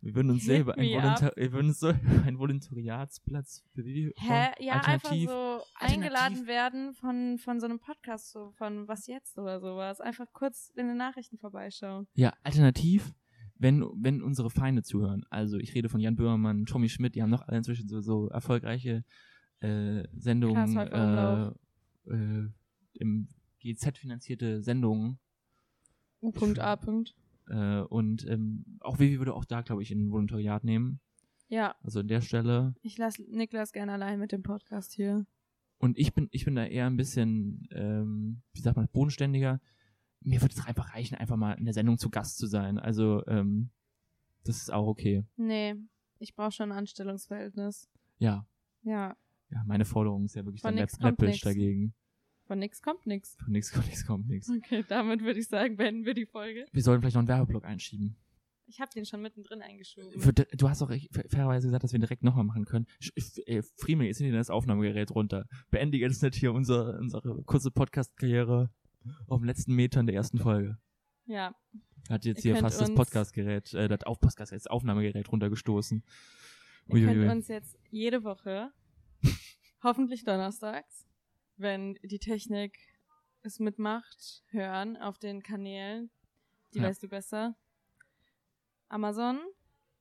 wir 0.02 0.16
würden 0.16 0.32
uns 0.32 0.46
selber 0.46 0.78
ein, 0.78 0.90
Volontar 0.90 1.32
wir 1.36 1.52
würden 1.52 1.68
uns 1.68 1.80
so 1.80 1.88
ein 2.26 2.38
Volontariatsplatz 2.38 3.64
für 3.74 3.86
wie, 3.86 4.14
Hä? 4.18 4.52
Ja, 4.60 4.82
einfach 4.82 5.14
so 5.14 5.62
eingeladen 5.76 6.48
werden 6.48 6.94
von, 6.94 7.38
von 7.38 7.60
so 7.60 7.66
einem 7.66 7.80
Podcast, 7.80 8.32
so 8.32 8.52
von 8.52 8.88
Was 8.88 9.08
jetzt 9.08 9.38
oder 9.38 9.60
sowas. 9.60 10.02
Einfach 10.02 10.28
kurz 10.34 10.72
in 10.76 10.88
den 10.88 10.98
Nachrichten 10.98 11.38
vorbeischauen. 11.38 12.08
Ja, 12.14 12.34
alternativ, 12.44 13.14
wenn, 13.56 13.84
wenn 13.96 14.22
unsere 14.22 14.50
Feinde 14.50 14.84
zuhören, 14.84 15.26
also 15.30 15.58
ich 15.58 15.74
rede 15.76 15.90
von 15.90 16.00
Jan 16.00 16.16
Böhmermann, 16.16 16.66
Tommy 16.66 16.90
Schmidt, 16.90 17.16
die 17.16 17.22
haben 17.22 17.30
noch 17.30 17.48
alle 17.48 17.58
inzwischen 17.58 17.88
so, 17.88 18.02
so 18.02 18.28
erfolgreiche 18.30 19.04
äh, 19.60 20.04
Sendungen, 20.18 20.78
Häufer 20.78 21.56
äh, 22.08 22.14
äh, 22.14 22.50
im 22.94 23.28
GZ 23.60 23.98
finanzierte 23.98 24.62
Sendungen 24.62 25.20
U.A. 26.22 26.78
äh, 27.50 27.82
und 27.82 28.26
ähm, 28.28 28.66
auch 28.82 29.00
Vivi 29.00 29.18
würde 29.20 29.34
auch 29.34 29.46
da, 29.46 29.62
glaube 29.62 29.82
ich, 29.84 29.92
ein 29.92 30.12
Volontariat 30.12 30.64
nehmen. 30.64 31.00
Ja, 31.48 31.76
Also 31.84 32.02
an 32.02 32.08
der 32.08 32.22
Stelle. 32.22 32.76
ich 32.82 32.98
lasse 32.98 33.24
Niklas 33.24 33.72
gerne 33.72 33.94
allein 33.94 34.20
mit 34.20 34.32
dem 34.32 34.44
Podcast 34.44 34.94
hier. 34.94 35.26
Und 35.80 35.98
ich 35.98 36.14
bin, 36.14 36.28
ich 36.32 36.46
bin 36.46 36.56
da 36.56 36.66
eher 36.66 36.86
ein 36.86 36.98
bisschen, 36.98 37.68
ähm, 37.72 38.42
wie 38.54 38.62
sagt 38.62 38.76
man, 38.78 38.88
bodenständiger. 38.92 39.60
Mir 40.22 40.42
würde 40.42 40.54
es 40.56 40.66
einfach 40.66 40.94
reichen, 40.94 41.16
einfach 41.16 41.38
mal 41.38 41.54
in 41.54 41.66
der 41.66 41.74
Sendung 41.74 41.98
zu 41.98 42.10
Gast 42.10 42.38
zu 42.38 42.46
sein. 42.48 42.78
Also, 42.78 43.26
ähm, 43.28 43.70
das 44.44 44.58
ist 44.58 44.72
auch 44.72 44.86
okay. 44.88 45.24
Nee, 45.38 45.76
ich 46.20 46.36
brauche 46.36 46.52
schon 46.52 46.72
ein 46.72 46.78
Anstellungsverhältnis. 46.78 47.90
Ja, 48.20 48.46
Ja, 48.84 49.16
ja, 49.50 49.64
meine 49.66 49.86
Forderung 49.86 50.26
ist 50.26 50.36
ja 50.36 50.46
wirklich 50.46 50.62
Von 50.62 50.76
dann 50.76 51.16
nix. 51.20 51.40
dagegen. 51.42 51.94
Von 52.50 52.58
nix 52.58 52.82
kommt 52.82 53.06
nix. 53.06 53.36
Von 53.36 53.52
nichts 53.52 53.72
kommt 53.72 53.86
nichts 53.86 54.06
kommt 54.08 54.28
nichts. 54.28 54.50
Okay, 54.50 54.84
damit 54.90 55.22
würde 55.22 55.40
ich 55.40 55.48
sagen, 55.48 55.78
beenden 55.78 56.04
wir 56.04 56.16
die 56.16 56.26
Folge. 56.26 56.66
Wir 56.72 56.82
sollten 56.82 57.02
vielleicht 57.04 57.14
noch 57.14 57.20
einen 57.22 57.28
Werbeblock 57.28 57.64
einschieben. 57.64 58.16
Ich 58.66 58.82
habe 58.82 58.90
den 58.92 59.06
schon 59.06 59.22
mittendrin 59.22 59.62
eingeschoben. 59.62 60.20
Für, 60.20 60.34
du 60.34 60.68
hast 60.68 60.82
auch 60.82 60.92
fairerweise 61.30 61.68
gesagt, 61.68 61.84
dass 61.84 61.92
wir 61.92 62.00
direkt 62.00 62.24
nochmal 62.24 62.46
machen 62.46 62.66
können. 62.66 62.88
Äh, 63.46 63.62
Friemel, 63.78 64.08
jetzt 64.08 64.20
dir 64.20 64.32
das 64.32 64.50
Aufnahmegerät 64.50 65.12
runter. 65.12 65.46
Beende 65.70 66.00
jetzt 66.00 66.24
nicht 66.24 66.36
hier 66.36 66.52
unsere, 66.52 66.98
unsere 66.98 67.44
kurze 67.44 67.70
Podcast-Karriere 67.70 68.72
auf 69.28 69.42
den 69.42 69.46
letzten 69.46 69.76
Metern 69.76 70.08
der 70.08 70.16
ersten 70.16 70.40
Folge. 70.40 70.80
Ja, 71.28 71.54
Hat 72.10 72.26
jetzt 72.26 72.44
Ihr 72.44 72.54
hier 72.54 72.62
fast 72.62 72.82
das 72.82 72.92
Podcastgerät, 72.96 73.72
äh, 73.76 73.88
das 73.88 74.02
Auf 74.04 74.20
Podcastgerät, 74.20 74.62
das 74.62 74.68
Aufnahmegerät 74.68 75.32
runtergestoßen. 75.32 76.04
ihr 76.88 76.94
Uiuiui. 76.96 77.14
könnt 77.14 77.32
uns 77.32 77.48
jetzt 77.48 77.78
jede 77.92 78.24
Woche, 78.24 78.72
hoffentlich 79.84 80.24
donnerstags, 80.24 81.06
wenn 81.60 81.96
die 82.04 82.20
Technik 82.20 82.78
es 83.42 83.60
mitmacht, 83.60 84.44
hören 84.50 84.98
auf 84.98 85.18
den 85.18 85.42
Kanälen. 85.44 86.10
Die 86.74 86.80
Ja. 86.80 86.86
weißt 86.86 87.02
du 87.04 87.08
besser. 87.08 87.56
Amazon, 88.88 89.40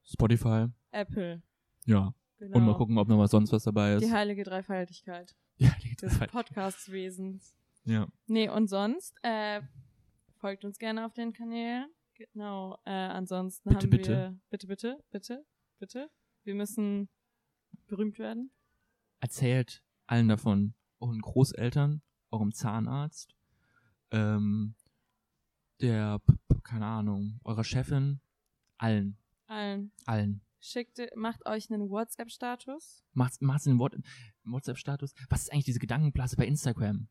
Spotify, 0.05 0.67
Apple. 0.91 1.43
ja. 1.85 2.15
Genau. 2.39 2.57
Und 2.57 2.67
mal 2.67 2.77
gucken, 2.77 2.97
ob 2.99 3.09
noch 3.09 3.19
was 3.19 3.33
sonst 3.33 3.51
was 3.51 3.65
dabei 3.65 3.95
ist. 3.95 4.05
Die 4.05 4.13
heilige 4.13 4.45
Dreifaltigkeit 4.45 5.35
Ja, 5.59 5.75
die 5.83 5.97
des 5.97 6.17
drei- 6.19 6.29
Podcastwesens. 6.29 7.53
ja. 7.85 8.07
Nee, 8.29 8.49
und 8.49 8.69
sonst, 8.69 9.17
äh, 9.23 9.61
folgt 10.37 10.65
uns 10.65 10.79
gerne 10.79 11.05
auf 11.05 11.13
den 11.15 11.33
Kanälen. 11.33 11.91
Genau. 12.15 12.79
Äh, 12.85 12.91
ansonsten 12.91 13.69
Bitte, 13.71 13.83
haben 13.83 13.91
bitte. 13.91 14.11
wir. 14.13 14.39
Bitte, 14.51 14.67
bitte, 14.69 15.05
bitte, 15.11 15.45
bitte. 15.81 16.11
Wir 16.45 16.55
müssen 16.55 17.09
berühmt 17.89 18.21
werden. 18.21 18.53
Erzählt 19.21 19.83
allen 20.07 20.29
davon. 20.29 20.75
Euren 21.01 21.21
Großeltern, 21.21 22.03
eurem 22.31 22.53
Zahnarzt, 22.53 23.35
ähm, 24.11 24.75
der, 25.81 26.21
keine 26.65 26.87
Ahnung, 26.87 27.41
eurer 27.45 27.65
Chefin, 27.65 28.21
allen. 28.79 29.17
Allen. 29.47 29.93
Allen. 30.07 30.41
Schickt, 30.61 30.99
macht 31.15 31.47
euch 31.47 31.71
einen 31.71 31.89
WhatsApp-Status. 31.89 33.05
Den 33.15 33.79
Wort- 33.79 33.95
im 33.95 34.53
WhatsApp-Status. 34.53 35.15
Was 35.31 35.43
ist 35.43 35.53
eigentlich 35.53 35.67
diese 35.67 35.79
Gedankenblase 35.79 36.37
bei 36.37 36.47
Instagram? 36.47 37.09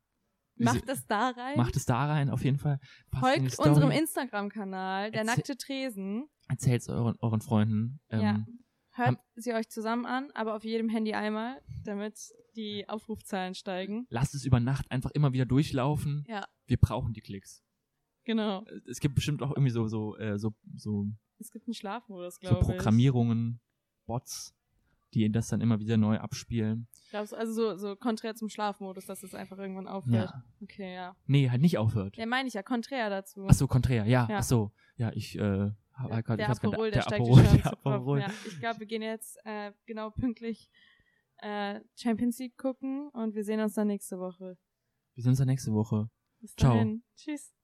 Diese- 0.55 0.73
Macht 0.73 0.89
es 0.89 1.05
da 1.07 1.29
rein. 1.29 1.55
Macht 1.57 1.75
es 1.77 1.85
da 1.85 2.05
rein, 2.07 2.29
auf 2.29 2.43
jeden 2.43 2.57
Fall. 2.57 2.79
Passt 3.09 3.23
Folgt 3.23 3.59
unserem 3.59 3.91
Instagram-Kanal, 3.91 5.11
der 5.11 5.21
Erzähl- 5.21 5.35
nackte 5.35 5.55
Tresen. 5.57 6.27
Erzählt's 6.49 6.89
euren, 6.89 7.15
euren 7.19 7.41
Freunden. 7.41 7.99
Ähm, 8.09 8.21
ja. 8.21 8.45
Hört 8.97 9.19
sie 9.35 9.53
euch 9.53 9.69
zusammen 9.69 10.05
an, 10.05 10.31
aber 10.33 10.55
auf 10.55 10.63
jedem 10.63 10.89
Handy 10.89 11.13
einmal, 11.13 11.61
damit 11.83 12.15
die 12.55 12.87
Aufrufzahlen 12.89 13.53
steigen. 13.55 14.07
Lasst 14.09 14.33
es 14.35 14.43
über 14.45 14.59
Nacht 14.59 14.89
einfach 14.91 15.11
immer 15.11 15.33
wieder 15.33 15.45
durchlaufen. 15.45 16.25
Ja. 16.27 16.45
Wir 16.65 16.77
brauchen 16.77 17.13
die 17.13 17.21
Klicks. 17.21 17.63
Genau. 18.25 18.65
Es 18.89 18.99
gibt 18.99 19.15
bestimmt 19.15 19.41
auch 19.41 19.51
irgendwie 19.51 19.69
so, 19.69 19.87
so, 19.87 20.17
äh, 20.17 20.37
so, 20.37 20.53
so, 20.75 21.05
Es 21.39 21.51
gibt 21.51 21.67
einen 21.67 21.73
Schlafmodus, 21.73 22.35
so 22.35 22.39
glaube 22.41 22.59
ich. 22.59 22.67
Programmierungen, 22.67 23.61
Bots, 24.05 24.53
die 25.13 25.31
das 25.31 25.47
dann 25.47 25.61
immer 25.61 25.79
wieder 25.79 25.95
neu 25.95 26.17
abspielen. 26.17 26.87
Glaubst 27.11 27.31
du, 27.31 27.37
also 27.37 27.53
so, 27.53 27.77
so 27.77 27.95
konträr 27.95 28.35
zum 28.35 28.49
Schlafmodus, 28.49 29.05
dass 29.05 29.23
es 29.23 29.33
einfach 29.33 29.57
irgendwann 29.57 29.87
aufhört? 29.87 30.31
Ja. 30.31 30.43
Okay, 30.61 30.93
ja. 30.93 31.15
Nee, 31.25 31.49
halt 31.49 31.61
nicht 31.61 31.77
aufhört. 31.77 32.17
Ja, 32.17 32.25
meine 32.25 32.47
ich 32.49 32.55
ja, 32.55 32.63
konträr 32.63 33.09
dazu. 33.09 33.45
Ach 33.47 33.53
so, 33.53 33.67
konträr, 33.67 34.05
ja, 34.05 34.27
Ja. 34.29 34.39
ach 34.39 34.43
so. 34.43 34.71
Ja, 34.97 35.11
ich 35.13 35.37
äh, 35.37 35.71
Ah, 35.97 36.21
Gott, 36.21 36.37
der 36.39 36.49
Aperol, 36.49 36.91
der, 36.91 37.01
steigt 37.01 37.21
Aperol, 37.21 37.43
schon 37.43 37.57
der. 37.63 37.71
Aperol. 37.71 38.19
Ja, 38.19 38.29
ich 38.45 38.59
glaube, 38.59 38.79
wir 38.81 38.87
gehen 38.87 39.01
jetzt 39.01 39.37
äh, 39.45 39.71
genau 39.85 40.11
pünktlich 40.11 40.69
äh, 41.37 41.81
Champions 41.95 42.37
League 42.39 42.57
gucken 42.57 43.09
und 43.09 43.33
wir 43.33 43.43
sehen 43.43 43.59
uns 43.59 43.73
dann 43.73 43.87
nächste 43.87 44.19
Woche. 44.19 44.57
Wir 45.15 45.23
sehen 45.23 45.31
uns 45.31 45.39
dann 45.39 45.47
nächste 45.47 45.73
Woche. 45.73 46.09
Bis 46.39 46.55
Ciao. 46.55 46.73
dahin. 46.73 47.03
Tschüss. 47.15 47.56